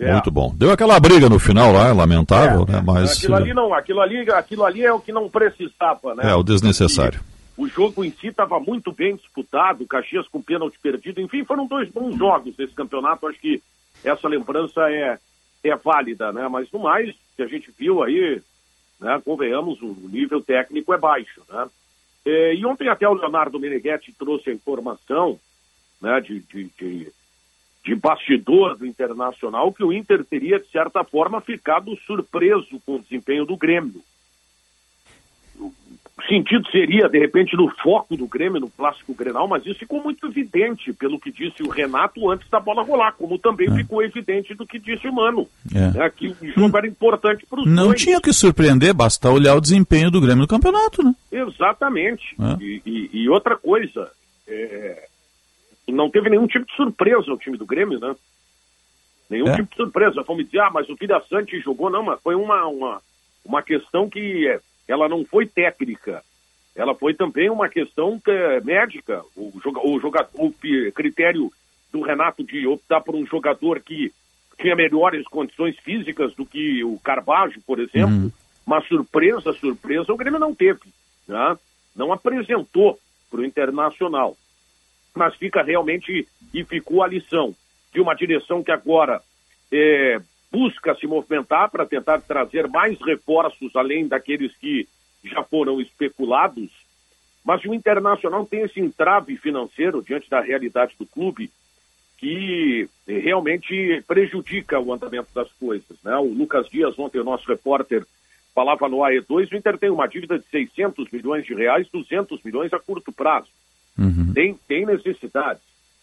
[0.00, 0.52] é, muito bom.
[0.56, 2.82] Deu aquela briga no final lá, lamentável, é, né?
[2.84, 3.18] Mas.
[3.18, 6.28] Aquilo ali não, aquilo ali, aquilo ali é o que não precisava, né?
[6.32, 7.20] É, o desnecessário.
[7.56, 11.68] E o jogo em si estava muito bem disputado, Caxias com pênalti perdido, enfim, foram
[11.68, 13.28] dois bons jogos desse campeonato.
[13.28, 13.62] Acho que
[14.04, 15.18] essa lembrança é,
[15.62, 16.46] é válida, né?
[16.48, 18.40] Mas no mais, que a gente viu aí,
[19.00, 21.68] né, convenhamos, o nível técnico é baixo, né?
[22.26, 25.38] É, e ontem até o Leonardo Meneghetti trouxe a informação
[26.00, 27.12] né, de, de, de,
[27.84, 32.98] de bastidor do Internacional que o Inter teria, de certa forma, ficado surpreso com o
[32.98, 34.02] desempenho do Grêmio
[36.28, 40.26] sentido seria, de repente, no foco do Grêmio, no clássico Grenal, mas isso ficou muito
[40.26, 43.74] evidente pelo que disse o Renato antes da bola rolar, como também é.
[43.74, 45.48] ficou evidente do que disse o Mano.
[45.74, 45.98] É.
[45.98, 48.00] Né, que o jogo era importante para os Não dois.
[48.00, 51.14] tinha que surpreender, basta olhar o desempenho do Grêmio no campeonato, né?
[51.32, 52.36] Exatamente.
[52.40, 52.62] É.
[52.62, 54.10] E, e, e, outra coisa,
[54.46, 55.08] é,
[55.88, 58.14] não teve nenhum tipo de surpresa o time do Grêmio, né?
[59.28, 59.56] Nenhum é.
[59.56, 60.22] tipo de surpresa.
[60.22, 63.02] Vamos dizer, ah, mas o Vida Sante jogou, não, mas foi uma, uma,
[63.44, 66.22] uma questão que é, ela não foi técnica,
[66.74, 69.22] ela foi também uma questão é, médica.
[69.36, 70.52] O, o, jogador, o
[70.92, 71.52] critério
[71.92, 74.12] do Renato de optar por um jogador que
[74.60, 78.32] tinha melhores condições físicas do que o Carvalho, por exemplo, uhum.
[78.66, 80.80] uma surpresa, surpresa, o Grêmio não teve,
[81.28, 81.56] né?
[81.94, 82.98] não apresentou
[83.30, 84.36] para o Internacional.
[85.14, 87.54] Mas fica realmente, e ficou a lição
[87.92, 89.22] de uma direção que agora
[89.72, 90.20] é,
[90.54, 94.86] busca se movimentar para tentar trazer mais reforços além daqueles que
[95.24, 96.70] já foram especulados,
[97.44, 101.50] mas o Internacional tem esse entrave financeiro diante da realidade do clube
[102.18, 105.98] que realmente prejudica o andamento das coisas.
[106.04, 106.16] Né?
[106.18, 108.06] O Lucas Dias, ontem, o nosso repórter,
[108.54, 112.72] falava no AE2, o Inter tem uma dívida de 600 milhões de reais, 200 milhões
[112.72, 113.48] a curto prazo.
[113.98, 114.32] Uhum.
[114.32, 115.62] Tem, tem necessidades.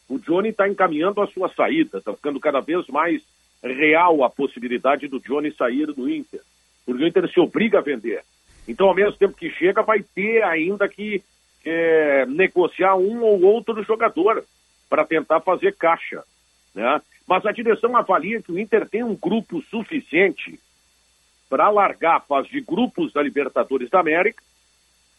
[0.09, 3.23] O Johnny está encaminhando a sua saída, está ficando cada vez mais
[3.63, 6.41] real a possibilidade do Johnny sair do Inter,
[6.85, 8.23] porque o Inter se obriga a vender.
[8.67, 11.23] Então, ao mesmo tempo que chega, vai ter ainda que
[11.65, 14.43] é, negociar um ou outro jogador
[14.89, 16.23] para tentar fazer caixa.
[16.73, 17.01] Né?
[17.27, 20.59] Mas a direção avalia que o Inter tem um grupo suficiente
[21.49, 24.41] para largar a fase de grupos da Libertadores da América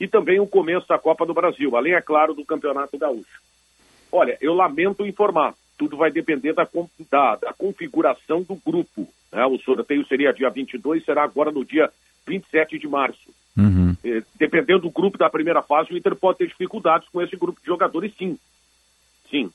[0.01, 3.41] e também o começo da Copa do Brasil, além, é claro, do Campeonato Gaúcho.
[4.11, 6.67] Olha, eu lamento informar, tudo vai depender da,
[7.11, 9.09] da, da configuração do grupo.
[9.33, 9.45] Né?
[9.47, 11.91] O sorteio seria dia 22, será agora no dia
[12.27, 13.31] 27 de março.
[13.57, 13.97] Uhum.
[14.05, 17.61] Eh, dependendo do grupo da primeira fase, o Inter pode ter dificuldades com esse grupo
[17.61, 18.39] de jogadores, sim.
[19.31, 19.51] Sim.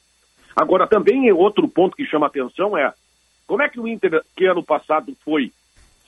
[0.55, 2.93] Agora, também outro ponto que chama atenção é
[3.45, 5.51] como é que o Inter, que ano passado foi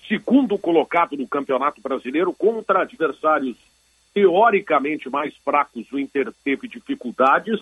[0.08, 3.56] segundo colocado no Campeonato Brasileiro, contra adversários
[4.14, 7.60] teoricamente mais fracos, o Inter teve dificuldades,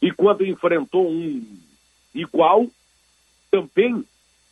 [0.00, 1.42] e quando enfrentou um
[2.14, 2.66] igual,
[3.50, 4.04] também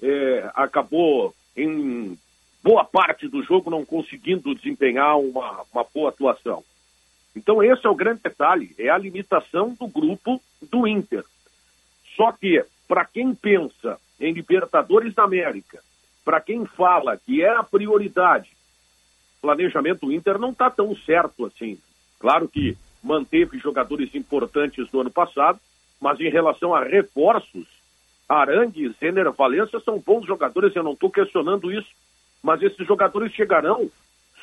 [0.03, 2.19] é, acabou em
[2.63, 6.65] boa parte do jogo não conseguindo desempenhar uma, uma boa atuação.
[7.35, 11.25] Então esse é o grande detalhe, é a limitação do grupo do Inter.
[12.17, 15.83] Só que, para quem pensa em Libertadores da América,
[16.25, 18.51] para quem fala que é a prioridade,
[19.39, 21.79] o planejamento do Inter não está tão certo assim.
[22.21, 25.59] Claro que manteve jogadores importantes do ano passado,
[26.03, 27.65] mas em relação a reforços,
[28.29, 31.89] Arangue, Zener, Valença são bons jogadores, eu não estou questionando isso,
[32.43, 33.89] mas esses jogadores chegarão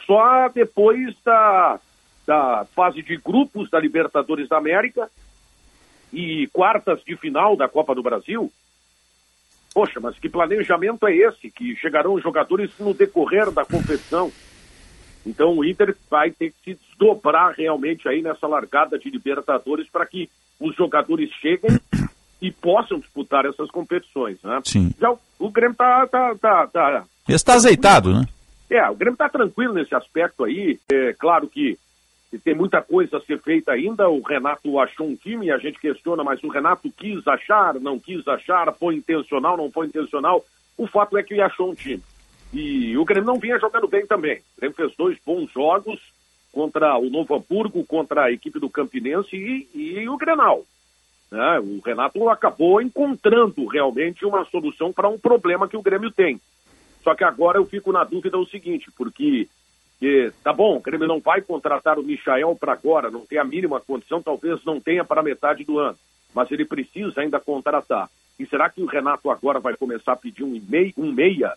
[0.06, 1.78] só depois da,
[2.26, 5.12] da fase de grupos da Libertadores da América
[6.14, 8.50] e quartas de final da Copa do Brasil.
[9.74, 11.52] Poxa, mas que planejamento é esse?
[11.52, 14.32] Que chegarão jogadores no decorrer da competição.
[15.26, 20.06] Então o Inter vai ter que se desdobrar realmente aí nessa largada de Libertadores para
[20.06, 20.30] que
[20.60, 21.80] os jogadores cheguem
[22.42, 24.62] e possam disputar essas competições, né?
[24.64, 24.92] Sim.
[25.00, 28.26] Já o, o Grêmio tá, tá, tá, tá está azeitado, né?
[28.70, 30.80] É, o Grêmio está tranquilo nesse aspecto aí.
[30.92, 31.78] É claro que
[32.44, 34.08] tem muita coisa a ser feita ainda.
[34.10, 38.00] O Renato achou um time, e a gente questiona, mas o Renato quis achar, não
[38.00, 40.46] quis achar, foi intencional, não foi intencional.
[40.78, 42.02] O fato é que ele achou um time.
[42.52, 44.38] E o Grêmio não vinha jogando bem também.
[44.38, 46.00] O Grêmio fez dois bons jogos
[46.52, 50.66] contra o Novo Hamburgo, contra a equipe do Campinense e, e o Grenal.
[51.32, 51.60] Né?
[51.60, 56.42] O Renato acabou encontrando realmente uma solução para um problema que o Grêmio tem.
[57.04, 59.48] Só que agora eu fico na dúvida o seguinte, porque
[60.00, 63.44] que, tá bom, o Grêmio não vai contratar o Michael para agora, não tem a
[63.44, 65.98] mínima condição, talvez não tenha para metade do ano,
[66.34, 68.10] mas ele precisa ainda contratar.
[68.40, 70.62] E será que o Renato agora vai começar a pedir um
[70.98, 71.54] um meia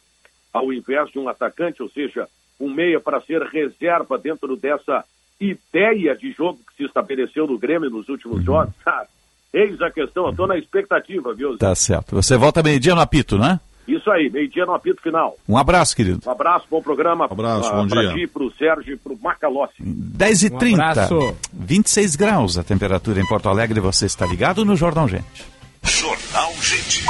[0.53, 2.29] ao invés de um atacante, ou seja,
[2.61, 5.05] um meia para ser reserva dentro dessa
[5.41, 8.45] ideia de jogo que se estabeleceu no Grêmio nos últimos uhum.
[8.45, 8.75] jogos?
[8.87, 9.07] Ah,
[9.53, 11.59] eis a questão, eu estou na expectativa, viu?
[11.59, 12.15] Tá certo.
[12.15, 13.61] Você volta meio-dia no apito, né?
[13.87, 15.37] Isso aí, meio-dia no apito final.
[15.49, 16.21] Um abraço, querido.
[16.25, 17.27] Um abraço, bom programa.
[17.27, 18.15] Um abraço, pra, bom pra dia.
[18.15, 19.83] ti, pro Sérgio e pro Macalossi.
[19.83, 21.37] 10h30, Um abraço.
[21.53, 23.81] 26 graus a temperatura em Porto Alegre.
[23.81, 25.45] Você está ligado no Jornal Gente.
[25.83, 27.05] Jornal Gente.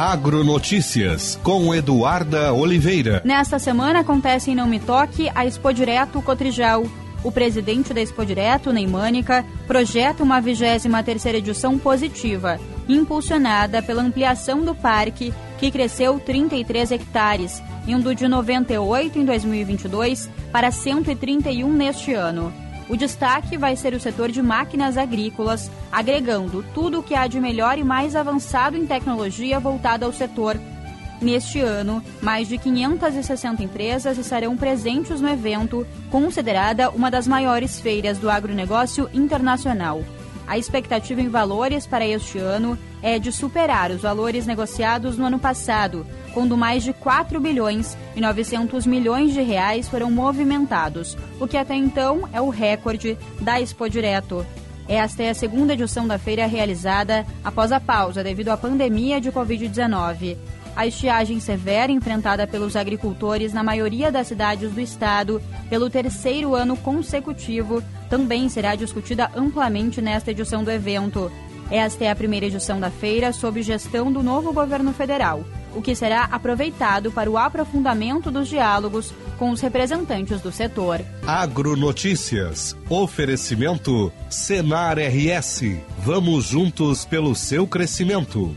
[0.00, 3.20] Agronotícias com Eduarda Oliveira.
[3.24, 6.86] Nesta semana acontece em Não Me Toque a Expo Direto Cotrijal.
[7.24, 14.72] O presidente da Expo Direto, Neimânica, projeta uma 23ª edição positiva, impulsionada pela ampliação do
[14.72, 22.52] parque, que cresceu 33 hectares, indo de 98 em 2022 para 131 neste ano.
[22.88, 27.38] O destaque vai ser o setor de máquinas agrícolas, agregando tudo o que há de
[27.38, 30.58] melhor e mais avançado em tecnologia voltada ao setor.
[31.20, 38.18] Neste ano, mais de 560 empresas estarão presentes no evento, considerada uma das maiores feiras
[38.18, 40.02] do agronegócio internacional.
[40.48, 45.38] A expectativa em valores para este ano é de superar os valores negociados no ano
[45.38, 51.58] passado, quando mais de 4 bilhões e 900 milhões de reais foram movimentados, o que
[51.58, 54.44] até então é o recorde da Expo Direto.
[54.88, 59.30] Esta é a segunda edição da feira realizada após a pausa devido à pandemia de
[59.30, 60.34] Covid-19.
[60.76, 66.76] A estiagem severa enfrentada pelos agricultores na maioria das cidades do estado pelo terceiro ano
[66.76, 71.30] consecutivo também será discutida amplamente nesta edição do evento.
[71.70, 75.94] Esta é a primeira edição da feira sob gestão do novo governo federal, o que
[75.94, 81.00] será aproveitado para o aprofundamento dos diálogos com os representantes do setor.
[81.26, 82.74] Agronotícias.
[82.88, 85.62] Oferecimento Senar RS.
[85.98, 88.56] Vamos juntos pelo seu crescimento.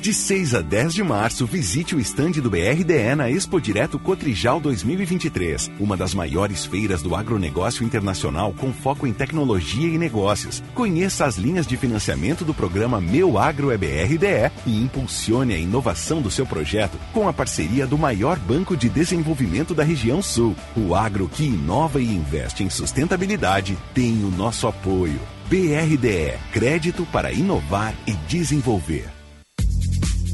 [0.00, 4.60] De 6 a 10 de março, visite o estande do BRDE na Expo Direto Cotrijal
[4.60, 10.62] 2023, uma das maiores feiras do agronegócio internacional com foco em tecnologia e negócios.
[10.72, 16.22] Conheça as linhas de financiamento do programa Meu Agro é BRDE e impulsione a inovação
[16.22, 20.54] do seu projeto com a parceria do maior banco de desenvolvimento da região sul.
[20.76, 25.18] O agro que inova e investe em sustentabilidade tem o nosso apoio.
[25.50, 29.17] BRDE Crédito para inovar e desenvolver.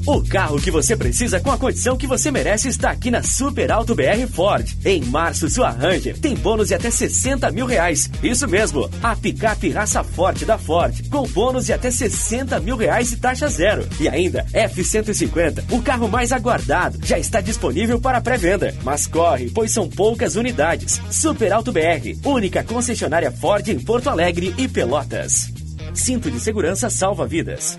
[0.07, 3.73] O carro que você precisa com a condição que você merece está aqui na Super
[3.73, 4.71] Alto BR Ford.
[4.85, 8.11] Em março, sua Ranger tem bônus de até 60 mil reais.
[8.23, 13.13] Isso mesmo, a picape raça forte da Ford, com bônus de até 60 mil reais
[13.13, 13.89] e taxa zero.
[13.99, 18.75] E ainda, F-150, o carro mais aguardado, já está disponível para pré-venda.
[18.83, 21.01] Mas corre, pois são poucas unidades.
[21.11, 25.51] Super Alto BR, única concessionária Ford em Porto Alegre e Pelotas.
[25.95, 27.79] Cinto de segurança salva vidas.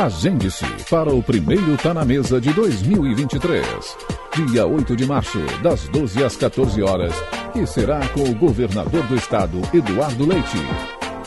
[0.00, 3.66] Agende-se para o primeiro Tá na Mesa de 2023.
[4.46, 7.12] Dia 8 de março, das 12 às 14 horas,
[7.52, 10.56] que será com o governador do estado, Eduardo Leite.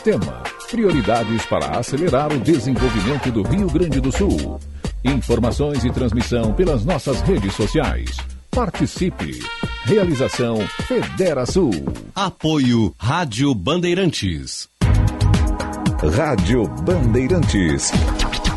[0.02, 0.42] Tema:
[0.72, 4.58] Prioridades para acelerar o desenvolvimento do Rio Grande do Sul.
[5.04, 8.16] Informações e transmissão pelas nossas redes sociais.
[8.50, 9.38] Participe.
[9.84, 10.56] Realização
[10.88, 11.70] Federa Sul.
[12.12, 14.68] Apoio Rádio Bandeirantes.
[16.16, 17.92] Rádio Bandeirantes.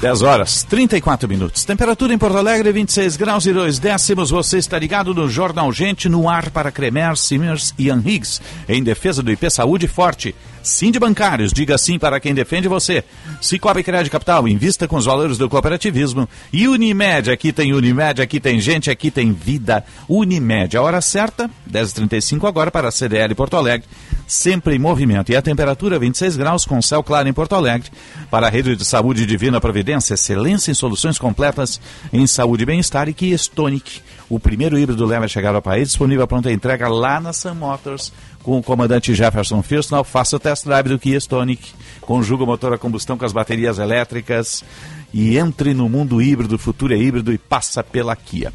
[0.00, 1.62] 10 horas, 34 minutos.
[1.62, 4.30] Temperatura em Porto Alegre, 26 graus e 2 décimos.
[4.30, 8.40] Você está ligado no Jornal Gente, no ar para Cremer, Simmers e Higgs.
[8.66, 10.34] Em defesa do IP Saúde Forte.
[10.62, 13.02] Sim de bancários, diga sim para quem defende você.
[13.40, 16.28] Cicobi Crédito Capital, invista com os valores do cooperativismo.
[16.52, 19.82] E Unimed, aqui tem Unimed, aqui tem gente, aqui tem vida.
[20.06, 23.88] Unimed, a hora certa, 10h35 agora para a CDL Porto Alegre,
[24.26, 25.32] sempre em movimento.
[25.32, 27.90] E a temperatura 26 graus com céu claro em Porto Alegre.
[28.30, 31.80] Para a rede de saúde Divina Providência, excelência em soluções completas
[32.12, 34.02] em saúde e bem-estar e Kia Stonic.
[34.28, 37.54] O primeiro híbrido leva a chegar ao país, disponível a pronta entrega lá na Sun
[37.54, 40.04] Motors com o comandante Jefferson Firsnall.
[40.04, 41.72] Faça o test drive do Kia Stonic.
[42.00, 44.64] Conjuga o motor a combustão com as baterias elétricas
[45.12, 48.52] e entre no mundo híbrido, o futuro é híbrido e passa pela Kia.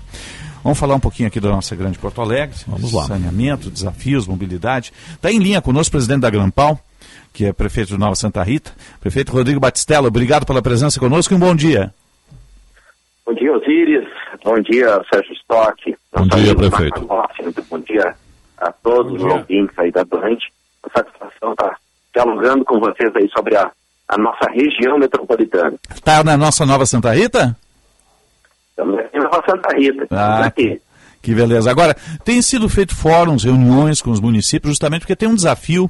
[0.63, 2.57] Vamos falar um pouquinho aqui da nossa grande Porto Alegre.
[2.67, 3.03] Vamos lá.
[3.03, 4.91] Saneamento, desafios, mobilidade.
[5.13, 6.79] Está em linha conosco o presidente da Grampal,
[7.31, 8.71] que é prefeito de Nova Santa Rita.
[8.99, 11.93] Prefeito Rodrigo Batistella, obrigado pela presença conosco e um bom dia.
[13.25, 14.07] Bom dia, Osiris.
[14.43, 15.95] Bom dia, Sérgio Stock.
[16.13, 17.07] Bom dia, prefeito.
[17.69, 18.15] Bom dia
[18.57, 20.38] a todos os ouvintes aí da Band.
[20.84, 21.77] A satisfação estar
[22.14, 23.72] dialogando com vocês aí sobre a,
[24.07, 25.76] a nossa região metropolitana.
[25.94, 27.56] Está na nossa Nova Santa Rita?
[28.69, 30.07] Estamos aqui na Nova Santa Rita.
[30.11, 30.82] Ah, aqui.
[31.22, 31.72] Que beleza.
[31.72, 35.90] Agora, tem sido feito fóruns, reuniões com os municípios, justamente porque tem um desafio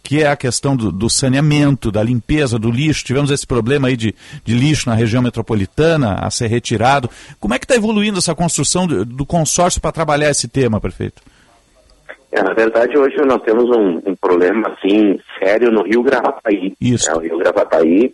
[0.00, 3.04] que é a questão do, do, saneamento, da limpeza do lixo.
[3.04, 4.14] Tivemos esse problema aí de,
[4.44, 7.10] de lixo na região metropolitana a ser retirado.
[7.40, 11.20] Como é que está evoluindo essa construção do, do consórcio para trabalhar esse tema, prefeito?
[12.32, 16.74] É, na verdade, hoje nós temos um, um, problema assim sério no Rio Gravataí.
[16.80, 17.10] Isso.
[17.10, 18.12] É, o Rio Gravataí,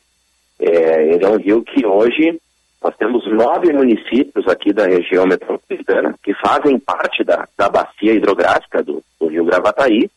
[0.60, 2.38] é, ele é um rio que hoje
[2.82, 8.82] nós temos nove municípios aqui da região metropolitana que fazem parte da, da bacia hidrográfica
[8.82, 10.10] do, do Rio Gravataí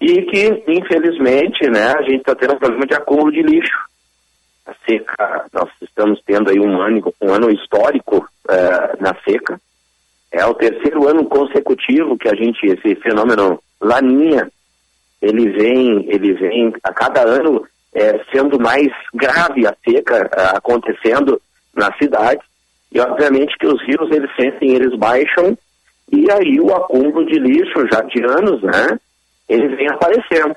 [0.00, 3.78] e que, infelizmente, né, a gente está tendo um problema de acúmulo de lixo.
[4.66, 9.60] A seca, nós estamos tendo aí um ano, um ano histórico é, na seca,
[10.36, 14.50] é o terceiro ano consecutivo que a gente, esse fenômeno laninha,
[15.22, 21.40] ele vem, ele vem a cada ano é, sendo mais grave a seca é, acontecendo
[21.74, 22.40] na cidade.
[22.92, 25.56] E obviamente que os rios eles sentem, eles baixam,
[26.12, 28.98] e aí o acúmulo de lixo já de anos, né?
[29.48, 30.54] Ele vem aparecendo.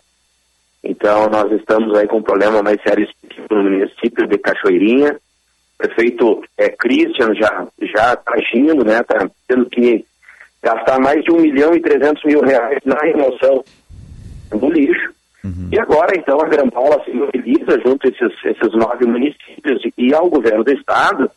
[0.84, 3.07] Então nós estamos aí com um problema mais sério
[3.49, 5.18] no município de Cachoeirinha,
[5.80, 8.99] prefeito é, Christian já já está agindo, né?
[8.99, 10.06] Está tendo que
[10.61, 13.64] gastar mais de um milhão e trezentos mil reais na remoção
[14.51, 15.10] do lixo.
[15.43, 15.69] Uhum.
[15.72, 20.14] E agora, então, a Gran Paula se mobiliza junto a esses, esses nove municípios e
[20.14, 21.31] ao governo do estado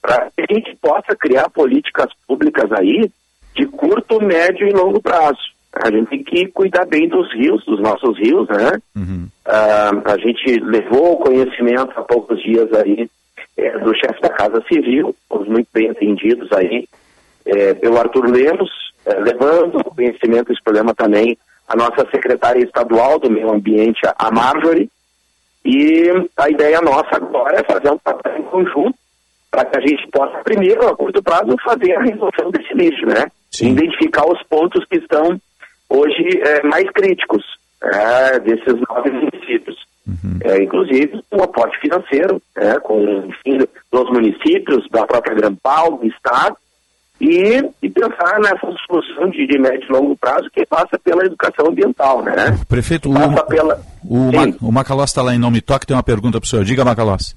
[0.00, 3.10] para que a gente possa criar políticas públicas aí
[3.54, 5.40] de curto, médio e longo prazo.
[5.72, 8.72] A gente tem que cuidar bem dos rios, dos nossos rios, né?
[8.94, 9.28] Uhum.
[9.46, 13.08] Uh, a gente levou o conhecimento há poucos dias aí
[13.56, 16.88] é, do chefe da Casa Civil, fomos muito bem atendidos aí
[17.44, 18.70] é, pelo Arthur Lemos,
[19.04, 21.36] é, levando o conhecimento desse problema também
[21.68, 24.90] a nossa secretária estadual do meio ambiente, a Marjorie,
[25.64, 28.98] e a ideia nossa agora é fazer um trabalho em conjunto
[29.50, 33.26] para que a gente possa, primeiro, a curto prazo, fazer a resolução desse lixo, né?
[33.50, 33.72] Sim.
[33.72, 35.38] Identificar os pontos que estão
[35.88, 37.44] hoje é, mais críticos
[37.82, 39.76] é, desses nove municípios.
[40.06, 40.38] Uhum.
[40.42, 46.56] É, inclusive um aporte financeiro, é, com enfim, dos municípios, da própria Grampal, do Estado,
[47.20, 51.68] e, e pensar nessa solução de, de, médio e longo prazo que passa pela educação
[51.68, 52.34] ambiental, né?
[52.68, 53.80] Prefeito, passa o, pela...
[54.04, 56.64] o, Ma, o Macalós está lá em Nome Toque, tem uma pergunta para o senhor.
[56.64, 57.36] Diga, Macalós.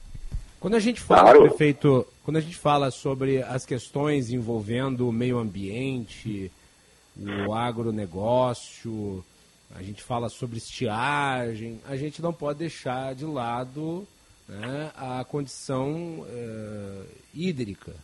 [0.60, 1.42] Quando a gente fala, claro.
[1.44, 6.52] prefeito, quando a gente fala sobre as questões envolvendo o meio ambiente,
[7.48, 9.24] o agronegócio,
[9.74, 14.08] a gente fala sobre estiagem, a gente não pode deixar de lado
[14.48, 17.96] né, a condição uh, hídrica.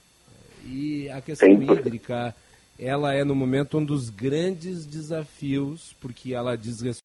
[0.65, 2.35] E a questão hídrica,
[2.77, 7.01] ela é no momento um dos grandes desafios, porque ela diz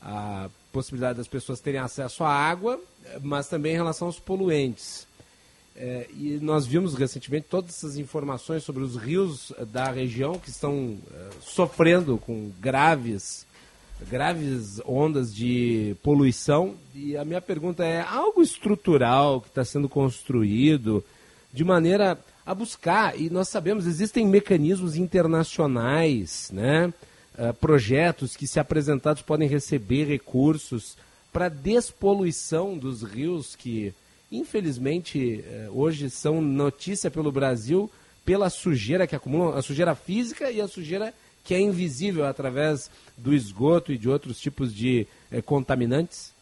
[0.00, 2.80] à possibilidade das pessoas terem acesso à água,
[3.22, 5.06] mas também em relação aos poluentes.
[5.76, 10.96] É, e nós vimos recentemente todas essas informações sobre os rios da região que estão
[11.12, 13.44] é, sofrendo com graves
[14.08, 16.74] graves ondas de poluição.
[16.94, 21.04] E a minha pergunta é: algo estrutural que está sendo construído
[21.52, 26.92] de maneira a buscar, e nós sabemos, existem mecanismos internacionais, né?
[27.38, 30.96] Uh, projetos que, se apresentados, podem receber recursos
[31.32, 33.92] para despoluição dos rios que,
[34.30, 37.90] infelizmente, uh, hoje são notícia pelo Brasil
[38.24, 41.12] pela sujeira que acumulam, a sujeira física e a sujeira
[41.44, 46.34] que é invisível através do esgoto e de outros tipos de eh, contaminantes?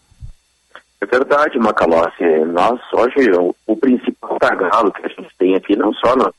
[1.00, 2.22] É verdade, Macalossi.
[2.46, 6.32] Nós, hoje, o, o principal gargalo que a gente tem aqui, não só no,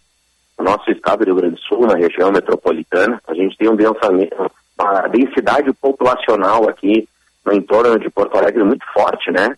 [0.58, 3.76] no, nosso estado do Rio Grande do Sul, na região metropolitana, a gente tem um
[3.76, 7.08] densamento, uma densidade populacional aqui
[7.46, 9.56] no entorno de Porto Alegre muito forte, né?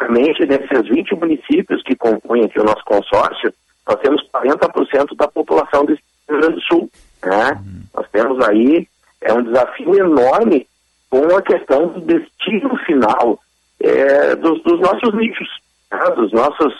[0.00, 3.52] Basicamente, desses 20 municípios que compõem aqui o nosso consórcio,
[3.86, 6.90] nós temos 40% da população do Rio Grande do Sul,
[7.24, 7.52] né?
[7.52, 7.82] Uhum.
[7.94, 8.88] Nós temos aí,
[9.20, 10.66] é um desafio enorme
[11.08, 13.38] com a questão do destino final
[13.80, 15.48] é, dos, dos, nossos nichos,
[15.90, 16.10] né?
[16.16, 16.74] dos nossos,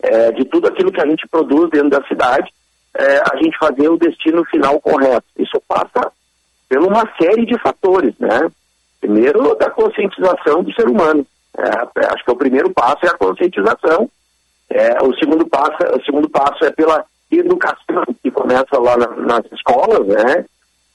[0.00, 2.52] é, de tudo aquilo que a gente produz dentro da cidade,
[2.94, 5.26] é, a gente fazer o destino final correto.
[5.38, 6.10] Isso passa
[6.68, 8.50] por uma série de fatores, né?
[9.00, 11.24] Primeiro, da conscientização do ser humano.
[11.56, 14.10] É, acho que o primeiro passo é a conscientização.
[14.68, 17.04] É, o segundo passo, o segundo passo é pela
[17.38, 20.44] educação que começa lá na, nas escolas, né?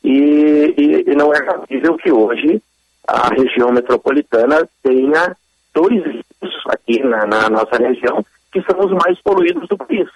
[0.03, 2.61] E, e, e, não é possível que hoje
[3.07, 5.35] a região metropolitana tenha
[5.73, 10.09] dois rios aqui na, na, nossa região que são os mais poluídos do país.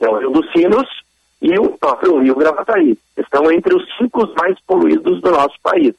[0.00, 0.86] É o Rio dos Sinos
[1.40, 2.96] e o próprio Rio Gravataí.
[3.16, 5.94] Estão entre os cinco mais poluídos do nosso país.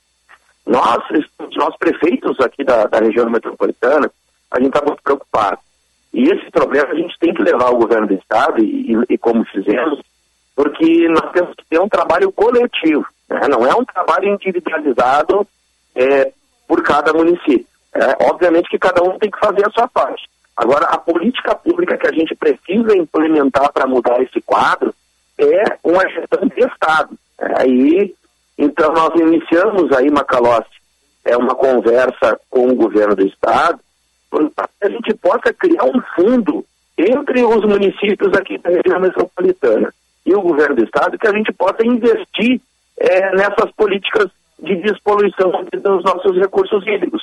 [0.66, 1.04] Nós,
[1.56, 4.10] nós prefeitos aqui da, da região metropolitana,
[4.52, 5.60] a gente está muito preocupado.
[6.14, 9.44] E esse problema a gente tem que levar ao governo do Estado, e, e, como
[9.46, 10.00] fizemos,
[10.56, 13.42] porque nós temos que ter um trabalho coletivo, né?
[13.50, 15.48] não é um trabalho individualizado
[15.96, 16.32] é,
[16.68, 17.66] por cada município.
[17.96, 20.28] É, obviamente que cada um tem que fazer a sua parte.
[20.56, 24.94] Agora, a política pública que a gente precisa implementar para mudar esse quadro
[25.38, 27.18] é uma gestão de Estado.
[27.40, 28.16] É, e
[28.58, 30.70] então, nós iniciamos aí, Macalossi,
[31.26, 33.80] é uma conversa com o governo do Estado,
[34.82, 36.66] a gente possa criar um fundo
[36.98, 39.94] entre os municípios aqui da região metropolitana
[40.26, 42.62] e o governo do Estado, que a gente possa investir
[42.98, 44.30] é, nessas políticas
[44.60, 47.22] de despoluição dos nossos recursos hídricos.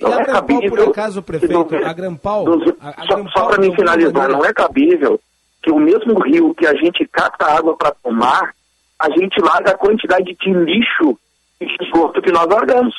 [0.00, 0.70] Não é cabível.
[0.70, 2.44] Por acaso, prefeito, a Grampal.
[2.44, 5.20] Dos, a, a só, só para me finalizar, não é cabível
[5.62, 8.54] que o mesmo rio que a gente capta água para tomar
[8.98, 11.18] a gente larga a quantidade de lixo
[11.60, 12.94] e esgoto que nós largamos.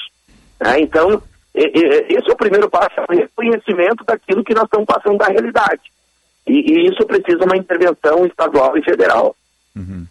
[0.59, 0.81] Né?
[0.81, 1.21] Então,
[1.55, 5.81] esse é o primeiro passo, é o reconhecimento daquilo que nós estamos passando da realidade.
[6.45, 9.35] E, e isso precisa uma intervenção estadual e federal.
[9.75, 10.05] Uhum.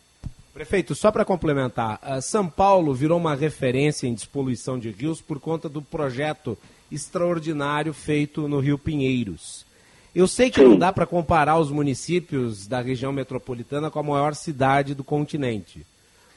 [0.53, 5.69] Prefeito, só para complementar, São Paulo virou uma referência em despoluição de rios por conta
[5.69, 6.57] do projeto
[6.91, 9.66] extraordinário feito no Rio Pinheiros.
[10.15, 10.69] Eu sei que Sim.
[10.69, 15.85] não dá para comparar os municípios da região metropolitana com a maior cidade do continente,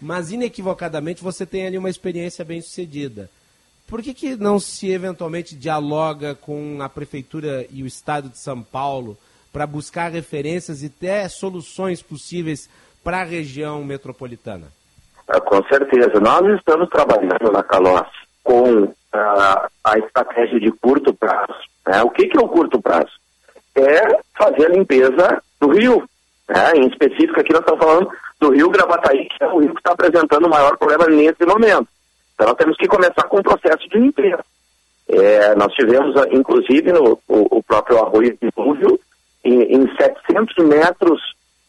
[0.02, 3.30] mas inequivocadamente você tem ali uma experiência bem sucedida.
[3.88, 8.62] Por que, que não se eventualmente dialoga com a Prefeitura e o Estado de São
[8.62, 9.18] Paulo
[9.52, 12.70] para buscar referências e até soluções possíveis
[13.04, 14.68] para a região metropolitana?
[15.28, 16.20] Ah, com certeza.
[16.20, 18.08] Nós estamos trabalhando na Calós
[18.44, 21.54] com uh, a estratégia de curto prazo.
[21.88, 22.04] Né?
[22.04, 23.12] O que, que é o curto prazo?
[23.78, 26.04] é fazer a limpeza do rio.
[26.50, 26.72] Né?
[26.76, 28.10] Em específico, aqui nós estamos falando
[28.40, 31.88] do rio Gravataí, que é o rio que está apresentando o maior problema nesse momento.
[32.38, 34.46] Então, nós temos que começar com o processo de limpeza.
[35.10, 39.00] É, nós tivemos, inclusive, no, o, o próprio arroio de Búvio,
[39.44, 41.20] em, em 700 metros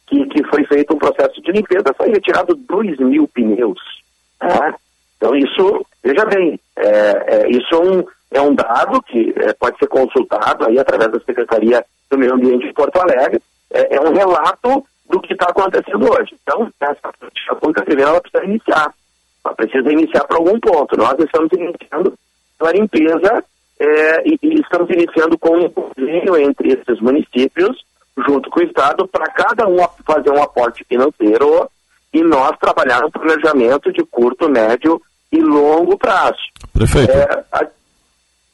[0.07, 3.81] que, que foi feito um processo de limpeza, foi retirado 2 mil pneus.
[4.43, 4.75] Né?
[5.17, 9.79] Então, isso, veja bem, é, é, isso é um, é um dado que é, pode
[9.79, 13.41] ser consultado aí através da Secretaria do Meio Ambiente de Porto Alegre,
[13.71, 16.37] é, é um relato do que está acontecendo hoje.
[16.43, 18.93] Então, essa política pública primeiro ela precisa iniciar.
[19.45, 20.97] Ela precisa iniciar para algum ponto.
[20.97, 22.15] Nós estamos iniciando
[22.61, 23.45] a limpeza
[23.81, 27.85] é, e, e, estamos iniciando com um convênio entre esses municípios,
[28.27, 31.71] junto com o Estado, para cada um fazer um aporte financeiro
[32.13, 35.01] e nós trabalhar no planejamento de curto, médio
[35.31, 36.39] e longo prazo.
[36.73, 37.13] Prefeito.
[37.13, 37.67] É, a,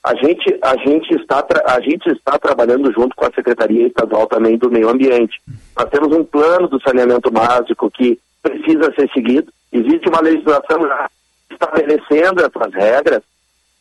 [0.04, 4.58] a gente, a, gente está a gente está trabalhando junto com a Secretaria Estadual também
[4.58, 5.40] do Meio Ambiente.
[5.74, 9.50] Nós temos um plano do saneamento básico que precisa ser seguido.
[9.74, 11.10] Existe uma legislação já
[11.50, 13.22] estabelecendo essas regras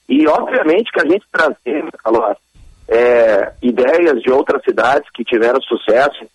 [0.10, 1.86] e, obviamente, que a gente trazer,
[2.88, 6.26] é, ideias de outras cidades que tiveram sucesso.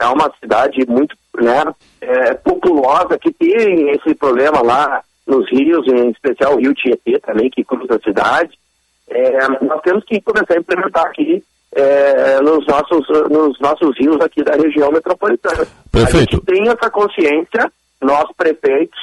[0.00, 1.64] É uma cidade muito né,
[2.00, 7.50] é, populosa que tem esse problema lá nos rios, em especial o Rio Tietê também,
[7.50, 8.56] que cruza a cidade
[9.10, 11.42] é, nós temos que começar a implementar aqui
[11.72, 15.66] é, nos, nossos, nos nossos rios aqui da região metropolitana.
[15.90, 16.16] Perfeito.
[16.16, 18.98] A gente tem essa consciência, nós prefeitos.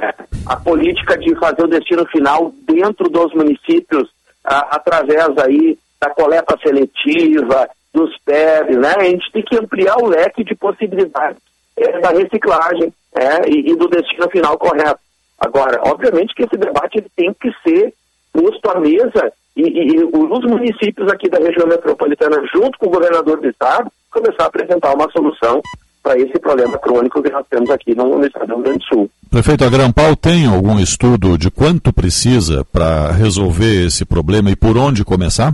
[0.00, 0.14] É,
[0.46, 4.08] a política de fazer o destino final dentro dos municípios,
[4.44, 8.94] a, através aí da coleta seletiva, dos PEBs, né?
[8.98, 11.38] A gente tem que ampliar o leque de possibilidades
[11.76, 15.00] é, da reciclagem é, e, e, do destino final correto.
[15.38, 17.94] Agora, obviamente que esse debate tem que ser
[18.32, 23.40] posto à mesa e, e, os municípios aqui da região metropolitana, junto com o governador
[23.40, 25.62] do estado, começar a apresentar uma solução
[26.06, 28.84] para esse problema crônico que nós temos aqui no, no estado do Rio Grande do
[28.84, 29.10] Sul.
[29.28, 34.78] Prefeito, a Grampal tem algum estudo de quanto precisa para resolver esse problema e por
[34.78, 35.52] onde começar?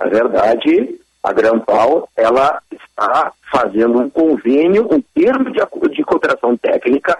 [0.00, 5.60] Na verdade, a Grampal ela está fazendo um convênio, um termo de,
[5.94, 7.16] de cooperação técnica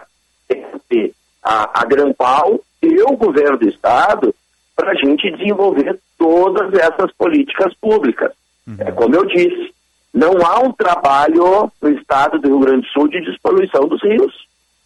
[0.51, 4.35] entre a, a Grampal e o governo do estado
[4.75, 8.33] para a gente desenvolver todas essas políticas públicas.
[8.67, 8.77] Uhum.
[8.81, 9.73] É como eu disse,
[10.13, 14.35] não há um trabalho no estado do Rio Grande do Sul de despoluição dos rios.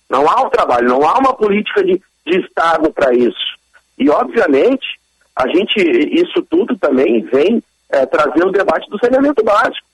[0.08, 3.54] Não há um trabalho, não há uma política de, de estado para isso.
[3.98, 4.86] E, obviamente,
[5.34, 5.80] a gente,
[6.12, 9.86] isso tudo também vem é, trazer o debate do saneamento básico.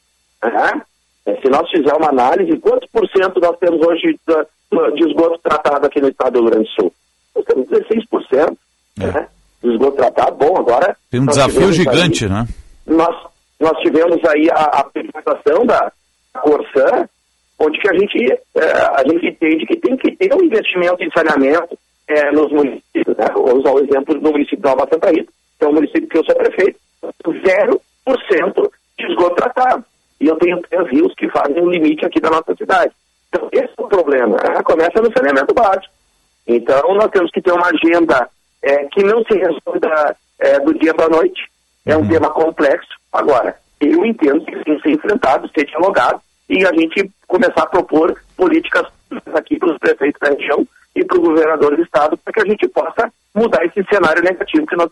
[0.43, 0.83] Né?
[1.41, 4.19] Se nós fizermos uma análise, quantos por cento nós temos hoje
[4.95, 6.93] de esgoto tratado aqui no estado do Rio Grande do Sul?
[7.37, 8.57] Nós temos 16%.
[9.01, 9.07] É.
[9.07, 9.29] Né?
[9.63, 10.97] De esgoto tratado, bom, agora...
[11.11, 12.49] Tem um desafio gigante, aí, né?
[12.87, 13.15] Nós,
[13.61, 15.93] nós tivemos aí a, apresentação da
[16.41, 17.07] Corsã,
[17.59, 21.11] onde que a gente, é, a gente entende que tem que ter um investimento em
[21.11, 21.79] saneamento
[22.09, 23.17] é, nos municípios.
[23.17, 23.27] Né?
[23.35, 26.17] Vou usar o exemplo do município de Nova Santa Rita, que é um município que
[26.17, 26.81] eu sou prefeito,
[27.23, 29.85] 0% de esgoto tratado.
[30.19, 32.93] E eu tenho três rios que fazem o limite aqui da nossa cidade.
[33.29, 34.39] Então, esse é o problema.
[34.65, 35.93] Começa no saneamento básico.
[36.47, 38.29] Então, nós temos que ter uma agenda
[38.63, 40.17] é, que não se resolva
[40.65, 41.51] do dia para a noite.
[41.87, 42.09] É um uhum.
[42.09, 42.91] tema complexo.
[43.13, 47.67] Agora, eu entendo que tem que ser enfrentado, ser dialogado e a gente começar a
[47.67, 48.87] propor políticas
[49.35, 52.45] aqui para os prefeitos da região e para o governador do estado para que a
[52.45, 54.91] gente possa mudar esse cenário negativo que nós.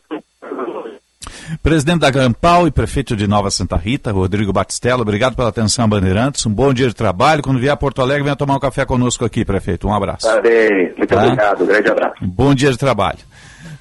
[1.63, 6.45] Presidente da Grampal e prefeito de Nova Santa Rita, Rodrigo Batistella, obrigado pela atenção, Bandeirantes.
[6.47, 7.43] Um bom dia de trabalho.
[7.43, 9.89] Quando vier a Porto Alegre, venha tomar um café conosco aqui, prefeito.
[9.89, 10.29] Um abraço.
[10.43, 11.25] Bem, muito tá?
[11.25, 11.65] obrigado.
[11.65, 12.15] Um grande abraço.
[12.21, 13.19] bom dia de trabalho.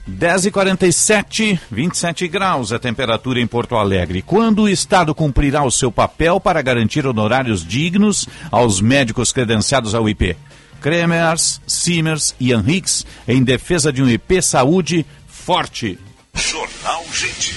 [0.09, 4.21] 10h47, 27 graus a temperatura em Porto Alegre.
[4.21, 10.07] Quando o Estado cumprirá o seu papel para garantir honorários dignos aos médicos credenciados ao
[10.07, 10.35] IP?
[10.79, 15.99] Kremers, Siemers e Henriques em defesa de um IP Saúde forte.
[16.33, 17.55] Jornal Gente.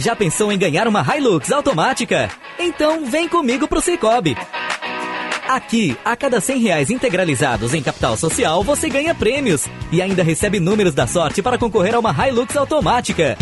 [0.00, 2.30] Já pensou em ganhar uma Hilux automática?
[2.58, 4.36] Então vem comigo pro Cicobi.
[5.48, 10.60] Aqui, a cada 100 reais integralizados em capital social, você ganha prêmios e ainda recebe
[10.60, 13.34] números da sorte para concorrer a uma Hilux automática.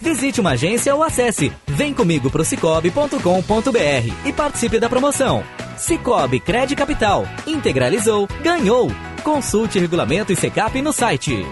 [0.00, 5.44] Visite uma agência ou acesse vemcomigo pro cicobi.com.br e participe da promoção.
[5.76, 7.28] Cicobi Cred Capital.
[7.46, 8.90] Integralizou, ganhou.
[9.22, 11.44] Consulte regulamento e secap no site.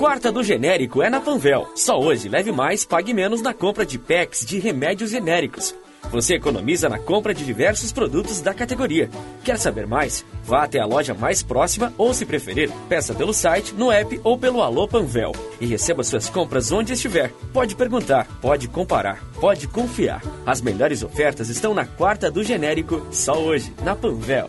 [0.00, 1.70] Quarta do genérico é na Panvel.
[1.76, 5.74] Só hoje leve mais, pague menos na compra de packs de remédios genéricos.
[6.10, 9.10] Você economiza na compra de diversos produtos da categoria.
[9.44, 10.24] Quer saber mais?
[10.42, 14.38] Vá até a loja mais próxima ou, se preferir, peça pelo site, no app ou
[14.38, 17.30] pelo Alô Panvel e receba suas compras onde estiver.
[17.52, 20.22] Pode perguntar, pode comparar, pode confiar.
[20.46, 24.48] As melhores ofertas estão na quarta do genérico, só hoje, na Panvel.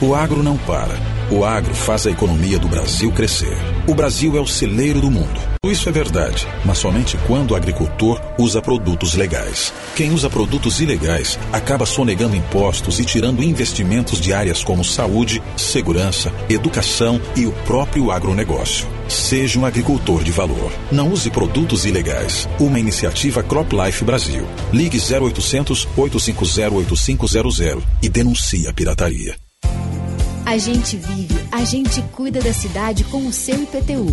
[0.00, 0.98] O agro não para.
[1.30, 3.56] O agro faz a economia do Brasil crescer.
[3.86, 5.40] O Brasil é o celeiro do mundo.
[5.64, 9.72] Isso é verdade, mas somente quando o agricultor usa produtos legais.
[9.94, 16.32] Quem usa produtos ilegais acaba sonegando impostos e tirando investimentos de áreas como saúde, segurança,
[16.50, 18.86] educação e o próprio agronegócio.
[19.08, 20.72] Seja um agricultor de valor.
[20.90, 22.48] Não use produtos ilegais.
[22.58, 24.44] Uma iniciativa CropLife Brasil.
[24.72, 29.43] Ligue 0800 850 8500 e denuncie a pirataria.
[30.54, 34.06] A gente vive, a gente cuida da cidade com o seu IPTU.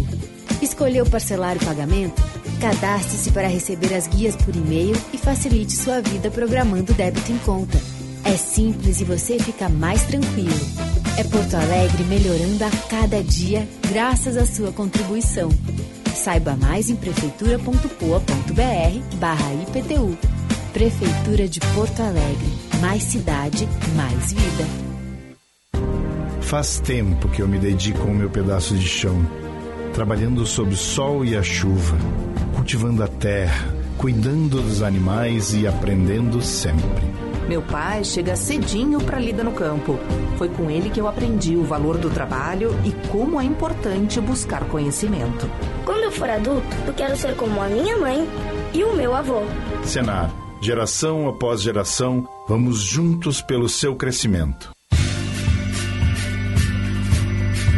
[0.60, 2.20] Escolheu parcelar o pagamento?
[2.60, 7.80] Cadastre-se para receber as guias por e-mail e facilite sua vida programando débito em conta.
[8.24, 10.50] É simples e você fica mais tranquilo.
[11.16, 15.50] É Porto Alegre melhorando a cada dia, graças à sua contribuição.
[16.16, 20.18] Saiba mais em prefeitura.poa.br barra IPTU.
[20.74, 22.52] Prefeitura de Porto Alegre.
[22.82, 24.91] Mais cidade, mais vida.
[26.52, 29.26] Faz tempo que eu me dedico ao meu pedaço de chão,
[29.94, 31.96] trabalhando sob o sol e a chuva,
[32.54, 37.06] cultivando a terra, cuidando dos animais e aprendendo sempre.
[37.48, 39.98] Meu pai chega cedinho para lida no campo.
[40.38, 44.66] Foi com ele que eu aprendi o valor do trabalho e como é importante buscar
[44.66, 45.50] conhecimento.
[45.86, 48.28] Quando eu for adulto, eu quero ser como a minha mãe
[48.74, 49.40] e o meu avô.
[49.86, 50.30] Senar,
[50.60, 54.70] geração após geração, vamos juntos pelo seu crescimento.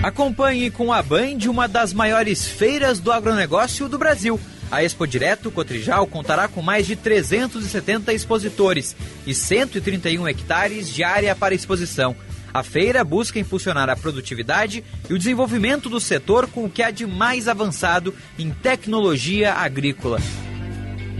[0.03, 4.37] Acompanhe com a Band uma das maiores feiras do agronegócio do Brasil.
[4.69, 11.33] A Expo Direto Cotrijal contará com mais de 370 expositores e 131 hectares de área
[11.33, 12.13] para exposição.
[12.53, 16.91] A feira busca impulsionar a produtividade e o desenvolvimento do setor com o que há
[16.91, 20.19] de mais avançado em tecnologia agrícola.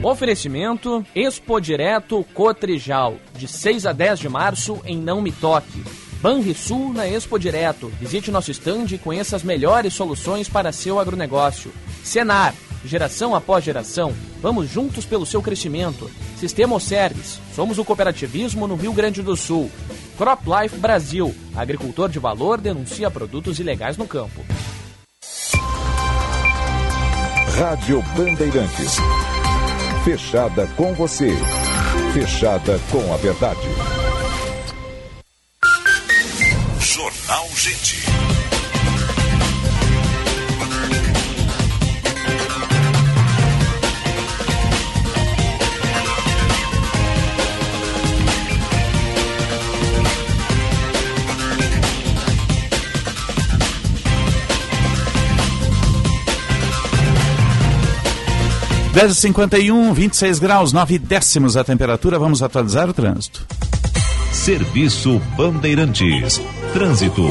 [0.04, 6.03] Oferecimento Expo Direto Cotrijal, de 6 a 10 de março em Não Me Toque.
[6.24, 7.92] Banrisul na Expo Direto.
[8.00, 11.70] Visite nosso estande e conheça as melhores soluções para seu agronegócio.
[12.02, 12.56] Senar,
[12.86, 16.10] geração após geração, vamos juntos pelo seu crescimento.
[16.40, 19.70] Sistema Service, somos o cooperativismo no Rio Grande do Sul.
[20.18, 24.46] Crop Life Brasil, agricultor de valor denuncia produtos ilegais no campo.
[27.58, 28.96] Rádio Bandeirantes.
[30.06, 31.34] Fechada com você.
[32.14, 33.93] Fechada com a verdade.
[37.34, 38.04] Jornal Gente.
[58.94, 62.20] Dez cinquenta e um, 26 graus, 9 décimos a temperatura.
[62.20, 63.44] Vamos atualizar o trânsito.
[64.34, 66.42] Serviço Bandeirantes.
[66.74, 67.22] Trânsito.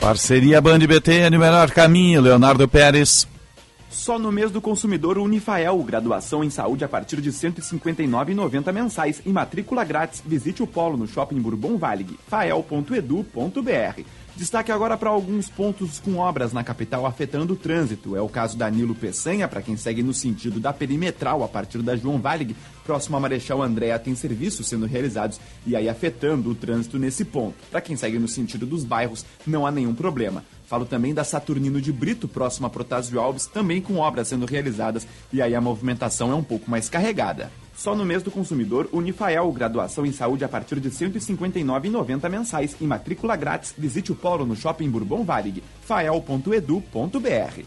[0.00, 3.26] Parceria Band BT no melhor caminho, Leonardo Pérez.
[3.88, 9.22] Só no mês do consumidor Unifael, graduação em saúde a partir de R$ 159,90 mensais
[9.24, 10.20] e matrícula grátis.
[10.26, 14.02] Visite o polo no Shopping Bourbon Valig, fael.edu.br.
[14.38, 18.14] Destaque agora para alguns pontos com obras na capital afetando o trânsito.
[18.14, 21.82] É o caso da Nilo Peçanha, para quem segue no sentido da perimetral a partir
[21.82, 22.54] da João Valig,
[22.84, 27.56] próximo a Marechal Andréa, tem serviços sendo realizados e aí afetando o trânsito nesse ponto.
[27.68, 30.44] Para quem segue no sentido dos bairros, não há nenhum problema.
[30.68, 35.04] Falo também da Saturnino de Brito, próximo a Protásio Alves, também com obras sendo realizadas
[35.32, 37.50] e aí a movimentação é um pouco mais carregada.
[37.78, 42.76] Só no mês do consumidor, Unifael, graduação em saúde a partir de R$ 159,90 mensais
[42.80, 43.72] e matrícula grátis.
[43.78, 47.62] Visite o polo no Shopping Bourbon Varig, fael.edu.br.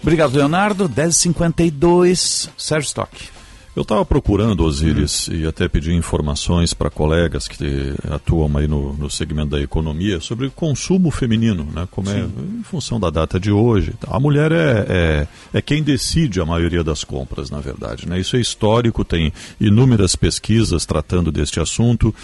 [0.00, 0.88] Obrigado, Leonardo.
[0.88, 3.30] 10h52, Sérgio Stock.
[3.74, 5.34] Eu estava procurando, Osiris, uhum.
[5.34, 10.48] e até pedi informações para colegas que atuam aí no, no, segmento da economia sobre
[10.50, 11.88] consumo feminino, né?
[11.90, 12.32] Como é, Sim.
[12.38, 13.92] é em função da data de hoje.
[14.06, 18.08] A mulher é, é, é, quem decide a maioria das compras, na verdade.
[18.08, 18.20] Né?
[18.20, 22.14] Isso é histórico, tem inúmeras pesquisas tratando deste assunto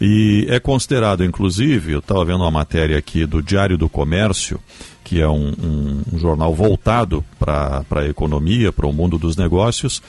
[0.00, 4.60] e é considerado, inclusive, eu estava vendo uma matéria aqui do Diário do Comércio,
[5.08, 10.02] que é um, um, um jornal voltado para a economia, para o mundo dos negócios,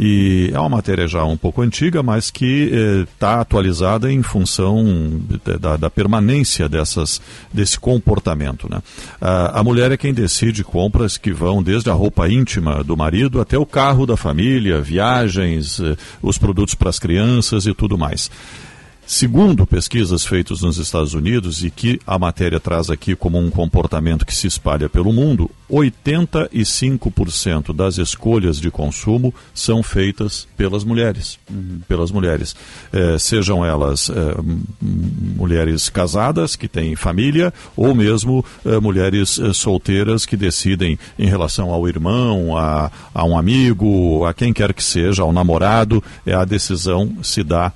[0.00, 4.82] e é uma matéria já um pouco antiga, mas que está eh, atualizada em função
[5.60, 7.20] da, da, permanência dessas,
[7.52, 8.66] desse comportamento.
[8.66, 8.82] Né?
[9.20, 13.42] A, a mulher é quem decide compras que vão desde a roupa íntima do marido
[13.42, 18.30] até o carro da família, viagens, eh, os produtos para as crianças e tudo mais.
[19.06, 24.26] Segundo pesquisas feitas nos Estados Unidos e que a matéria traz aqui como um comportamento
[24.26, 31.80] que se espalha pelo mundo, 85% das escolhas de consumo são feitas pelas mulheres, uhum.
[31.86, 32.56] pelas mulheres,
[32.92, 34.34] é, sejam elas é,
[34.82, 41.86] mulheres casadas que têm família ou mesmo é, mulheres solteiras que decidem em relação ao
[41.86, 47.18] irmão, a, a um amigo, a quem quer que seja, ao namorado, é a decisão
[47.22, 47.72] se dá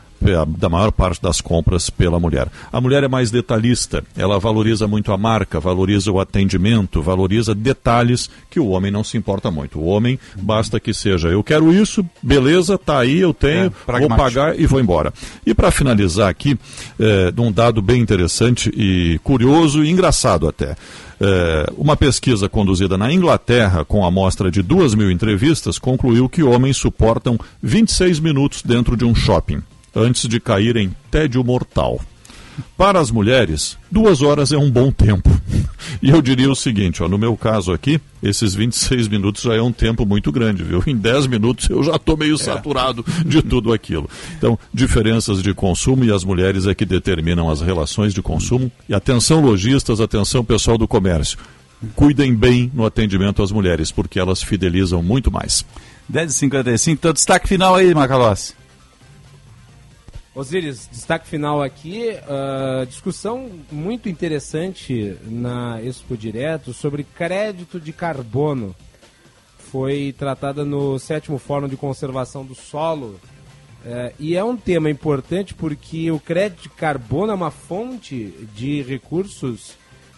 [0.59, 2.49] da maior parte das compras pela mulher.
[2.73, 8.31] A mulher é mais detalhista, ela valoriza muito a marca, valoriza o atendimento, valoriza detalhes
[8.51, 9.79] que o homem não se importa muito.
[9.79, 14.09] O homem basta que seja eu quero isso, beleza, tá aí, eu tenho, é, vou
[14.09, 15.13] pagar e vou embora.
[15.45, 16.59] E para finalizar aqui,
[16.99, 20.77] é, um dado bem interessante e curioso e engraçado até.
[21.21, 26.79] É, uma pesquisa conduzida na Inglaterra, com amostra de duas mil entrevistas, concluiu que homens
[26.79, 29.63] suportam 26 minutos dentro de um shopping,
[29.95, 32.01] antes de cair em tédio mortal.
[32.77, 35.31] Para as mulheres, duas horas é um bom tempo.
[36.03, 39.61] E eu diria o seguinte, ó, no meu caso aqui, esses 26 minutos já é
[39.61, 40.83] um tempo muito grande, viu?
[40.87, 42.39] Em 10 minutos eu já estou meio é.
[42.39, 44.09] saturado de tudo aquilo.
[44.37, 48.71] Então, diferenças de consumo e as mulheres é que determinam as relações de consumo.
[48.89, 51.39] E atenção lojistas, atenção pessoal do comércio.
[51.95, 55.65] Cuidem bem no atendimento às mulheres, porque elas fidelizam muito mais.
[56.13, 58.60] 10h55, então destaque final aí, Macalossi.
[60.33, 68.75] Osíris, destaque final aqui, uh, discussão muito interessante na Expo Direto sobre crédito de carbono.
[69.59, 73.21] Foi tratada no sétimo Fórum de Conservação do Solo.
[73.85, 78.83] Uh, e é um tema importante porque o crédito de carbono é uma fonte de
[78.83, 79.73] recursos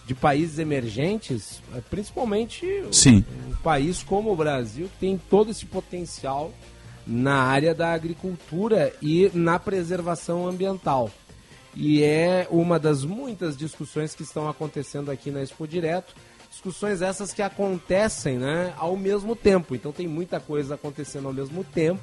[0.04, 3.24] de países emergentes, eh, principalmente Sim.
[3.48, 6.52] um país como o Brasil, que tem todo esse potencial
[7.06, 11.10] na área da agricultura e na preservação ambiental.
[11.74, 16.14] E é uma das muitas discussões que estão acontecendo aqui na Expo Direto.
[16.50, 19.74] Discussões essas que acontecem né, ao mesmo tempo.
[19.74, 22.02] Então tem muita coisa acontecendo ao mesmo tempo.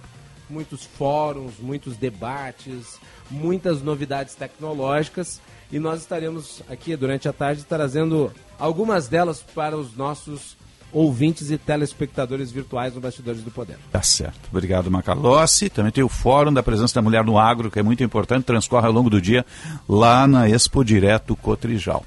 [0.50, 3.00] Muitos fóruns, muitos debates,
[3.30, 5.40] muitas novidades tecnológicas.
[5.72, 10.58] E nós estaremos aqui durante a tarde trazendo algumas delas para os nossos
[10.92, 13.78] ouvintes e telespectadores virtuais no Bastidores do Poder.
[13.92, 14.50] Tá certo.
[14.52, 15.70] Obrigado, Macalossi.
[15.70, 18.88] Também tem o Fórum da Presença da Mulher no Agro, que é muito importante, transcorre
[18.88, 19.46] ao longo do dia
[19.88, 22.06] lá na Expo Direto Cotrijal.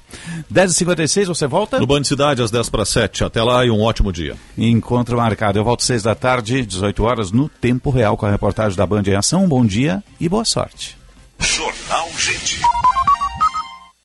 [0.51, 1.79] 10h56, você volta?
[1.79, 3.23] No Band Cidade, às 10 para 7.
[3.23, 4.35] Até lá e um ótimo dia.
[4.57, 5.57] Encontro marcado.
[5.57, 8.85] Eu volto às 6 da tarde, 18 horas, no Tempo Real, com a reportagem da
[8.85, 9.47] Band em Ação.
[9.47, 10.97] Bom dia e boa sorte.
[11.39, 12.61] Jornal Gente.